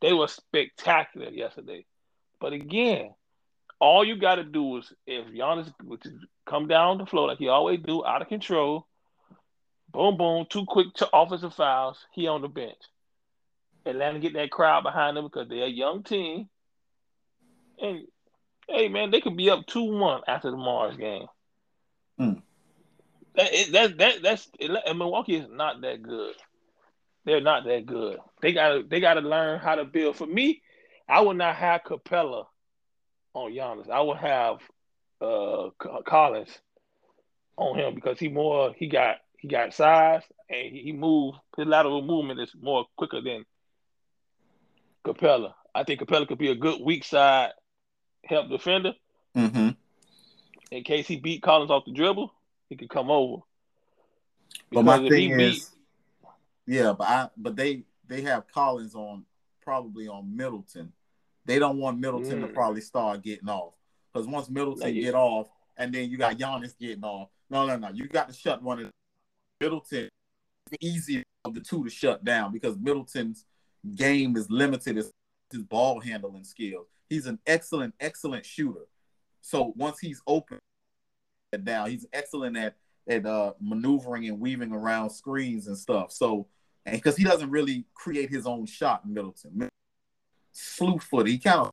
they 0.00 0.12
were 0.12 0.28
spectacular 0.28 1.30
yesterday. 1.30 1.86
But 2.40 2.52
again, 2.52 3.14
all 3.80 4.04
you 4.04 4.16
got 4.16 4.36
to 4.36 4.44
do 4.44 4.78
is 4.78 4.92
if 5.06 5.26
Giannis 5.28 5.72
come 6.46 6.68
down 6.68 6.98
the 6.98 7.06
floor 7.06 7.28
like 7.28 7.38
he 7.38 7.48
always 7.48 7.80
do, 7.80 8.04
out 8.04 8.22
of 8.22 8.28
control, 8.28 8.86
boom, 9.90 10.16
boom, 10.16 10.46
too 10.48 10.64
quick 10.66 10.88
t- 10.94 11.06
offensive 11.12 11.54
fouls, 11.54 11.98
he 12.12 12.28
on 12.28 12.42
the 12.42 12.48
bench. 12.48 12.76
Atlanta 13.84 14.18
get 14.18 14.34
that 14.34 14.50
crowd 14.50 14.82
behind 14.82 15.16
them 15.16 15.24
because 15.24 15.48
they're 15.48 15.64
a 15.64 15.68
young 15.68 16.02
team. 16.02 16.48
And 17.80 18.06
hey, 18.68 18.88
man, 18.88 19.10
they 19.10 19.20
could 19.20 19.36
be 19.36 19.50
up 19.50 19.66
two 19.66 19.84
one 19.84 20.22
after 20.26 20.50
the 20.50 20.56
Mars 20.56 20.96
game. 20.96 21.26
Mm. 22.20 22.42
That, 23.34 23.50
that 23.72 23.98
that 23.98 24.22
that's 24.22 24.48
and 24.60 24.98
Milwaukee 24.98 25.36
is 25.36 25.46
not 25.50 25.82
that 25.82 26.02
good. 26.02 26.34
They're 27.24 27.40
not 27.40 27.64
that 27.64 27.86
good. 27.86 28.18
They 28.40 28.52
gotta 28.52 28.82
they 28.88 29.00
gotta 29.00 29.20
learn 29.20 29.58
how 29.58 29.74
to 29.74 29.84
build. 29.84 30.16
For 30.16 30.26
me, 30.26 30.62
I 31.08 31.20
would 31.20 31.36
not 31.36 31.56
have 31.56 31.82
Capela 31.84 32.46
on 33.34 33.52
Giannis. 33.52 33.90
I 33.90 34.00
would 34.00 34.16
have 34.18 34.58
uh 35.20 35.70
Collins 36.06 36.58
on 37.56 37.78
him 37.78 37.94
because 37.94 38.18
he 38.18 38.28
more 38.28 38.74
he 38.76 38.88
got 38.88 39.16
he 39.38 39.48
got 39.48 39.74
size 39.74 40.22
and 40.48 40.72
he, 40.72 40.82
he 40.82 40.92
moved 40.92 41.38
his 41.56 41.66
lateral 41.66 42.02
movement 42.02 42.40
is 42.40 42.52
more 42.60 42.86
quicker 42.96 43.20
than 43.20 43.44
Capela. 45.04 45.52
I 45.74 45.84
think 45.84 46.00
Capela 46.00 46.26
could 46.26 46.38
be 46.38 46.50
a 46.50 46.54
good 46.54 46.80
weak 46.80 47.04
side 47.04 47.52
help 48.26 48.48
defender. 48.48 48.94
Mm-hmm. 49.36 49.70
In 50.70 50.84
case 50.84 51.06
he 51.06 51.16
beat 51.16 51.42
Collins 51.42 51.70
off 51.70 51.84
the 51.84 51.92
dribble, 51.92 52.32
he 52.68 52.76
could 52.76 52.90
come 52.90 53.10
over. 53.10 53.42
Because 54.70 54.84
but 54.84 55.00
my 55.02 55.08
thing 55.08 55.38
is, 55.40 55.70
beat... 56.66 56.74
yeah, 56.76 56.92
but 56.96 57.06
I 57.06 57.28
but 57.36 57.56
they 57.56 57.84
they 58.08 58.22
have 58.22 58.44
Collins 58.52 58.94
on 58.94 59.24
probably 59.62 60.08
on 60.08 60.36
Middleton. 60.36 60.92
They 61.44 61.58
don't 61.58 61.78
want 61.78 62.00
Middleton 62.00 62.40
mm. 62.40 62.46
to 62.46 62.48
probably 62.48 62.80
start 62.80 63.22
getting 63.22 63.48
off 63.48 63.74
because 64.12 64.26
once 64.26 64.48
Middleton 64.48 64.94
get 64.94 65.14
off, 65.14 65.48
and 65.76 65.92
then 65.92 66.10
you 66.10 66.18
got 66.18 66.38
Giannis 66.38 66.76
getting 66.78 67.04
off. 67.04 67.28
No, 67.50 67.66
no, 67.66 67.76
no. 67.76 67.90
You 67.90 68.08
got 68.08 68.28
to 68.28 68.34
shut 68.34 68.62
one 68.62 68.80
of 68.80 68.90
Middleton. 69.60 70.08
Easier 70.80 71.22
of 71.44 71.54
the 71.54 71.60
two 71.60 71.84
to 71.84 71.90
shut 71.90 72.24
down 72.24 72.52
because 72.52 72.76
Middleton's 72.76 73.44
game 73.94 74.36
is 74.36 74.50
limited 74.50 74.98
as 74.98 75.12
his 75.52 75.62
ball 75.62 76.00
handling 76.00 76.42
skills 76.42 76.88
he's 77.08 77.26
an 77.26 77.38
excellent, 77.46 77.94
excellent 78.00 78.44
shooter. 78.44 78.86
So 79.40 79.72
once 79.76 79.98
he's 79.98 80.22
open 80.26 80.58
down, 81.62 81.90
he's 81.90 82.06
excellent 82.12 82.56
at 82.56 82.76
at 83.08 83.24
uh, 83.24 83.52
maneuvering 83.60 84.26
and 84.26 84.40
weaving 84.40 84.72
around 84.72 85.10
screens 85.10 85.68
and 85.68 85.78
stuff. 85.78 86.10
So 86.12 86.48
and 86.84 86.96
because 86.96 87.16
he 87.16 87.24
doesn't 87.24 87.50
really 87.50 87.84
create 87.94 88.30
his 88.30 88.46
own 88.46 88.66
shot, 88.66 89.08
Middleton, 89.08 89.68
slew 90.52 90.98
foot. 90.98 91.26
He 91.26 91.38
kind 91.38 91.60
of. 91.60 91.70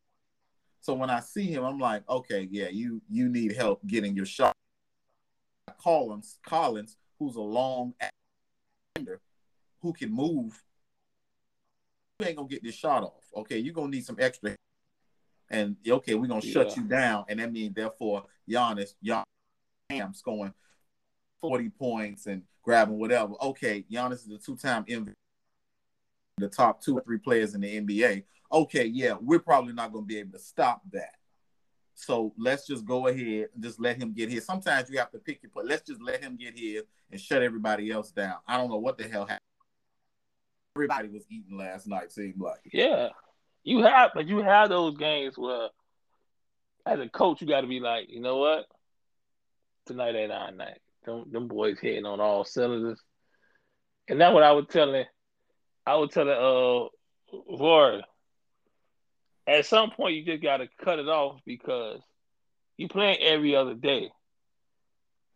So 0.81 0.93
when 0.95 1.09
I 1.09 1.21
see 1.21 1.45
him, 1.45 1.63
I'm 1.63 1.79
like, 1.79 2.07
okay, 2.09 2.47
yeah, 2.51 2.69
you 2.69 3.01
you 3.09 3.29
need 3.29 3.55
help 3.55 3.85
getting 3.87 4.15
your 4.15 4.25
shot. 4.25 4.53
Collins, 5.81 6.39
Collins, 6.45 6.97
who's 7.19 7.35
a 7.35 7.41
long 7.41 7.93
defender, 8.95 9.21
who 9.81 9.93
can 9.93 10.11
move. 10.11 10.61
You 12.19 12.27
ain't 12.27 12.37
gonna 12.37 12.47
get 12.47 12.63
this 12.63 12.75
shot 12.75 13.03
off. 13.03 13.23
Okay, 13.35 13.59
you're 13.59 13.73
gonna 13.73 13.89
need 13.89 14.05
some 14.05 14.17
extra 14.19 14.55
and 15.53 15.75
okay, 15.87 16.15
we're 16.15 16.27
gonna 16.27 16.41
shut 16.41 16.75
you 16.75 16.83
down, 16.83 17.25
and 17.29 17.39
that 17.39 17.53
means 17.53 17.75
therefore 17.75 18.25
Giannis, 18.49 18.95
Giannis 19.05 20.15
scoring 20.15 20.53
forty 21.39 21.69
points 21.69 22.25
and 22.25 22.41
grabbing 22.63 22.97
whatever. 22.97 23.33
Okay, 23.41 23.85
Giannis 23.89 24.25
is 24.25 24.31
a 24.31 24.37
two-time 24.39 24.83
MVP. 24.85 25.13
the 26.37 26.49
top 26.49 26.81
two 26.81 26.97
or 26.97 27.01
three 27.01 27.19
players 27.19 27.53
in 27.53 27.61
the 27.61 27.79
NBA. 27.79 28.23
Okay, 28.51 28.85
yeah, 28.85 29.13
we're 29.21 29.39
probably 29.39 29.73
not 29.73 29.93
to 29.93 30.01
be 30.01 30.17
able 30.17 30.31
to 30.31 30.39
stop 30.39 30.81
that. 30.91 31.15
So 31.93 32.33
let's 32.37 32.65
just 32.65 32.85
go 32.85 33.07
ahead 33.07 33.49
and 33.53 33.63
just 33.63 33.79
let 33.79 34.01
him 34.01 34.11
get 34.11 34.31
his. 34.31 34.45
Sometimes 34.45 34.89
you 34.89 34.97
have 34.97 35.11
to 35.11 35.19
pick 35.19 35.43
your 35.43 35.51
play. 35.51 35.63
Let's 35.65 35.83
just 35.83 36.01
let 36.01 36.23
him 36.23 36.35
get 36.35 36.57
his 36.57 36.83
and 37.11 37.21
shut 37.21 37.43
everybody 37.43 37.91
else 37.91 38.11
down. 38.11 38.37
I 38.47 38.57
don't 38.57 38.71
know 38.71 38.79
what 38.79 38.97
the 38.97 39.03
hell 39.03 39.25
happened. 39.25 39.39
Everybody 40.75 41.09
was 41.09 41.25
eating 41.29 41.55
last 41.55 41.85
night, 41.85 42.11
seemed 42.11 42.39
like. 42.39 42.61
Yeah. 42.73 43.09
You 43.63 43.83
have 43.83 44.11
but 44.13 44.27
you 44.27 44.39
have 44.39 44.69
those 44.69 44.97
games 44.97 45.37
where 45.37 45.69
as 46.85 46.99
a 46.99 47.07
coach 47.07 47.41
you 47.41 47.47
gotta 47.47 47.67
be 47.67 47.79
like, 47.79 48.09
you 48.09 48.19
know 48.19 48.37
what? 48.37 48.65
Tonight 49.85 50.15
ain't 50.15 50.31
our 50.31 50.51
night. 50.51 50.79
Them, 51.05 51.25
them 51.31 51.47
boys 51.47 51.79
hitting 51.79 52.05
on 52.05 52.19
all 52.19 52.45
cylinders. 52.45 53.01
And 54.09 54.19
that's 54.19 54.33
what 54.33 54.43
I 54.43 54.51
was 54.51 54.65
telling 54.69 55.05
I 55.85 55.95
was 55.95 56.09
telling 56.11 56.29
uh 56.29 56.89
Lord, 57.49 58.03
at 59.47 59.65
some 59.65 59.91
point 59.91 60.15
you 60.15 60.25
just 60.25 60.43
gotta 60.43 60.67
cut 60.83 60.99
it 60.99 61.07
off 61.07 61.39
because 61.45 62.01
you 62.77 62.87
playing 62.87 63.19
every 63.21 63.55
other 63.55 63.75
day. 63.75 64.09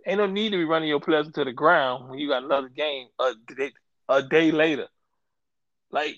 Ain't 0.06 0.20
no 0.20 0.26
need 0.26 0.52
to 0.52 0.58
be 0.58 0.64
running 0.64 0.90
your 0.90 1.00
players 1.00 1.30
to 1.32 1.44
the 1.44 1.52
ground 1.52 2.10
when 2.10 2.20
you 2.20 2.30
got 2.30 2.44
another 2.44 2.70
game 2.70 3.08
a 3.20 3.34
day, 3.56 3.72
a 4.08 4.24
day 4.24 4.52
later. 4.52 4.88
Like 5.92 6.18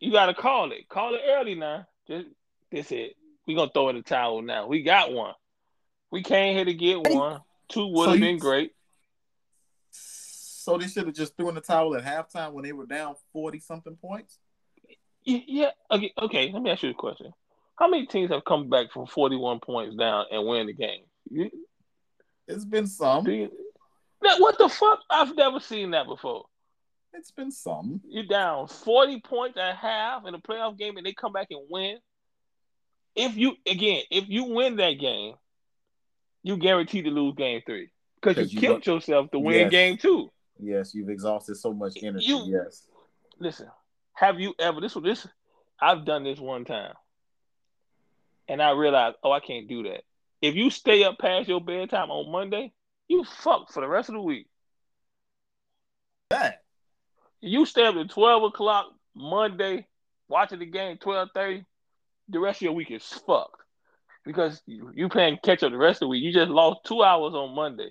you 0.00 0.12
gotta 0.12 0.34
call 0.34 0.72
it. 0.72 0.88
Call 0.88 1.14
it 1.14 1.22
early 1.28 1.54
now. 1.54 1.86
Just 2.06 2.26
this 2.70 2.92
it. 2.92 3.16
We 3.46 3.54
gonna 3.54 3.70
throw 3.72 3.88
in 3.88 3.96
the 3.96 4.02
towel 4.02 4.42
now. 4.42 4.66
We 4.66 4.82
got 4.82 5.12
one. 5.12 5.34
We 6.10 6.22
came 6.22 6.54
here 6.54 6.64
to 6.64 6.74
get 6.74 7.06
one. 7.06 7.40
Two 7.68 7.86
would 7.88 8.08
have 8.08 8.16
so 8.16 8.20
been 8.20 8.38
great. 8.38 8.72
So 9.90 10.76
they 10.76 10.86
should 10.86 11.06
have 11.06 11.14
just 11.14 11.36
threw 11.36 11.48
in 11.48 11.54
the 11.54 11.60
towel 11.60 11.96
at 11.96 12.04
halftime 12.04 12.52
when 12.52 12.64
they 12.64 12.72
were 12.72 12.86
down 12.86 13.14
forty 13.32 13.58
something 13.58 13.96
points. 13.96 14.38
Yeah. 15.24 15.70
Okay. 15.90 16.12
Okay. 16.20 16.50
Let 16.52 16.62
me 16.62 16.70
ask 16.70 16.82
you 16.82 16.90
a 16.90 16.94
question. 16.94 17.32
How 17.76 17.88
many 17.88 18.06
teams 18.06 18.30
have 18.30 18.44
come 18.44 18.68
back 18.68 18.92
from 18.92 19.06
forty-one 19.06 19.60
points 19.60 19.96
down 19.96 20.26
and 20.30 20.46
win 20.46 20.66
the 20.66 20.72
game? 20.72 21.04
It's 22.46 22.64
been 22.64 22.86
some. 22.86 23.26
You, 23.26 23.50
what 24.20 24.58
the 24.58 24.68
fuck? 24.68 25.00
I've 25.08 25.36
never 25.36 25.60
seen 25.60 25.92
that 25.92 26.06
before. 26.06 26.46
It's 27.14 27.30
been 27.30 27.50
some. 27.50 28.00
You're 28.08 28.24
down 28.24 28.68
40 28.68 29.20
points 29.20 29.58
at 29.58 29.76
half 29.76 30.26
in 30.26 30.34
a 30.34 30.38
playoff 30.38 30.78
game 30.78 30.96
and 30.96 31.06
they 31.06 31.12
come 31.12 31.32
back 31.32 31.48
and 31.50 31.60
win. 31.68 31.98
If 33.16 33.36
you 33.36 33.54
again, 33.66 34.02
if 34.10 34.28
you 34.28 34.44
win 34.44 34.76
that 34.76 34.92
game, 34.92 35.34
you 36.42 36.56
guarantee 36.56 37.02
to 37.02 37.10
lose 37.10 37.34
game 37.34 37.62
three. 37.66 37.90
Because 38.20 38.52
you, 38.52 38.60
you 38.60 38.60
killed 38.60 38.86
yourself 38.86 39.30
to 39.32 39.38
win 39.38 39.60
yes. 39.60 39.70
game 39.70 39.96
two. 39.96 40.30
Yes, 40.60 40.94
you've 40.94 41.08
exhausted 41.08 41.56
so 41.56 41.72
much 41.72 41.94
energy. 42.02 42.26
You, 42.26 42.44
yes. 42.46 42.86
Listen, 43.38 43.68
have 44.14 44.38
you 44.38 44.54
ever 44.58 44.80
this 44.80 44.94
this 44.94 45.26
I've 45.80 46.04
done 46.04 46.24
this 46.24 46.38
one 46.38 46.64
time. 46.64 46.94
And 48.48 48.62
I 48.62 48.70
realized, 48.72 49.16
oh, 49.22 49.30
I 49.30 49.40
can't 49.40 49.68
do 49.68 49.84
that. 49.84 50.02
If 50.40 50.54
you 50.54 50.70
stay 50.70 51.04
up 51.04 51.18
past 51.18 51.48
your 51.48 51.60
bedtime 51.60 52.10
on 52.10 52.32
Monday, 52.32 52.72
you 53.08 53.24
fucked 53.24 53.72
for 53.72 53.80
the 53.80 53.88
rest 53.88 54.08
of 54.08 54.14
the 54.14 54.22
week. 54.22 54.46
That 56.30 56.62
you 57.40 57.66
stay 57.66 57.86
up 57.86 57.96
at 57.96 58.10
12 58.10 58.42
o'clock 58.44 58.86
Monday 59.14 59.86
watching 60.28 60.58
the 60.58 60.66
game 60.66 60.98
12:30, 60.98 61.64
the 62.28 62.40
rest 62.40 62.58
of 62.58 62.62
your 62.62 62.72
week 62.72 62.90
is 62.90 63.04
fucked. 63.04 63.62
Because 64.24 64.60
you, 64.66 64.92
you 64.94 65.08
playing 65.08 65.38
catch 65.42 65.62
up 65.62 65.72
the 65.72 65.78
rest 65.78 65.96
of 65.96 66.00
the 66.00 66.08
week. 66.08 66.22
You 66.22 66.32
just 66.32 66.50
lost 66.50 66.80
two 66.84 67.02
hours 67.02 67.34
on 67.34 67.54
Monday. 67.54 67.90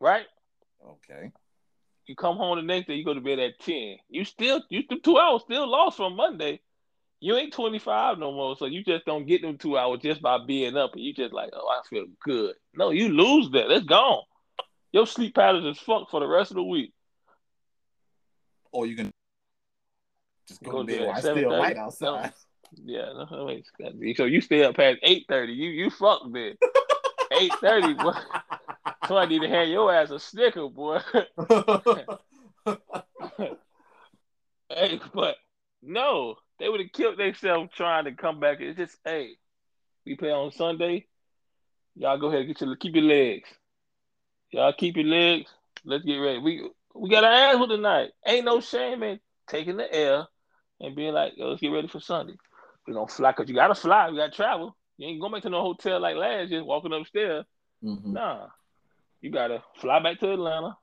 Right? 0.00 0.26
Okay. 0.84 1.30
You 2.06 2.16
come 2.16 2.36
home 2.36 2.56
the 2.56 2.62
next 2.62 2.86
day, 2.86 2.94
you 2.94 3.04
go 3.04 3.14
to 3.14 3.20
bed 3.20 3.38
at 3.38 3.58
10. 3.60 3.96
You 4.08 4.24
still 4.24 4.62
you 4.68 4.82
two 5.02 5.18
hours 5.18 5.42
still 5.42 5.68
lost 5.68 5.96
from 5.96 6.16
Monday. 6.16 6.60
You 7.20 7.36
ain't 7.36 7.52
25 7.52 8.18
no 8.18 8.32
more. 8.32 8.56
So 8.56 8.66
you 8.66 8.84
just 8.84 9.06
don't 9.06 9.26
get 9.26 9.42
them 9.42 9.58
two 9.58 9.78
hours 9.78 10.00
just 10.02 10.20
by 10.20 10.38
being 10.44 10.76
up 10.76 10.92
and 10.94 11.02
you 11.02 11.14
just 11.14 11.32
like, 11.32 11.50
oh, 11.52 11.68
I 11.68 11.80
feel 11.88 12.06
good. 12.22 12.54
No, 12.74 12.90
you 12.90 13.08
lose 13.08 13.50
that. 13.52 13.68
That's 13.68 13.84
gone. 13.84 14.22
Your 14.92 15.06
sleep 15.06 15.34
patterns 15.34 15.76
is 15.76 15.82
fucked 15.82 16.10
for 16.10 16.20
the 16.20 16.26
rest 16.26 16.50
of 16.50 16.56
the 16.56 16.62
week 16.62 16.92
or 18.76 18.86
you 18.86 18.94
can 18.94 19.10
just 20.46 20.62
go, 20.62 20.70
go 20.72 20.78
to 20.82 20.86
bed 20.86 21.08
it's 21.08 21.20
still 21.20 21.50
light 21.50 21.76
outside. 21.76 22.32
Yeah, 22.84 23.12
no, 23.30 23.60
so 24.16 24.24
you 24.24 24.40
stay 24.40 24.64
up 24.64 24.76
past 24.76 24.98
eight 25.02 25.24
thirty. 25.28 25.52
You 25.52 25.70
you 25.70 25.90
fuck 25.90 26.22
then. 26.30 26.56
eight 27.32 27.52
thirty, 27.60 27.94
boy. 27.94 28.12
Somebody 29.06 29.38
need 29.38 29.46
to 29.46 29.52
hand 29.52 29.70
your 29.70 29.92
ass 29.94 30.10
a 30.10 30.18
snicker, 30.18 30.68
boy. 30.68 30.98
hey, 34.68 35.00
but 35.14 35.36
no, 35.82 36.36
they 36.58 36.68
would 36.68 36.80
have 36.80 36.92
killed 36.92 37.18
themselves 37.18 37.70
trying 37.74 38.04
to 38.04 38.12
come 38.12 38.40
back. 38.40 38.60
It's 38.60 38.76
just, 38.76 38.96
hey, 39.04 39.30
we 40.04 40.16
play 40.16 40.32
on 40.32 40.52
Sunday. 40.52 41.06
Y'all 41.94 42.18
go 42.18 42.26
ahead 42.28 42.40
and 42.40 42.48
get 42.48 42.60
your 42.60 42.76
keep 42.76 42.94
your 42.94 43.04
legs. 43.04 43.48
Y'all 44.50 44.72
keep 44.72 44.96
your 44.96 45.06
legs. 45.06 45.50
Let's 45.84 46.04
get 46.04 46.16
ready. 46.16 46.38
We 46.40 46.68
we 46.98 47.10
got 47.10 47.24
our 47.24 47.32
ass 47.32 47.58
with 47.58 47.70
tonight. 47.70 48.10
Ain't 48.26 48.44
no 48.44 48.60
shame 48.60 49.02
in 49.02 49.20
taking 49.48 49.76
the 49.76 49.92
air 49.92 50.26
and 50.80 50.96
being 50.96 51.12
like, 51.12 51.34
yo, 51.36 51.48
let's 51.48 51.60
get 51.60 51.68
ready 51.68 51.88
for 51.88 52.00
Sunday. 52.00 52.34
We're 52.86 52.94
gonna 52.94 53.08
fly 53.08 53.32
because 53.32 53.48
you 53.48 53.54
gotta 53.54 53.74
fly, 53.74 54.08
you 54.08 54.16
gotta 54.16 54.32
travel. 54.32 54.76
You 54.98 55.08
ain't 55.08 55.20
going 55.20 55.32
back 55.32 55.42
to 55.42 55.50
no 55.50 55.60
hotel 55.60 56.00
like 56.00 56.16
last, 56.16 56.50
just 56.50 56.64
walking 56.64 56.92
upstairs. 56.92 57.44
Mm-hmm. 57.82 58.12
Nah. 58.12 58.46
You 59.20 59.30
gotta 59.30 59.62
fly 59.80 60.02
back 60.02 60.20
to 60.20 60.32
Atlanta 60.32 60.76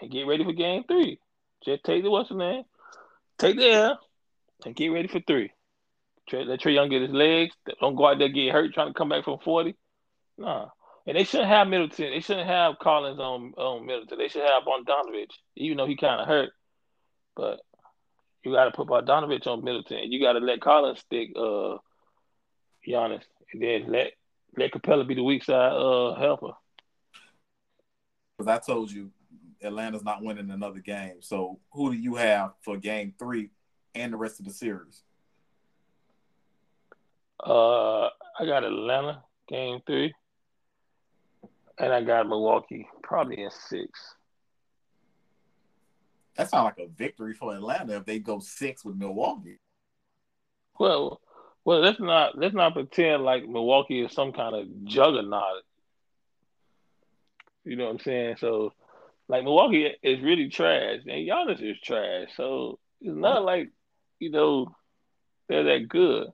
and 0.00 0.10
get 0.10 0.26
ready 0.26 0.44
for 0.44 0.52
game 0.52 0.84
three. 0.86 1.18
Just 1.64 1.84
take 1.84 2.02
the 2.02 2.10
what's 2.10 2.28
the 2.28 2.36
name? 2.36 2.64
Take 3.38 3.56
the 3.56 3.64
air 3.64 3.98
and 4.64 4.76
get 4.76 4.88
ready 4.88 5.08
for 5.08 5.20
three. 5.20 5.52
let 6.32 6.60
Trae 6.60 6.74
Young 6.74 6.88
get 6.88 7.02
his 7.02 7.10
legs. 7.10 7.54
Don't 7.80 7.96
go 7.96 8.06
out 8.06 8.18
there 8.18 8.28
get 8.28 8.52
hurt 8.52 8.74
trying 8.74 8.88
to 8.88 8.94
come 8.94 9.08
back 9.08 9.24
from 9.24 9.38
40. 9.38 9.74
Nah. 10.36 10.68
And 11.08 11.16
they 11.16 11.24
shouldn't 11.24 11.48
have 11.48 11.68
Middleton. 11.68 12.10
They 12.10 12.20
shouldn't 12.20 12.46
have 12.46 12.78
Collins 12.80 13.18
on, 13.18 13.54
on 13.56 13.86
Middleton. 13.86 14.18
They 14.18 14.28
should 14.28 14.42
have 14.42 14.64
Bogdanovic, 14.64 15.30
even 15.56 15.78
though 15.78 15.86
he 15.86 15.96
kind 15.96 16.20
of 16.20 16.28
hurt. 16.28 16.50
But 17.34 17.60
you 18.44 18.52
got 18.52 18.66
to 18.66 18.72
put 18.72 18.88
Bogdanovic 18.88 19.46
on 19.46 19.64
Middleton. 19.64 20.12
You 20.12 20.20
got 20.20 20.34
to 20.34 20.40
let 20.40 20.60
Collins 20.60 20.98
stick 20.98 21.30
uh, 21.34 21.78
Giannis, 22.86 23.22
and 23.54 23.62
then 23.62 23.90
let 23.90 24.08
let 24.58 24.70
Capela 24.70 25.08
be 25.08 25.14
the 25.14 25.22
weak 25.22 25.44
side 25.44 25.72
uh, 25.72 26.14
helper. 26.16 26.52
Because 28.36 28.50
I 28.50 28.58
told 28.58 28.90
you, 28.90 29.10
Atlanta's 29.62 30.04
not 30.04 30.22
winning 30.22 30.50
another 30.50 30.80
game. 30.80 31.22
So 31.22 31.58
who 31.72 31.90
do 31.90 31.96
you 31.96 32.16
have 32.16 32.52
for 32.60 32.76
Game 32.76 33.14
Three 33.18 33.48
and 33.94 34.12
the 34.12 34.18
rest 34.18 34.40
of 34.40 34.44
the 34.44 34.52
series? 34.52 35.00
Uh, 37.42 38.08
I 38.08 38.44
got 38.44 38.62
Atlanta 38.62 39.22
Game 39.48 39.80
Three. 39.86 40.12
And 41.78 41.92
I 41.92 42.02
got 42.02 42.28
Milwaukee 42.28 42.88
probably 43.02 43.42
in 43.42 43.50
six. 43.50 44.14
That 46.36 46.50
sounds 46.50 46.64
like 46.64 46.86
a 46.86 46.90
victory 46.90 47.34
for 47.34 47.54
Atlanta 47.54 47.96
if 47.96 48.04
they 48.04 48.20
go 48.20 48.38
six 48.38 48.84
with 48.84 48.96
Milwaukee. 48.96 49.58
Well, 50.78 51.20
well, 51.64 51.80
let's 51.80 52.00
not 52.00 52.38
let's 52.38 52.54
not 52.54 52.74
pretend 52.74 53.24
like 53.24 53.46
Milwaukee 53.46 54.00
is 54.00 54.12
some 54.12 54.32
kind 54.32 54.54
of 54.54 54.84
juggernaut. 54.84 55.62
You 57.64 57.76
know 57.76 57.84
what 57.84 57.90
I'm 57.90 57.98
saying? 57.98 58.36
So, 58.38 58.72
like 59.28 59.44
Milwaukee 59.44 59.92
is 60.02 60.22
really 60.22 60.48
trash, 60.48 61.00
and 61.06 61.28
Giannis 61.28 61.60
is 61.60 61.78
trash. 61.80 62.28
So 62.36 62.78
it's 63.00 63.16
not 63.16 63.42
oh. 63.42 63.44
like 63.44 63.70
you 64.20 64.30
know 64.30 64.74
they're 65.48 65.64
that 65.64 65.88
good. 65.88 66.28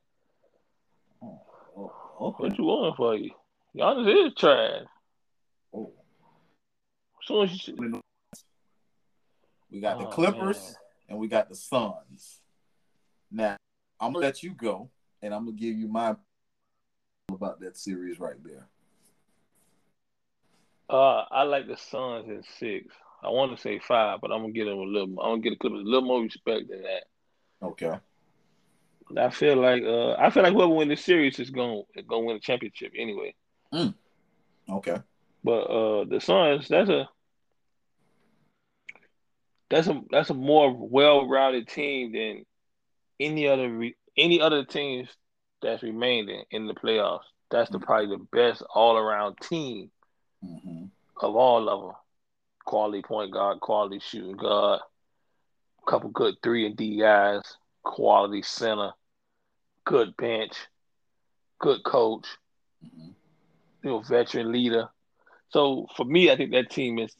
Oh, 1.22 1.92
okay. 2.20 2.42
What 2.44 2.58
you 2.58 2.64
want 2.64 2.96
for 2.96 3.16
you? 3.16 3.30
Giannis 3.74 4.28
is 4.28 4.34
trash. 4.34 4.84
So 7.26 7.46
we 9.70 9.80
got 9.80 9.98
the 9.98 10.06
oh, 10.06 10.10
Clippers 10.10 10.62
man. 10.62 10.74
and 11.08 11.18
we 11.18 11.28
got 11.28 11.48
the 11.48 11.54
Suns. 11.54 12.40
Now 13.30 13.56
I'm 13.98 14.12
gonna 14.12 14.26
let 14.26 14.42
you 14.42 14.50
go, 14.50 14.90
and 15.22 15.34
I'm 15.34 15.46
gonna 15.46 15.56
give 15.56 15.74
you 15.74 15.88
my 15.88 16.16
about 17.30 17.60
that 17.60 17.78
series 17.78 18.20
right 18.20 18.36
there. 18.44 18.68
Uh, 20.88 21.24
I 21.30 21.44
like 21.44 21.66
the 21.66 21.78
Suns 21.78 22.28
in 22.28 22.42
six. 22.58 22.94
I 23.22 23.28
want 23.28 23.56
to 23.56 23.60
say 23.60 23.78
five, 23.78 24.20
but 24.20 24.30
I'm 24.30 24.42
gonna 24.42 24.52
get 24.52 24.66
them 24.66 24.78
a 24.78 24.82
little. 24.82 25.08
I'm 25.20 25.32
gonna 25.32 25.40
get 25.40 25.50
the 25.50 25.56
Clippers 25.56 25.80
a 25.80 25.84
little 25.84 26.06
more 26.06 26.20
respect 26.20 26.68
than 26.68 26.82
that. 26.82 27.04
Okay. 27.62 27.98
I 29.16 29.30
feel 29.30 29.56
like 29.56 29.82
uh, 29.82 30.12
I 30.12 30.28
feel 30.28 30.42
like 30.42 30.52
whoever 30.52 30.74
win 30.74 30.88
the 30.88 30.96
series 30.96 31.38
is 31.38 31.48
gonna 31.48 31.80
gonna 32.06 32.26
win 32.26 32.36
the 32.36 32.40
championship 32.40 32.92
anyway. 32.96 33.34
Mm. 33.72 33.94
Okay. 34.68 34.98
But 35.42 35.62
uh, 35.64 36.04
the 36.04 36.20
Suns, 36.20 36.68
that's 36.68 36.90
a 36.90 37.08
that's 39.70 39.86
a 39.88 40.00
that's 40.10 40.30
a 40.30 40.34
more 40.34 40.72
well-rounded 40.72 41.68
team 41.68 42.12
than 42.12 42.44
any 43.18 43.48
other 43.48 43.70
re, 43.70 43.96
any 44.16 44.40
other 44.40 44.64
teams 44.64 45.08
that's 45.62 45.82
remaining 45.82 46.44
in 46.50 46.66
the 46.66 46.74
playoffs. 46.74 47.24
That's 47.50 47.70
the 47.70 47.78
mm-hmm. 47.78 47.86
probably 47.86 48.16
the 48.16 48.26
best 48.32 48.62
all-around 48.74 49.38
team 49.40 49.90
mm-hmm. 50.44 50.84
of 51.20 51.36
all 51.36 51.68
of 51.68 51.80
them. 51.82 51.92
Quality 52.64 53.02
point 53.02 53.32
guard, 53.32 53.60
quality 53.60 54.00
shooting 54.00 54.36
guard, 54.36 54.80
couple 55.86 56.10
good 56.10 56.34
three 56.42 56.66
and 56.66 56.76
D 56.76 56.98
guys, 56.98 57.42
quality 57.82 58.42
center, 58.42 58.92
good 59.84 60.16
bench, 60.16 60.54
good 61.58 61.84
coach, 61.84 62.26
mm-hmm. 62.84 63.10
you 63.82 63.90
know, 63.90 64.00
veteran 64.00 64.50
leader. 64.50 64.88
So 65.50 65.86
for 65.96 66.04
me, 66.04 66.30
I 66.30 66.36
think 66.36 66.52
that 66.52 66.70
team 66.70 66.98
is 66.98 67.14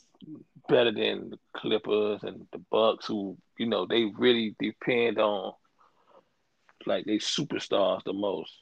better 0.69 0.93
than 0.93 1.31
the 1.31 1.39
Clippers 1.57 2.23
and 2.23 2.47
the 2.53 2.59
Bucks, 2.71 3.07
who 3.07 3.37
you 3.59 3.67
know 3.67 3.87
they 3.87 4.05
really 4.17 4.55
depend 4.59 5.19
on 5.19 5.53
like 6.87 7.05
they 7.05 7.19
superstars 7.19 8.03
the 8.05 8.13
most. 8.13 8.53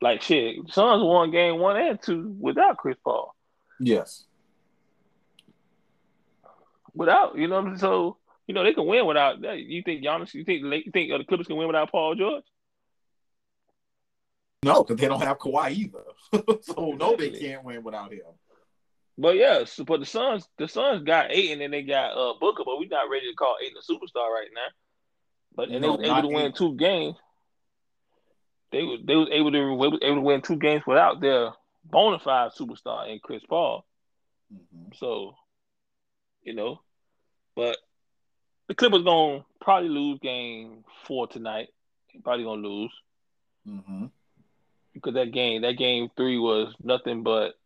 Like 0.00 0.22
shit, 0.22 0.56
Suns 0.68 1.02
won 1.02 1.30
game 1.30 1.58
one 1.58 1.76
and 1.76 2.00
two 2.00 2.34
without 2.38 2.76
Chris 2.76 2.96
Paul. 3.02 3.34
Yes. 3.80 4.24
Without, 6.94 7.36
you 7.36 7.48
know, 7.48 7.76
so 7.76 8.16
you 8.46 8.54
know 8.54 8.64
they 8.64 8.74
can 8.74 8.86
win 8.86 9.06
without. 9.06 9.40
You 9.58 9.82
think 9.82 10.04
Giannis? 10.04 10.34
You 10.34 10.44
think 10.44 10.62
you 10.62 10.90
think 10.92 11.10
the 11.10 11.24
Clippers 11.24 11.46
can 11.46 11.56
win 11.56 11.66
without 11.66 11.90
Paul 11.90 12.14
George? 12.14 12.44
No, 14.64 14.82
because 14.82 15.00
they 15.00 15.06
don't 15.06 15.22
have 15.22 15.38
Kawhi 15.38 15.70
either. 15.70 16.04
so 16.62 16.96
no, 16.98 17.16
they 17.16 17.30
can't 17.30 17.64
win 17.64 17.82
without 17.82 18.12
him. 18.12 18.20
But 19.20 19.34
yeah, 19.36 19.64
but 19.84 19.98
the 19.98 20.06
Suns, 20.06 20.48
the 20.58 20.68
Suns 20.68 21.02
got 21.02 21.32
eight, 21.32 21.50
and 21.50 21.60
then 21.60 21.72
they 21.72 21.82
got 21.82 22.16
uh 22.16 22.34
Booker, 22.40 22.62
but 22.64 22.78
we're 22.78 22.88
not 22.88 23.10
ready 23.10 23.28
to 23.28 23.34
call 23.34 23.56
Ayton 23.60 23.76
a 23.76 23.92
superstar 23.92 24.30
right 24.32 24.48
now. 24.54 24.68
But 25.56 25.70
and 25.70 25.82
no, 25.82 25.96
they 25.96 26.08
were 26.08 26.18
able 26.18 26.28
to 26.28 26.34
win 26.34 26.52
two 26.52 26.76
games. 26.76 27.16
They 28.70 28.84
were 28.84 28.98
they 29.04 29.16
was 29.16 29.28
able 29.32 29.50
to 29.50 29.58
able 29.58 29.98
to 29.98 30.20
win 30.20 30.40
two 30.40 30.56
games 30.56 30.84
without 30.86 31.20
their 31.20 31.50
bona 31.84 32.20
fide 32.20 32.52
superstar 32.52 33.12
in 33.12 33.18
Chris 33.18 33.42
Paul. 33.48 33.84
Mm-hmm. 34.54 34.92
So, 34.94 35.34
you 36.44 36.54
know, 36.54 36.80
but 37.56 37.76
the 38.68 38.76
Clippers 38.76 39.02
gonna 39.02 39.44
probably 39.60 39.88
lose 39.88 40.20
game 40.20 40.84
four 41.06 41.26
tonight. 41.26 41.70
Probably 42.22 42.44
gonna 42.44 42.62
lose. 42.62 42.92
Mm-hmm. 43.66 44.06
Because 44.94 45.14
that 45.14 45.32
game, 45.32 45.62
that 45.62 45.76
game 45.76 46.08
three 46.16 46.38
was 46.38 46.72
nothing 46.80 47.24
but 47.24 47.57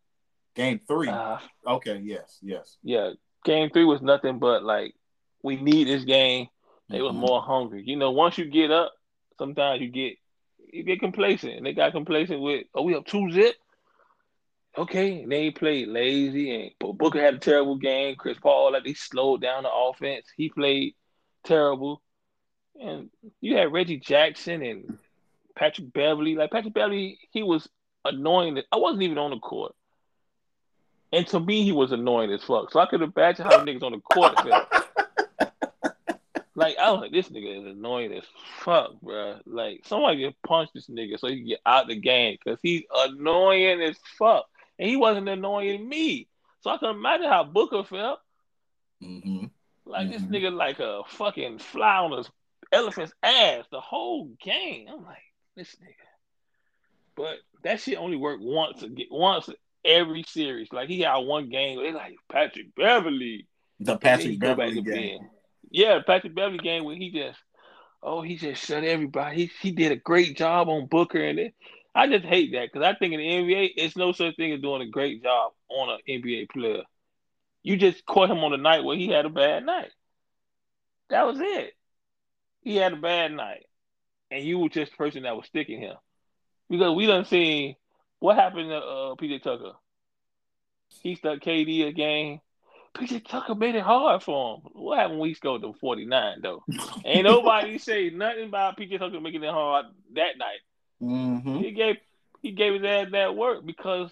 game 0.55 0.81
three. 0.87 1.09
Uh, 1.09 1.39
okay, 1.67 2.01
yes, 2.03 2.39
yes. 2.43 2.77
Yeah. 2.83 3.13
Game 3.45 3.71
three 3.71 3.85
was 3.85 4.03
nothing 4.03 4.39
but 4.39 4.63
like 4.63 4.95
we 5.43 5.57
need 5.57 5.89
this 5.89 6.05
game. 6.05 6.49
They 6.89 6.99
mm-hmm. 6.99 7.07
were 7.07 7.13
more 7.13 7.43
hungry. 7.43 7.83
You 7.87 7.97
know, 7.97 8.11
once 8.11 8.39
you 8.39 8.45
get 8.45 8.71
up, 8.71 8.93
sometimes 9.39 9.81
you 9.81 9.89
get 9.89 10.17
you 10.73 10.83
get 10.83 11.01
complacent. 11.01 11.55
And 11.55 11.67
they 11.67 11.75
got 11.75 11.93
complacent 11.93 12.41
with, 12.41 12.67
oh, 12.75 12.83
we 12.83 12.95
up 12.95 13.07
two 13.07 13.31
zip. 13.31 13.55
Okay, 14.77 15.23
and 15.23 15.31
they 15.31 15.51
played 15.51 15.89
lazy, 15.89 16.55
and 16.81 16.97
Booker 16.97 17.21
had 17.21 17.35
a 17.35 17.39
terrible 17.39 17.77
game. 17.77 18.17
Chris 18.17 18.39
Paul, 18.39 18.73
like, 18.73 18.87
he 18.87 18.95
slowed 18.95 19.43
down 19.43 19.65
the 19.65 19.71
offense. 19.71 20.27
He 20.35 20.49
played 20.49 20.95
terrible. 21.45 22.01
And 22.81 23.11
you 23.43 23.55
had 23.59 23.71
Reggie 23.71 23.99
Jackson 23.99 24.63
and 24.63 24.99
Patrick 25.55 25.93
Beverley. 25.93 26.37
Like, 26.37 26.51
Patrick 26.51 26.73
Beverley, 26.73 27.19
he 27.33 27.43
was 27.43 27.69
annoying. 28.07 28.59
I 28.73 28.79
wasn't 28.79 29.03
even 29.03 29.19
on 29.19 29.33
the 29.33 29.39
court. 29.41 29.75
And 31.13 31.27
to 31.29 31.41
me, 31.41 31.63
he 31.63 31.73
was 31.73 31.93
annoying 31.93 32.33
as 32.33 32.43
fuck. 32.43 32.73
So 32.73 32.81
I 32.81 32.87
could 32.87 33.03
imagine 33.03 33.45
how 33.45 33.63
niggas 33.65 33.83
on 33.83 33.93
the 33.93 33.99
court 33.99 34.41
felt. 34.41 34.83
Like 36.55 36.77
I 36.77 36.91
was 36.91 37.01
like, 37.01 37.13
this 37.13 37.29
nigga 37.31 37.61
is 37.61 37.67
annoying 37.67 38.13
as 38.13 38.25
fuck, 38.59 39.01
bro. 39.01 39.41
Like 39.47 39.83
somebody 39.87 40.19
get 40.19 40.43
punch 40.47 40.69
this 40.75 40.87
nigga 40.87 41.19
so 41.19 41.29
he 41.29 41.39
can 41.39 41.49
get 41.49 41.61
out 41.65 41.89
the 41.89 41.97
game 41.97 42.37
because 42.43 42.61
he's 42.63 42.83
annoying 42.95 43.81
as 43.81 43.97
fuck, 44.19 44.45
and 44.79 44.89
he 44.89 44.97
wasn't 44.97 45.29
annoying 45.29 45.89
me. 45.89 46.29
So 46.61 46.71
I 46.71 46.77
can 46.77 46.91
imagine 46.91 47.29
how 47.29 47.45
Booker 47.45 47.85
felt. 47.85 48.21
Mm-hmm. 49.03 49.47
Like 49.87 50.09
mm-hmm. 50.09 50.13
this 50.13 50.23
nigga 50.23 50.55
like 50.55 50.79
a 50.79 51.03
fucking 51.09 51.59
fly 51.59 51.97
on 51.97 52.13
a 52.13 52.25
elephant's 52.71 53.15
ass 53.23 53.65
the 53.71 53.81
whole 53.81 54.27
game. 54.41 54.89
I'm 54.93 55.05
like, 55.05 55.23
this 55.57 55.75
nigga. 55.83 56.07
But 57.17 57.39
that 57.65 57.81
shit 57.81 57.99
only 57.99 58.17
worked 58.19 58.43
once 58.43 58.85
get 58.95 59.09
once 59.11 59.49
every 59.85 60.25
series. 60.27 60.69
Like 60.73 60.89
he 60.89 61.01
had 61.01 61.17
one 61.19 61.49
game. 61.49 61.79
They 61.83 61.93
like 61.93 62.17
Patrick 62.31 62.75
Beverley. 62.75 63.47
The 63.81 63.97
Patrick 63.97 64.39
Beverley 64.39 64.83
game. 64.83 65.29
Yeah, 65.71 66.01
Patrick 66.07 66.35
Beverley 66.35 66.59
game 66.59 66.85
where 66.85 66.97
he 66.97 67.11
just, 67.11 67.39
oh, 68.03 68.23
he 68.23 68.37
just 68.37 68.65
shut 68.65 68.85
everybody. 68.85 69.37
He 69.37 69.51
he 69.61 69.71
did 69.73 69.93
a 69.93 69.97
great 69.97 70.37
job 70.37 70.69
on 70.69 70.87
Booker, 70.87 71.23
and 71.23 71.39
it, 71.39 71.55
I 71.95 72.09
just 72.09 72.25
hate 72.25 72.53
that 72.53 72.73
because 72.73 72.87
I 72.87 72.95
think 72.95 73.15
in 73.15 73.21
the 73.21 73.27
NBA, 73.27 73.73
it's 73.77 73.97
no 73.97 74.13
such 74.13 74.37
thing 74.37 74.53
as 74.53 74.61
doing 74.61 74.83
a 74.83 74.87
great 74.87 75.23
job 75.23 75.53
on 75.69 75.91
an 75.91 75.99
NBA 76.09 76.51
player. 76.51 76.83
You 77.63 77.77
just 77.77 78.05
caught 78.07 78.31
him 78.31 78.39
on 78.39 78.51
the 78.51 78.57
night 78.57 78.85
where 78.85 78.97
he 78.97 79.09
had 79.09 79.25
a 79.25 79.31
bad 79.31 79.65
night. 79.65 79.91
That 81.11 81.27
was 81.27 81.39
it. 81.41 81.75
He 82.61 82.77
had 82.77 82.93
a 82.93 82.97
bad 82.97 83.33
night, 83.33 83.67
and 84.31 84.45
you 84.45 84.59
were 84.59 84.69
just 84.69 84.93
the 84.93 84.97
person 84.97 85.25
that 85.25 85.37
was 85.37 85.47
sticking 85.47 85.81
him. 85.81 85.97
Because 86.71 86.95
we 86.95 87.07
done 87.07 87.25
seen 87.25 87.77
what 88.23 88.37
happened 88.37 88.71
to 88.71 88.77
uh, 88.77 89.15
PJ 89.17 89.43
Tucker. 89.43 89.73
He 91.03 91.17
stuck 91.17 91.41
KD 91.41 91.89
again. 91.89 92.41
PJ 92.95 93.27
Tucker 93.27 93.57
made 93.57 93.75
it 93.75 93.83
hard 93.83 94.23
for 94.23 94.55
him. 94.55 94.63
What 94.75 94.99
happened 95.01 95.19
when 95.19 95.29
he 95.29 95.35
scored 95.35 95.63
the 95.63 95.73
49, 95.73 96.39
though? 96.41 96.63
Ain't 97.05 97.25
nobody 97.25 97.79
say 97.79 98.11
nothing 98.11 98.45
about 98.45 98.79
PJ 98.79 98.99
Tucker 98.99 99.21
making 99.21 99.43
it 99.43 99.51
hard 99.51 99.87
that 100.15 100.39
night. 100.39 100.61
Mm-hmm. 101.03 101.57
He 101.59 101.73
gave 101.73 101.97
he 102.43 102.53
gave 102.53 102.75
his 102.75 102.85
ass 102.85 103.09
that 103.11 103.35
work 103.35 103.67
because 103.67 104.11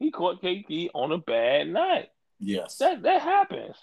he 0.00 0.10
caught 0.10 0.42
KD 0.42 0.88
on 0.92 1.12
a 1.12 1.18
bad 1.18 1.68
night. 1.68 2.08
Yes. 2.40 2.78
That 2.78 3.02
that 3.02 3.22
happens. 3.22 3.76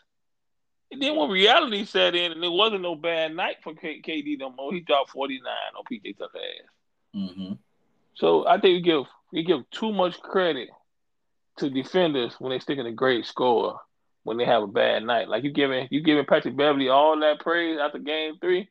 And 0.91 1.01
then 1.01 1.15
when 1.15 1.29
reality 1.29 1.85
set 1.85 2.13
in 2.13 2.33
and 2.33 2.43
it 2.43 2.51
wasn't 2.51 2.81
no 2.81 2.95
bad 2.95 3.33
night 3.33 3.57
for 3.63 3.73
K- 3.73 4.01
KD 4.01 4.37
no 4.37 4.49
more, 4.49 4.73
he 4.73 4.81
dropped 4.81 5.11
49 5.11 5.45
on 5.77 5.83
PJ 5.89 6.17
Tucker 6.17 6.39
ass. 6.39 6.69
Mm-hmm. 7.15 7.53
So 8.15 8.47
I 8.47 8.59
think 8.59 8.75
we 8.75 8.81
give 8.81 9.05
we 9.35 9.43
give 9.43 9.69
too 9.69 9.91
much 9.91 10.17
credit 10.21 10.69
to 11.57 11.69
defenders 11.69 12.33
when 12.39 12.51
they 12.51 12.59
stick 12.59 12.79
in 12.79 12.85
a 12.85 12.91
great 12.91 13.25
score 13.25 13.77
when 14.23 14.37
they 14.37 14.45
have 14.45 14.63
a 14.63 14.67
bad 14.67 15.03
night. 15.03 15.27
Like 15.27 15.43
you 15.43 15.51
giving 15.51 15.89
you 15.91 16.01
giving 16.01 16.25
Patrick 16.25 16.55
Beverley 16.55 16.87
all 16.87 17.19
that 17.19 17.41
praise 17.41 17.77
after 17.79 17.99
game 17.99 18.35
three. 18.39 18.69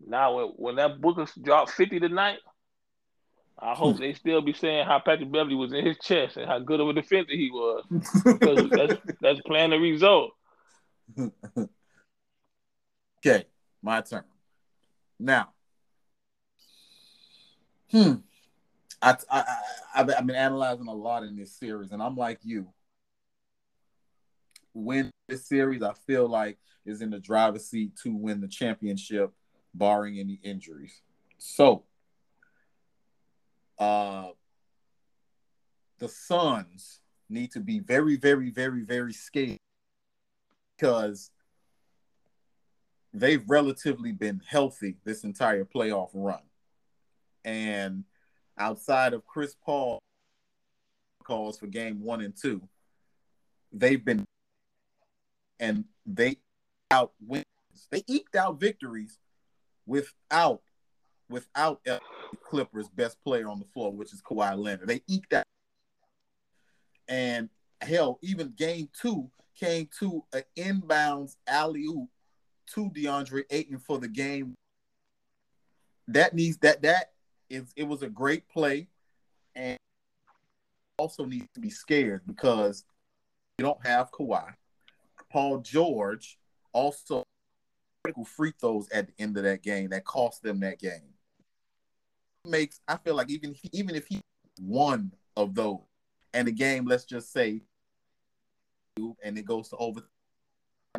Now 0.00 0.36
when, 0.36 0.46
when 0.56 0.76
that 0.76 1.00
Booker 1.00 1.26
dropped 1.42 1.72
50 1.72 1.98
tonight, 1.98 2.38
I 3.58 3.74
hope 3.74 3.98
they 3.98 4.14
still 4.14 4.40
be 4.40 4.52
saying 4.52 4.86
how 4.86 5.00
Patrick 5.00 5.32
Beverley 5.32 5.56
was 5.56 5.72
in 5.72 5.84
his 5.84 5.98
chest 5.98 6.36
and 6.36 6.46
how 6.46 6.60
good 6.60 6.78
of 6.78 6.88
a 6.88 6.92
defender 6.92 7.32
he 7.32 7.50
was. 7.50 7.84
because 8.24 8.70
that's 8.76 8.94
that's 9.20 9.40
playing 9.40 9.70
the 9.70 9.78
result. 9.78 10.30
Okay, 13.26 13.46
my 13.82 14.02
turn. 14.02 14.22
Now, 15.18 15.48
hmm, 17.90 18.16
I, 19.04 19.16
I, 19.30 19.40
I 19.94 20.00
I've 20.00 20.26
been 20.26 20.36
analyzing 20.36 20.88
a 20.88 20.94
lot 20.94 21.24
in 21.24 21.36
this 21.36 21.52
series, 21.52 21.92
and 21.92 22.02
I'm 22.02 22.16
like 22.16 22.38
you 22.42 22.68
win 24.72 25.10
this 25.28 25.46
series, 25.46 25.82
I 25.82 25.92
feel 26.06 26.28
like 26.28 26.58
is 26.84 27.00
in 27.00 27.10
the 27.10 27.18
driver's 27.18 27.66
seat 27.66 27.96
to 28.02 28.14
win 28.14 28.40
the 28.40 28.48
championship, 28.48 29.32
barring 29.72 30.18
any 30.18 30.40
injuries. 30.42 31.02
So, 31.38 31.84
uh, 33.78 34.28
the 35.98 36.08
Suns 36.08 37.00
need 37.28 37.52
to 37.52 37.60
be 37.60 37.78
very, 37.78 38.16
very, 38.16 38.50
very, 38.50 38.82
very 38.82 39.12
scared 39.12 39.58
because 40.76 41.30
they've 43.12 43.44
relatively 43.48 44.12
been 44.12 44.42
healthy 44.46 44.96
this 45.04 45.24
entire 45.24 45.64
playoff 45.64 46.10
run. 46.12 46.42
And 47.44 48.04
outside 48.58 49.12
of 49.12 49.26
Chris 49.26 49.56
Paul 49.64 50.00
calls 51.24 51.58
for 51.58 51.66
game 51.66 52.02
one 52.02 52.20
and 52.20 52.34
two, 52.36 52.62
they've 53.72 54.04
been 54.04 54.24
and 55.60 55.84
they 56.06 56.36
out 56.90 57.12
wins. 57.20 57.44
They 57.90 58.02
eked 58.06 58.36
out 58.36 58.60
victories 58.60 59.18
without 59.86 60.62
without 61.28 61.80
Clippers' 62.42 62.88
best 62.88 63.22
player 63.24 63.48
on 63.48 63.58
the 63.58 63.64
floor, 63.64 63.92
which 63.92 64.12
is 64.12 64.22
Kawhi 64.22 64.56
Leonard. 64.58 64.88
They 64.88 65.02
eked 65.08 65.32
out, 65.32 65.44
and 67.08 67.48
hell, 67.80 68.18
even 68.22 68.52
game 68.56 68.88
two 69.00 69.30
came 69.58 69.88
to 70.00 70.24
an 70.32 70.42
inbounds 70.56 71.36
alley 71.46 71.84
oop 71.84 72.08
to 72.74 72.90
DeAndre 72.90 73.44
Ayton 73.50 73.78
for 73.78 73.98
the 73.98 74.08
game. 74.08 74.54
That 76.08 76.34
needs 76.34 76.58
that 76.58 76.82
that 76.82 77.13
is 77.50 77.72
it 77.76 77.84
was 77.84 78.02
a 78.02 78.08
great 78.08 78.48
play, 78.48 78.88
and 79.54 79.78
also 80.98 81.24
needs 81.24 81.48
to 81.54 81.60
be 81.60 81.70
scared 81.70 82.22
because 82.26 82.84
you 83.58 83.64
don't 83.64 83.84
have 83.86 84.10
Kawhi. 84.10 84.54
Paul 85.30 85.58
George 85.58 86.38
also 86.72 87.24
critical 88.02 88.24
free 88.24 88.52
throws 88.60 88.88
at 88.90 89.06
the 89.08 89.12
end 89.18 89.36
of 89.36 89.44
that 89.44 89.62
game 89.62 89.90
that 89.90 90.04
cost 90.04 90.42
them 90.42 90.60
that 90.60 90.78
game. 90.78 91.14
Makes 92.46 92.80
I 92.86 92.96
feel 92.98 93.14
like 93.14 93.30
even 93.30 93.52
if, 93.52 93.60
even 93.72 93.94
if 93.94 94.06
he 94.06 94.20
one 94.60 95.12
of 95.36 95.54
those 95.54 95.80
and 96.32 96.46
the 96.46 96.52
game, 96.52 96.84
let's 96.86 97.04
just 97.04 97.32
say, 97.32 97.62
and 99.22 99.38
it 99.38 99.44
goes 99.44 99.68
to 99.70 99.76
over, 99.76 100.02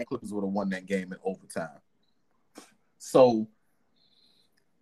Clippers 0.08 0.34
would 0.34 0.44
have 0.44 0.52
won 0.52 0.70
that 0.70 0.86
game 0.86 1.14
in 1.14 1.20
overtime. 1.24 1.80
So, 2.98 3.48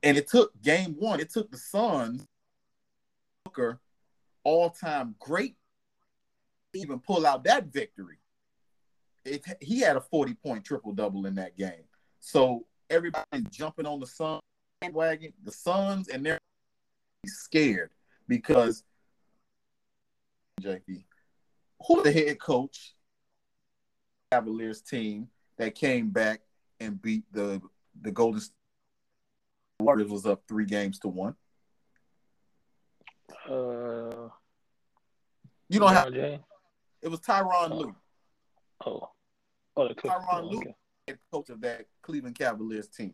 and 0.04 0.18
it 0.18 0.28
took 0.28 0.52
game 0.62 0.96
one, 1.00 1.20
it 1.20 1.32
took 1.32 1.50
the 1.50 1.58
Suns, 1.58 2.28
Booker, 3.46 3.80
all 4.44 4.70
time 4.70 5.16
great, 5.20 5.56
even 6.74 7.00
pull 7.00 7.26
out 7.26 7.46
that 7.46 7.68
victory. 7.68 8.18
It, 9.26 9.46
he 9.62 9.80
had 9.80 9.96
a 9.96 10.02
40 10.02 10.34
point 10.36 10.66
triple 10.66 10.92
double 10.92 11.26
in 11.26 11.36
that 11.36 11.58
game. 11.58 11.86
So, 12.20 12.66
everybody's 12.90 13.48
jumping 13.50 13.86
on 13.86 14.02
the 14.02 14.06
Sun 14.06 14.42
bandwagon, 14.82 15.32
the 15.44 15.52
Suns, 15.52 16.10
and 16.10 16.26
they're 16.26 16.40
scared 17.26 17.92
because 18.28 18.84
JP, 20.62 21.06
who 21.88 22.04
the 22.04 22.12
head 22.12 22.40
coach 22.40 22.96
Cavaliers 24.32 24.82
team 24.82 25.30
that 25.58 25.76
came 25.76 26.10
back 26.10 26.42
and 26.80 27.02
beat 27.02 27.24
the 27.32 27.62
the 28.02 28.12
Golden 28.12 28.42
State 28.42 28.54
Warriors 29.84 30.10
was 30.10 30.26
up 30.26 30.42
three 30.48 30.66
games 30.66 30.98
to 31.00 31.08
one. 31.10 31.36
Uh, 33.50 34.30
you 35.70 35.80
don't 35.80 35.94
have 35.94 36.14
James? 36.14 36.42
it 37.02 37.08
was 37.10 37.20
Tyronn 37.20 37.72
Oh. 37.72 37.76
Lue, 37.78 37.96
Oh, 38.86 39.10
oh, 39.78 39.88
the 39.88 39.96
Clippers. 39.96 40.20
Tyronn 40.24 40.50
Lue. 40.52 40.60
Okay. 40.60 40.76
head 41.08 41.18
coach 41.32 41.50
of 41.50 41.60
that 41.62 41.86
Cleveland 42.02 42.38
Cavaliers 42.38 42.88
team. 42.88 43.14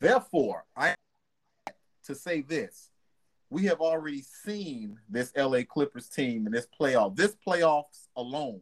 Therefore, 0.00 0.64
I 0.76 0.94
to 2.04 2.14
say 2.14 2.40
this. 2.42 2.90
We 3.50 3.64
have 3.66 3.80
already 3.80 4.22
seen 4.22 4.98
this 5.10 5.30
LA 5.36 5.62
Clippers 5.62 6.08
team 6.08 6.46
in 6.46 6.52
this 6.52 6.66
playoff. 6.80 7.14
This 7.14 7.36
playoffs 7.46 8.08
alone, 8.16 8.60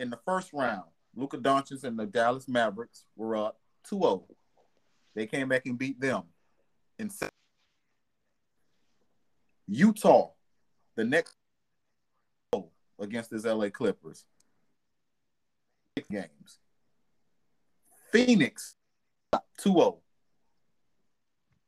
in 0.00 0.10
the 0.10 0.18
first 0.26 0.52
round, 0.52 0.84
Luka 1.14 1.38
Doncic 1.38 1.84
and 1.84 1.98
the 1.98 2.06
Dallas 2.06 2.48
Mavericks 2.48 3.04
were 3.16 3.36
up 3.36 3.60
2-0. 3.88 4.24
They 5.20 5.26
came 5.26 5.50
back 5.50 5.66
and 5.66 5.76
beat 5.76 6.00
them. 6.00 6.22
In 6.98 7.10
se- 7.10 7.28
Utah, 9.68 10.30
the 10.96 11.04
next 11.04 11.36
against 12.98 13.30
this 13.30 13.44
LA 13.44 13.68
Clippers, 13.68 14.24
six 15.94 16.08
games. 16.08 16.58
Phoenix 18.10 18.76
2-0. 19.58 19.98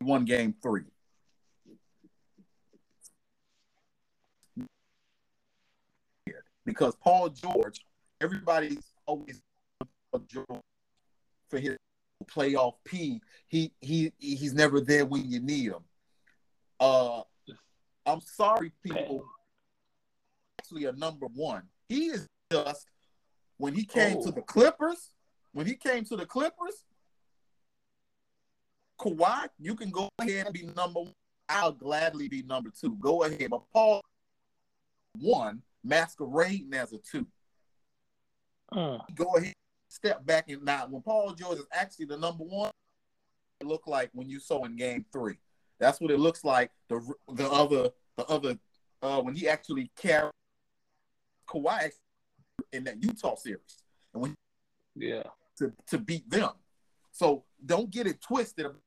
Won 0.00 0.24
game 0.24 0.54
three. 0.62 0.84
Because 6.64 6.94
Paul 6.96 7.28
George, 7.28 7.84
everybody's 8.18 8.94
always 9.04 9.42
for 11.50 11.58
his 11.58 11.76
playoff 12.24 12.74
P. 12.84 13.20
He 13.48 13.72
he 13.80 14.12
he's 14.18 14.54
never 14.54 14.80
there 14.80 15.04
when 15.06 15.30
you 15.30 15.40
need 15.40 15.72
him. 15.72 15.84
Uh, 16.80 17.22
I'm 18.06 18.20
sorry, 18.20 18.72
people. 18.82 19.24
Actually, 20.60 20.86
a 20.86 20.92
number 20.92 21.26
one. 21.26 21.62
He 21.88 22.06
is 22.06 22.26
just 22.50 22.86
when 23.58 23.74
he 23.74 23.84
came 23.84 24.18
Oh. 24.18 24.24
to 24.24 24.30
the 24.32 24.42
Clippers. 24.42 25.10
When 25.52 25.66
he 25.66 25.74
came 25.74 26.04
to 26.06 26.16
the 26.16 26.24
Clippers, 26.24 26.84
Kawhi, 28.98 29.48
you 29.58 29.74
can 29.74 29.90
go 29.90 30.08
ahead 30.18 30.46
and 30.46 30.54
be 30.54 30.62
number 30.62 31.00
one. 31.00 31.14
I'll 31.48 31.72
gladly 31.72 32.28
be 32.28 32.42
number 32.42 32.70
two. 32.70 32.96
Go 33.00 33.24
ahead. 33.24 33.50
But 33.50 33.62
Paul, 33.72 34.00
one, 35.18 35.62
masquerading 35.84 36.72
as 36.74 36.92
a 36.92 36.98
two. 36.98 37.26
Mm. 38.72 39.00
Go 39.14 39.34
ahead, 39.36 39.54
step 39.92 40.24
back 40.24 40.48
and 40.48 40.64
now 40.64 40.86
when 40.88 41.02
Paul 41.02 41.34
George 41.34 41.58
is 41.58 41.66
actually 41.70 42.06
the 42.06 42.16
number 42.16 42.44
one, 42.44 42.70
it 43.60 43.66
looked 43.66 43.86
like 43.86 44.08
when 44.14 44.28
you 44.28 44.40
saw 44.40 44.64
in 44.64 44.74
game 44.76 45.04
three. 45.12 45.36
That's 45.78 46.00
what 46.00 46.10
it 46.10 46.18
looks 46.18 46.44
like. 46.44 46.70
The 46.88 47.00
the 47.34 47.48
other 47.50 47.90
the 48.16 48.24
other 48.26 48.58
uh 49.02 49.20
when 49.20 49.34
he 49.34 49.48
actually 49.48 49.90
carried 49.96 50.32
Kawhi 51.46 51.90
in 52.72 52.84
that 52.84 53.02
Utah 53.02 53.36
series. 53.36 53.82
And 54.14 54.22
when 54.22 54.34
Yeah. 54.96 55.24
to, 55.58 55.72
to 55.88 55.98
beat 55.98 56.28
them. 56.30 56.52
So 57.10 57.44
don't 57.64 57.90
get 57.90 58.06
it 58.06 58.22
twisted 58.22 58.64
about 58.66 58.80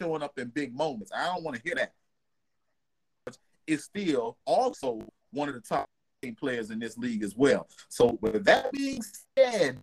showing 0.00 0.22
up 0.22 0.38
in 0.38 0.48
big 0.48 0.72
moments. 0.74 1.10
I 1.12 1.26
don't 1.26 1.42
want 1.42 1.56
to 1.56 1.62
hear 1.62 1.74
that. 1.74 1.92
It's 3.66 3.84
still 3.84 4.38
also 4.44 5.00
one 5.32 5.48
of 5.48 5.54
the 5.54 5.60
top 5.60 5.88
players 6.28 6.70
in 6.70 6.78
this 6.78 6.98
league 6.98 7.22
as 7.22 7.34
well. 7.34 7.68
So 7.88 8.18
with 8.20 8.44
that 8.44 8.70
being 8.72 9.00
said, 9.36 9.78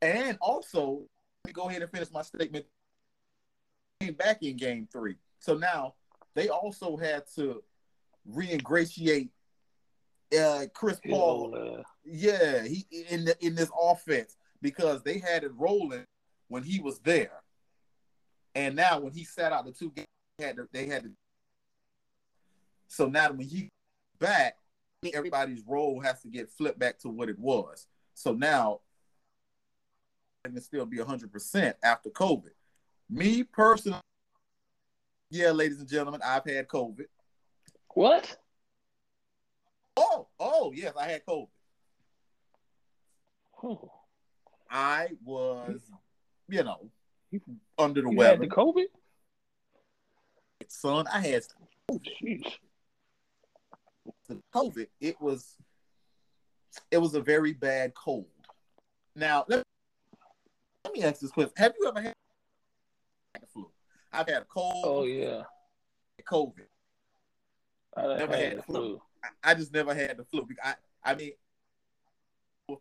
and 0.00 0.38
also 0.40 1.02
let 1.44 1.48
me 1.48 1.52
go 1.52 1.68
ahead 1.68 1.82
and 1.82 1.90
finish 1.90 2.10
my 2.10 2.22
statement. 2.22 2.64
Came 4.00 4.14
back 4.14 4.42
in 4.42 4.56
game 4.56 4.88
three. 4.90 5.16
So 5.38 5.54
now 5.54 5.94
they 6.34 6.48
also 6.48 6.96
had 6.96 7.24
to 7.36 7.62
re-ingratiate 8.26 9.30
uh, 10.38 10.64
Chris 10.72 10.98
Paul 11.06 11.54
uh, 11.54 11.82
yeah, 12.04 12.64
he 12.64 12.86
in 13.10 13.26
the 13.26 13.36
in 13.44 13.54
this 13.54 13.70
offense 13.78 14.36
because 14.62 15.02
they 15.02 15.18
had 15.18 15.44
it 15.44 15.52
rolling 15.54 16.06
when 16.48 16.62
he 16.62 16.80
was 16.80 16.98
there, 17.00 17.42
and 18.54 18.74
now 18.74 19.00
when 19.00 19.12
he 19.12 19.24
sat 19.24 19.52
out 19.52 19.66
the 19.66 19.72
two 19.72 19.90
games, 19.90 20.06
they 20.38 20.46
had 20.46 20.56
to, 20.56 20.68
they 20.72 20.86
had 20.86 21.02
to. 21.02 21.10
So 22.88 23.08
now 23.08 23.30
when 23.30 23.46
he 23.46 23.68
back, 24.22 24.56
everybody's 25.12 25.62
role 25.66 26.00
has 26.00 26.22
to 26.22 26.28
get 26.28 26.48
flipped 26.48 26.78
back 26.78 26.98
to 27.00 27.08
what 27.08 27.28
it 27.28 27.38
was. 27.38 27.86
So 28.14 28.32
now, 28.32 28.80
and 30.44 30.54
can 30.54 30.62
still 30.62 30.86
be 30.86 30.98
hundred 30.98 31.30
percent 31.32 31.76
after 31.82 32.08
COVID. 32.08 32.50
Me 33.10 33.42
personally, 33.42 34.00
yeah, 35.30 35.50
ladies 35.50 35.80
and 35.80 35.88
gentlemen, 35.88 36.20
I've 36.24 36.44
had 36.44 36.68
COVID. 36.68 37.06
what? 37.94 38.36
Oh, 39.96 40.28
oh 40.40 40.72
yes, 40.74 40.94
I 40.98 41.08
had 41.08 41.26
COVID. 41.26 41.48
Oh, 43.64 43.92
I 44.70 45.08
was, 45.24 45.82
you 46.48 46.64
know, 46.64 46.88
under 47.78 48.02
the 48.02 48.10
you 48.10 48.16
weather. 48.16 48.30
had 48.32 48.40
the 48.40 48.46
COVID? 48.54 48.86
Son, 50.68 51.06
I 51.12 51.20
had 51.20 51.42
Oh, 51.90 52.00
Jeez. 52.22 52.46
The 54.28 54.40
COVID. 54.54 54.86
It 55.00 55.20
was, 55.20 55.56
it 56.90 56.98
was 56.98 57.14
a 57.14 57.20
very 57.20 57.52
bad 57.52 57.94
cold. 57.94 58.26
Now, 59.14 59.44
let, 59.48 59.58
me, 59.58 59.64
let 60.84 60.94
me 60.94 61.02
ask 61.02 61.20
this 61.20 61.30
question: 61.30 61.52
Have 61.56 61.74
you 61.78 61.88
ever 61.88 62.00
had 62.00 62.14
the 63.40 63.46
flu? 63.46 63.70
I've 64.12 64.28
had 64.28 64.42
a 64.42 64.46
cold, 64.46 64.84
Oh 64.84 65.04
yeah. 65.04 65.42
COVID. 66.28 66.66
I 67.96 68.16
Never 68.16 68.36
had 68.36 68.42
had 68.44 68.52
the 68.52 68.56
the 68.56 68.62
flu. 68.62 68.74
flu. 68.74 69.02
I, 69.24 69.50
I 69.50 69.54
just 69.54 69.72
never 69.72 69.94
had 69.94 70.16
the 70.16 70.24
flu. 70.24 70.46
I, 70.62 70.74
I 71.04 71.14
mean, 71.14 71.32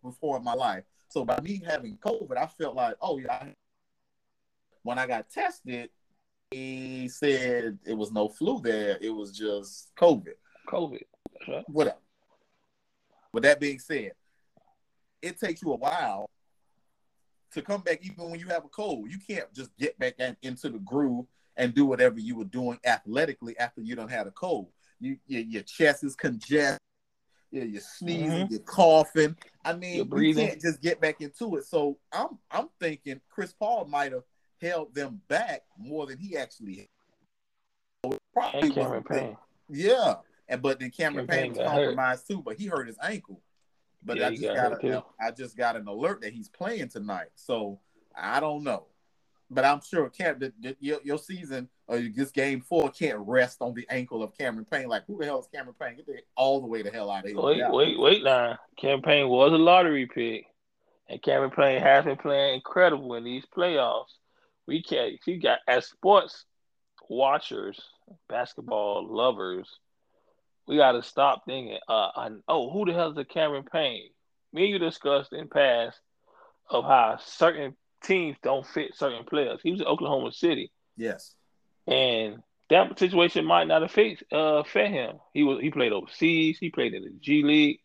before 0.03 0.37
in 0.37 0.43
my 0.43 0.53
life. 0.53 0.83
So 1.09 1.25
by 1.25 1.39
me 1.41 1.61
having 1.65 1.97
COVID, 1.97 2.37
I 2.37 2.45
felt 2.45 2.75
like, 2.75 2.95
oh 3.01 3.17
yeah. 3.17 3.47
When 4.83 4.97
I 4.97 5.05
got 5.07 5.29
tested, 5.29 5.89
he 6.49 7.07
said 7.07 7.77
it 7.85 7.93
was 7.93 8.11
no 8.11 8.29
flu 8.29 8.61
there. 8.61 8.97
It 9.01 9.09
was 9.09 9.31
just 9.37 9.91
COVID. 9.99 10.33
COVID. 10.67 11.03
Right. 11.47 11.63
whatever. 11.67 11.97
With 13.33 13.43
that 13.43 13.59
being 13.59 13.79
said, 13.79 14.11
it 15.21 15.39
takes 15.39 15.61
you 15.61 15.71
a 15.71 15.75
while 15.77 16.29
to 17.53 17.61
come 17.61 17.81
back, 17.81 17.99
even 18.03 18.29
when 18.29 18.39
you 18.39 18.47
have 18.47 18.65
a 18.65 18.69
cold. 18.69 19.11
You 19.11 19.17
can't 19.19 19.51
just 19.53 19.75
get 19.77 19.97
back 19.99 20.15
in- 20.19 20.37
into 20.41 20.69
the 20.69 20.79
groove 20.79 21.25
and 21.57 21.73
do 21.73 21.85
whatever 21.85 22.19
you 22.19 22.35
were 22.35 22.45
doing 22.45 22.79
athletically 22.85 23.57
after 23.57 23.81
you 23.81 23.95
don't 23.95 24.11
had 24.11 24.27
a 24.27 24.31
cold. 24.31 24.67
You, 24.99 25.17
your, 25.27 25.41
your 25.41 25.63
chest 25.63 26.03
is 26.03 26.15
congested. 26.15 26.79
You're, 27.51 27.65
you're 27.65 27.81
sneezing, 27.81 28.29
mm-hmm. 28.29 28.51
you're 28.51 28.61
coughing. 28.61 29.35
I 29.65 29.73
mean, 29.73 30.09
you 30.15 30.35
can't 30.35 30.61
just 30.61 30.81
get 30.81 31.01
back 31.01 31.19
into 31.19 31.57
it. 31.57 31.65
So 31.65 31.97
I'm 32.11 32.37
I'm 32.49 32.69
thinking 32.79 33.19
Chris 33.29 33.51
Paul 33.53 33.85
might 33.85 34.13
have 34.13 34.23
held 34.61 34.95
them 34.95 35.21
back 35.27 35.63
more 35.77 36.05
than 36.05 36.17
he 36.17 36.37
actually 36.37 36.75
had. 36.75 36.87
So 38.05 38.17
probably 38.33 38.61
And 38.61 38.73
Cameron 38.73 39.03
wasn't 39.09 39.27
Payne. 39.27 39.37
yeah, 39.69 40.13
and 40.51 40.61
but 40.61 40.79
then 40.79 40.91
Cameron 40.91 41.25
Payne 41.27 41.49
was 41.49 41.57
got 41.57 41.67
hurt. 41.73 41.85
compromised 41.85 42.27
too, 42.27 42.41
but 42.43 42.57
he 42.57 42.67
hurt 42.67 42.87
his 42.87 42.97
ankle. 43.01 43.41
But 44.03 44.17
Yeah, 44.17 44.27
I 44.27 44.29
just 44.31 44.41
got 44.43 44.81
got, 44.81 44.83
a. 44.83 45.03
I 45.19 45.31
just 45.31 45.57
got 45.57 45.75
an 45.75 45.87
alert 45.87 46.21
that 46.21 46.33
he's 46.33 46.49
playing 46.49 46.89
tonight. 46.89 47.29
So 47.35 47.79
I 48.15 48.39
don't 48.39 48.63
know, 48.63 48.87
but 49.49 49.63
I'm 49.65 49.81
sure 49.81 50.09
Cam, 50.09 50.39
your, 50.79 50.99
your 51.03 51.17
season 51.17 51.69
or 51.87 51.99
this 51.99 52.31
game 52.31 52.61
four 52.61 52.89
can't 52.89 53.19
rest 53.19 53.57
on 53.61 53.73
the 53.73 53.85
ankle 53.89 54.23
of 54.23 54.37
Cameron 54.37 54.65
Payne. 54.69 54.87
Like 54.87 55.05
who 55.07 55.17
the 55.17 55.25
hell 55.25 55.39
is 55.39 55.47
Cameron 55.53 55.75
Payne? 55.79 55.95
Get 55.95 56.05
the, 56.05 56.19
all 56.35 56.61
the 56.61 56.67
way 56.67 56.81
the 56.81 56.91
hell 56.91 57.09
out 57.09 57.23
of 57.23 57.29
here. 57.31 57.39
Wait, 57.39 57.57
Yeah. 57.57 57.71
wait, 57.71 57.99
wait 57.99 58.23
now. 58.23 58.57
Cameron 58.77 59.01
Payne 59.03 59.29
was 59.29 59.51
a 59.53 59.55
lottery 59.55 60.07
pick. 60.07 60.45
And 61.07 61.21
Cameron 61.21 61.51
Payne 61.51 61.81
has 61.81 62.05
been 62.05 62.17
playing 62.17 62.55
incredible 62.55 63.15
in 63.15 63.23
these 63.23 63.43
playoffs. 63.55 64.13
We 64.67 64.81
can't 64.81 65.19
he 65.25 65.37
got 65.37 65.59
as 65.67 65.85
sports 65.87 66.45
watchers, 67.09 67.79
basketball 68.29 69.05
lovers, 69.07 69.67
we 70.71 70.77
gotta 70.77 71.03
stop 71.03 71.43
thinking, 71.45 71.77
uh 71.89 72.29
oh, 72.47 72.71
who 72.71 72.85
the 72.85 72.93
hell 72.93 73.11
is 73.11 73.17
a 73.17 73.25
Cameron 73.25 73.65
Payne? 73.69 74.09
Me 74.53 74.63
and 74.63 74.71
you 74.71 74.79
discussed 74.79 75.33
in 75.33 75.49
past 75.49 75.99
of 76.69 76.85
how 76.85 77.19
certain 77.25 77.75
teams 78.05 78.37
don't 78.41 78.65
fit 78.65 78.95
certain 78.95 79.25
players. 79.25 79.59
He 79.61 79.71
was 79.71 79.81
in 79.81 79.87
Oklahoma 79.87 80.31
City. 80.31 80.71
Yes. 80.95 81.35
And 81.87 82.41
that 82.69 82.97
situation 82.97 83.43
might 83.43 83.67
not 83.67 83.81
have 83.81 83.91
fit, 83.91 84.23
uh, 84.31 84.63
fit 84.63 84.91
him. 84.91 85.17
He 85.33 85.43
was 85.43 85.59
he 85.59 85.71
played 85.71 85.91
overseas. 85.91 86.57
He 86.57 86.69
played 86.69 86.93
in 86.93 87.03
the 87.03 87.11
G 87.19 87.43
League. 87.43 87.81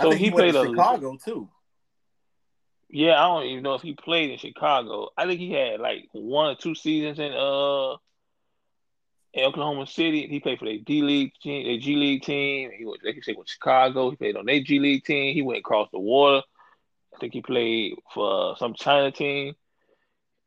So 0.00 0.12
he, 0.12 0.26
he 0.26 0.30
played 0.30 0.54
in 0.54 0.66
Chicago 0.68 1.16
too. 1.24 1.48
Yeah, 2.88 3.20
I 3.20 3.26
don't 3.26 3.46
even 3.46 3.64
know 3.64 3.74
if 3.74 3.82
he 3.82 3.94
played 3.94 4.30
in 4.30 4.38
Chicago. 4.38 5.08
I 5.18 5.26
think 5.26 5.40
he 5.40 5.50
had 5.50 5.80
like 5.80 6.08
one 6.12 6.50
or 6.50 6.54
two 6.54 6.76
seasons 6.76 7.18
in 7.18 7.32
uh 7.32 7.96
in 9.34 9.44
Oklahoma 9.44 9.86
City. 9.86 10.26
He 10.28 10.40
played 10.40 10.58
for 10.58 10.66
the 10.66 10.78
D 10.78 11.02
League 11.02 11.32
team, 11.42 11.66
the 11.66 11.78
G 11.78 11.96
League 11.96 12.22
team. 12.22 12.70
He 12.76 12.84
was, 12.84 12.98
like 13.04 13.16
you 13.16 13.22
said, 13.22 13.36
with 13.36 13.48
Chicago. 13.48 14.10
He 14.10 14.16
played 14.16 14.36
on 14.36 14.46
their 14.46 14.60
G 14.60 14.78
League 14.78 15.04
team. 15.04 15.34
He 15.34 15.42
went 15.42 15.58
across 15.58 15.88
the 15.92 15.98
water. 15.98 16.42
I 17.14 17.18
think 17.18 17.32
he 17.32 17.42
played 17.42 17.94
for 18.12 18.56
some 18.56 18.74
China 18.74 19.10
team. 19.10 19.54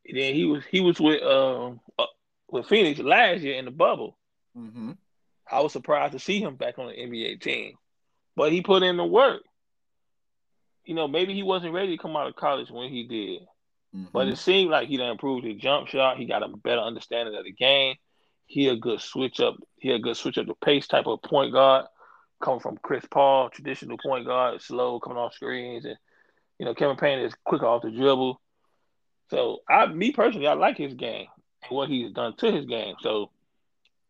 And 0.07 0.17
then 0.17 0.33
he 0.33 0.45
was 0.45 0.63
he 0.65 0.79
was 0.79 0.99
with 0.99 1.21
um 1.21 1.81
uh, 1.99 2.05
with 2.49 2.67
Phoenix 2.67 2.99
last 2.99 3.41
year 3.41 3.55
in 3.55 3.65
the 3.65 3.71
bubble. 3.71 4.17
Mm-hmm. 4.57 4.93
I 5.51 5.61
was 5.61 5.73
surprised 5.73 6.13
to 6.13 6.19
see 6.19 6.41
him 6.41 6.55
back 6.55 6.79
on 6.79 6.87
the 6.87 6.93
NBA 6.93 7.41
team, 7.41 7.73
but 8.35 8.51
he 8.51 8.61
put 8.61 8.83
in 8.83 8.97
the 8.97 9.05
work. 9.05 9.43
You 10.85 10.95
know, 10.95 11.09
maybe 11.09 11.33
he 11.33 11.43
wasn't 11.43 11.73
ready 11.73 11.95
to 11.95 12.01
come 12.01 12.15
out 12.15 12.27
of 12.27 12.35
college 12.35 12.71
when 12.71 12.89
he 12.89 13.03
did, 13.03 13.41
mm-hmm. 13.93 14.05
but 14.13 14.29
it 14.29 14.37
seemed 14.37 14.71
like 14.71 14.87
he 14.87 15.01
improved 15.01 15.45
his 15.45 15.57
jump 15.57 15.89
shot. 15.89 16.17
He 16.17 16.25
got 16.25 16.43
a 16.43 16.47
better 16.47 16.81
understanding 16.81 17.35
of 17.35 17.43
the 17.43 17.51
game. 17.51 17.95
He 18.47 18.69
a 18.69 18.75
good 18.75 19.01
switch 19.01 19.39
up. 19.39 19.57
He 19.77 19.91
a 19.91 19.99
good 19.99 20.17
switch 20.17 20.37
up 20.37 20.47
the 20.47 20.55
pace 20.55 20.87
type 20.87 21.05
of 21.05 21.21
point 21.21 21.53
guard, 21.53 21.85
coming 22.41 22.61
from 22.61 22.77
Chris 22.81 23.05
Paul, 23.09 23.49
traditional 23.49 23.97
point 23.97 24.25
guard, 24.25 24.61
slow 24.61 24.99
coming 24.99 25.17
off 25.17 25.33
screens, 25.33 25.85
and 25.85 25.97
you 26.57 26.65
know 26.65 26.73
Kevin 26.73 26.97
Payne 26.97 27.19
is 27.19 27.33
quick 27.43 27.61
off 27.61 27.83
the 27.83 27.91
dribble. 27.91 28.41
So 29.29 29.59
I, 29.69 29.85
me 29.87 30.11
personally, 30.11 30.47
I 30.47 30.53
like 30.53 30.77
his 30.77 30.93
game 30.93 31.27
and 31.63 31.75
what 31.75 31.89
he's 31.89 32.13
done 32.13 32.35
to 32.37 32.51
his 32.51 32.65
game. 32.65 32.95
So, 33.01 33.31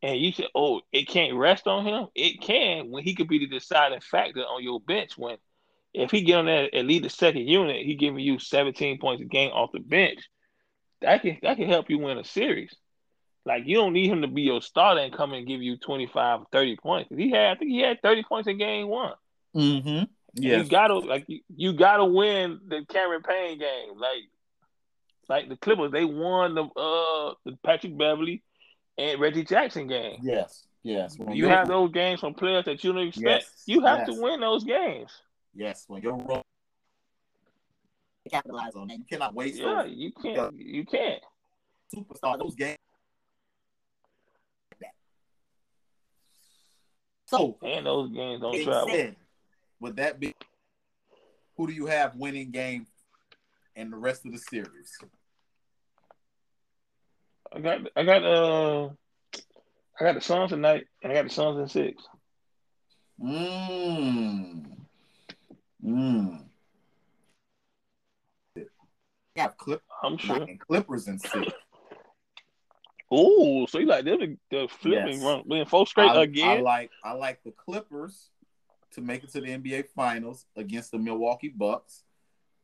and 0.03 0.19
you 0.19 0.31
said, 0.31 0.45
oh, 0.53 0.81
it 0.91 1.07
can't 1.07 1.35
rest 1.35 1.65
on 1.65 1.85
him. 1.85 2.07
It 2.13 2.39
can 2.39 2.91
when 2.91 3.03
he 3.03 3.15
could 3.15 3.27
be 3.27 3.39
the 3.39 3.47
deciding 3.47 4.01
factor 4.01 4.41
on 4.41 4.63
your 4.63 4.79
bench. 4.79 5.17
When 5.17 5.37
if 5.95 6.11
he 6.11 6.21
get 6.21 6.37
on 6.37 6.45
that 6.45 6.75
at 6.75 6.85
least 6.85 7.03
the 7.03 7.09
second 7.09 7.47
unit, 7.47 7.85
he 7.85 7.95
giving 7.95 8.19
you 8.19 8.37
17 8.37 8.99
points 8.99 9.23
a 9.23 9.25
game 9.25 9.51
off 9.51 9.71
the 9.71 9.79
bench. 9.79 10.19
That 11.01 11.23
can 11.23 11.39
that 11.41 11.57
can 11.57 11.67
help 11.67 11.89
you 11.89 11.97
win 11.97 12.19
a 12.19 12.23
series. 12.23 12.75
Like 13.47 13.63
you 13.65 13.77
don't 13.77 13.93
need 13.93 14.11
him 14.11 14.21
to 14.23 14.27
be 14.27 14.41
your 14.41 14.61
starter 14.61 14.99
and 14.99 15.13
come 15.13 15.31
and 15.31 15.47
give 15.47 15.61
you 15.61 15.77
25 15.77 16.41
30 16.51 16.75
points. 16.75 17.09
He 17.15 17.31
had 17.31 17.51
I 17.51 17.55
think 17.55 17.71
he 17.71 17.79
had 17.79 18.01
30 18.01 18.23
points 18.23 18.49
in 18.49 18.57
game 18.57 18.89
one. 18.89 19.13
Mm-hmm. 19.55 20.03
Yeah. 20.33 20.57
You 20.57 20.63
gotta 20.65 20.95
like 20.99 21.23
you, 21.27 21.39
you 21.55 21.73
gotta 21.73 22.03
win 22.03 22.59
the 22.67 22.85
Cameron 22.89 23.23
Payne 23.23 23.57
game. 23.57 23.97
Like 23.97 24.23
like 25.29 25.47
the 25.47 25.55
Clippers, 25.55 25.91
they 25.91 26.03
won 26.03 26.55
the 26.55 26.63
uh 26.63 27.33
the 27.45 27.57
Patrick 27.63 27.97
Beverley 27.97 28.43
and 28.97 29.19
Reggie 29.21 29.45
Jackson 29.45 29.87
game. 29.87 30.19
Yes, 30.21 30.65
yes. 30.83 31.17
When 31.17 31.35
you 31.35 31.47
have 31.47 31.69
those 31.69 31.91
games 31.91 32.19
from 32.19 32.33
players 32.33 32.65
that 32.65 32.83
you 32.83 32.91
don't 32.91 33.07
expect, 33.07 33.45
yes, 33.45 33.63
you 33.65 33.81
have 33.85 33.99
yes. 33.99 34.09
to 34.09 34.21
win 34.21 34.41
those 34.41 34.65
games. 34.65 35.11
Yes, 35.55 35.85
when 35.87 36.01
you're 36.01 36.17
wrong, 36.17 36.43
capitalize 38.29 38.75
on 38.75 38.89
that. 38.89 38.97
You 38.97 39.05
cannot 39.09 39.33
waste. 39.33 39.57
Yeah, 39.57 39.85
you 39.85 40.11
can't. 40.11 40.53
You 40.57 40.85
can't. 40.85 41.21
Superstar 41.95 42.37
those 42.37 42.55
games. 42.55 42.76
So 47.27 47.57
and 47.61 47.85
those 47.85 48.09
games 48.11 48.41
don't 48.41 48.63
travel. 48.63 48.89
Said, 48.89 49.15
would 49.79 49.97
that 49.97 50.19
be 50.19 50.33
who 51.57 51.67
do 51.67 51.73
you 51.73 51.85
have 51.87 52.15
winning 52.15 52.51
game 52.51 52.87
and 53.75 53.91
the 53.91 53.97
rest 53.97 54.25
of 54.25 54.31
the 54.31 54.37
series? 54.37 54.97
I 57.53 57.59
got 57.59 57.81
I 57.95 58.03
got 58.03 58.23
uh 58.23 58.89
I 59.99 60.03
got 60.03 60.15
the 60.15 60.21
Suns 60.21 60.51
tonight 60.51 60.85
and 61.03 61.11
I 61.11 61.15
got 61.15 61.25
the 61.25 61.29
Suns 61.29 61.59
in 61.59 61.67
six. 61.67 62.03
Mmm. 63.21 64.65
Mmm. 65.83 66.43
Yeah, 69.35 69.47
Clip. 69.57 69.81
I'm 70.01 70.17
sure. 70.17 70.47
Clippers 70.67 71.07
in 71.07 71.19
six. 71.19 71.51
Oh, 73.09 73.65
so 73.67 73.79
you 73.79 73.85
like 73.85 74.03
them 74.03 74.37
the 74.51 74.67
flipping 74.67 75.19
yes. 75.19 75.23
run 75.23 75.43
win 75.45 75.65
four 75.65 75.87
straight 75.87 76.09
I, 76.09 76.23
again? 76.23 76.59
I 76.59 76.61
like 76.61 76.91
I 77.03 77.13
like 77.13 77.41
the 77.43 77.51
Clippers 77.51 78.29
to 78.91 79.01
make 79.01 79.23
it 79.23 79.31
to 79.31 79.41
the 79.41 79.47
NBA 79.47 79.89
Finals 79.95 80.45
against 80.55 80.91
the 80.91 80.97
Milwaukee 80.97 81.49
Bucks, 81.49 82.03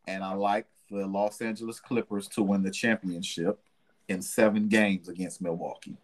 and 0.05 0.23
I 0.23 0.33
like 0.33 0.67
the 0.89 1.05
Los 1.05 1.41
Angeles 1.41 1.79
Clippers 1.79 2.27
to 2.29 2.43
win 2.43 2.61
the 2.61 2.71
championship 2.71 3.59
in 4.09 4.21
seven 4.21 4.67
games 4.67 5.07
against 5.07 5.41
Milwaukee. 5.41 5.95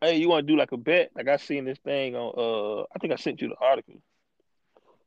Hey, 0.00 0.16
you 0.16 0.28
want 0.28 0.46
to 0.46 0.52
do 0.52 0.58
like 0.58 0.72
a 0.72 0.76
bet? 0.76 1.10
Like 1.14 1.28
I 1.28 1.36
seen 1.36 1.64
this 1.64 1.78
thing 1.78 2.16
on. 2.16 2.34
Uh, 2.36 2.82
I 2.94 2.98
think 3.00 3.12
I 3.12 3.16
sent 3.16 3.40
you 3.40 3.48
the 3.48 3.64
article 3.64 4.00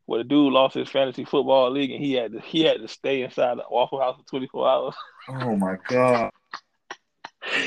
where 0.05 0.19
the 0.19 0.23
dude 0.23 0.53
lost 0.53 0.73
his 0.75 0.89
fantasy 0.89 1.25
football 1.25 1.69
league 1.69 1.91
and 1.91 2.03
he 2.03 2.13
had 2.13 2.31
to 2.31 2.39
he 2.39 2.63
had 2.63 2.81
to 2.81 2.87
stay 2.87 3.21
inside 3.21 3.57
the 3.57 3.63
Waffle 3.69 3.99
House 3.99 4.17
for 4.17 4.25
twenty 4.25 4.47
four 4.47 4.67
hours. 4.67 4.95
Oh 5.29 5.55
my 5.55 5.77
god! 5.87 6.31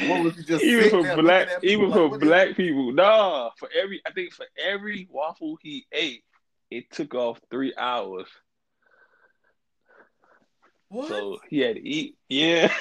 What 0.07 0.25
was 0.25 0.37
he 0.37 0.45
just 0.45 0.65
even 0.65 0.91
for 0.91 1.23
black 1.23 1.49
even 1.63 1.91
like, 1.91 1.99
for 1.99 2.19
black 2.19 2.57
people? 2.57 2.93
Nah, 2.93 3.51
for 3.59 3.69
every 3.75 4.01
I 4.07 4.13
think 4.13 4.33
for 4.33 4.47
every 4.63 5.09
waffle 5.11 5.59
he 5.63 5.87
ate, 5.93 6.23
it 6.71 6.91
took 6.91 7.15
off 7.15 7.41
three 7.51 7.75
hours. 7.77 8.27
What? 10.89 11.09
So 11.09 11.39
he 11.49 11.61
had 11.61 11.77
to 11.77 11.89
eat. 11.89 12.17
Yeah. 12.29 12.73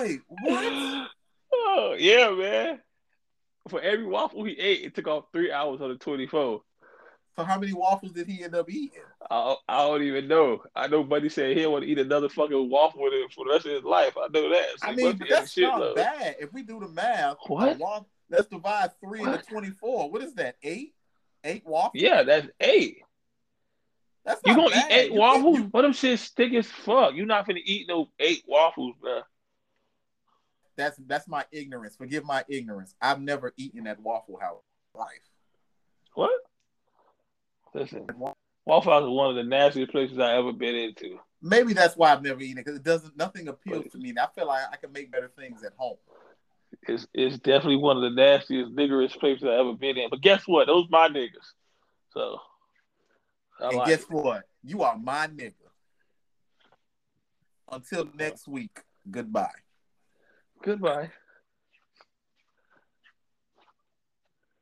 Wait, 0.00 0.20
what? 0.28 1.08
Oh, 1.56 1.96
yeah, 1.98 2.30
man. 2.30 2.80
For 3.68 3.80
every 3.80 4.04
waffle 4.04 4.44
he 4.44 4.52
ate, 4.52 4.84
it 4.84 4.94
took 4.94 5.06
off 5.06 5.24
three 5.32 5.50
hours 5.50 5.80
on 5.80 5.88
the 5.88 5.96
24. 5.96 6.60
So 7.36 7.42
how 7.42 7.58
many 7.58 7.72
waffles 7.72 8.12
did 8.12 8.28
he 8.28 8.44
end 8.44 8.54
up 8.54 8.70
eating? 8.70 9.02
I, 9.28 9.56
I 9.68 9.78
don't 9.78 10.02
even 10.02 10.28
know. 10.28 10.62
I 10.74 10.86
know 10.86 11.02
Buddy 11.02 11.28
said 11.28 11.56
he 11.56 11.66
want 11.66 11.84
to 11.84 11.90
eat 11.90 11.98
another 11.98 12.28
fucking 12.28 12.70
waffle 12.70 13.00
for 13.00 13.10
the 13.44 13.50
rest 13.50 13.66
of 13.66 13.72
his 13.72 13.82
life. 13.82 14.14
I 14.16 14.28
know 14.32 14.50
that. 14.50 14.66
So 14.78 14.88
I 14.88 14.94
mean, 14.94 15.20
that's 15.28 15.56
not 15.58 15.96
bad. 15.96 16.36
If 16.38 16.52
we 16.52 16.62
do 16.62 16.78
the 16.78 16.88
math, 16.88 17.36
what? 17.48 17.78
Waffle, 17.78 18.08
let's 18.30 18.46
divide 18.46 18.90
three 19.00 19.20
what? 19.20 19.40
into 19.40 19.46
24. 19.46 20.10
What 20.10 20.22
is 20.22 20.34
that, 20.34 20.56
eight? 20.62 20.94
Eight 21.42 21.66
waffles? 21.66 21.92
Yeah, 21.94 22.22
that's 22.22 22.48
eight. 22.60 22.98
That's 24.24 24.40
you 24.46 24.54
gonna 24.54 24.70
bad. 24.70 24.90
eat 24.90 24.94
eight 24.94 25.12
you 25.12 25.18
waffles? 25.18 25.58
You... 25.58 25.64
What 25.64 25.82
them 25.82 25.92
shit 25.92 26.18
stick 26.20 26.54
as 26.54 26.66
fuck? 26.66 27.14
You're 27.14 27.26
not 27.26 27.46
gonna 27.46 27.60
eat 27.64 27.88
no 27.88 28.08
eight 28.20 28.44
waffles, 28.46 28.94
bro. 29.00 29.20
That's 30.76 30.96
that's 31.06 31.28
my 31.28 31.44
ignorance. 31.52 31.96
Forgive 31.96 32.24
my 32.24 32.44
ignorance. 32.48 32.94
I've 33.00 33.20
never 33.20 33.52
eaten 33.56 33.86
at 33.86 34.00
Waffle 34.00 34.38
House 34.40 34.62
life. 34.94 35.08
What? 36.14 36.30
Listen, 37.74 38.06
Waffle 38.66 38.92
House 38.92 39.02
is 39.02 39.08
one 39.08 39.30
of 39.30 39.36
the 39.36 39.42
nastiest 39.42 39.90
places 39.90 40.18
I 40.18 40.36
ever 40.36 40.52
been 40.52 40.74
into. 40.74 41.18
Maybe 41.42 41.74
that's 41.74 41.96
why 41.96 42.12
I've 42.12 42.22
never 42.22 42.40
eaten 42.40 42.58
it 42.58 42.64
because 42.64 42.78
it 42.78 42.84
doesn't. 42.84 43.16
Nothing 43.16 43.48
appeals 43.48 43.86
to 43.92 43.98
me. 43.98 44.14
I 44.18 44.26
feel 44.34 44.46
like 44.46 44.62
I 44.72 44.76
can 44.76 44.92
make 44.92 45.10
better 45.10 45.30
things 45.36 45.62
at 45.64 45.72
home. 45.76 45.96
It's 46.88 47.06
it's 47.12 47.38
definitely 47.38 47.76
one 47.76 47.96
of 47.96 48.02
the 48.02 48.10
nastiest, 48.10 48.74
niggerish 48.74 49.18
places 49.18 49.44
I 49.44 49.58
ever 49.58 49.74
been 49.74 49.98
in. 49.98 50.08
But 50.08 50.22
guess 50.22 50.46
what? 50.46 50.66
Those 50.66 50.86
my 50.88 51.08
niggas. 51.08 51.52
So 52.12 52.38
I 53.60 53.68
and 53.68 53.76
like 53.76 53.88
guess 53.88 54.02
it. 54.02 54.10
what? 54.10 54.44
You 54.62 54.82
are 54.82 54.96
my 54.96 55.26
nigga. 55.26 55.52
Until 57.70 58.08
next 58.14 58.46
week, 58.46 58.80
goodbye. 59.10 59.48
Goodbye. 60.62 61.10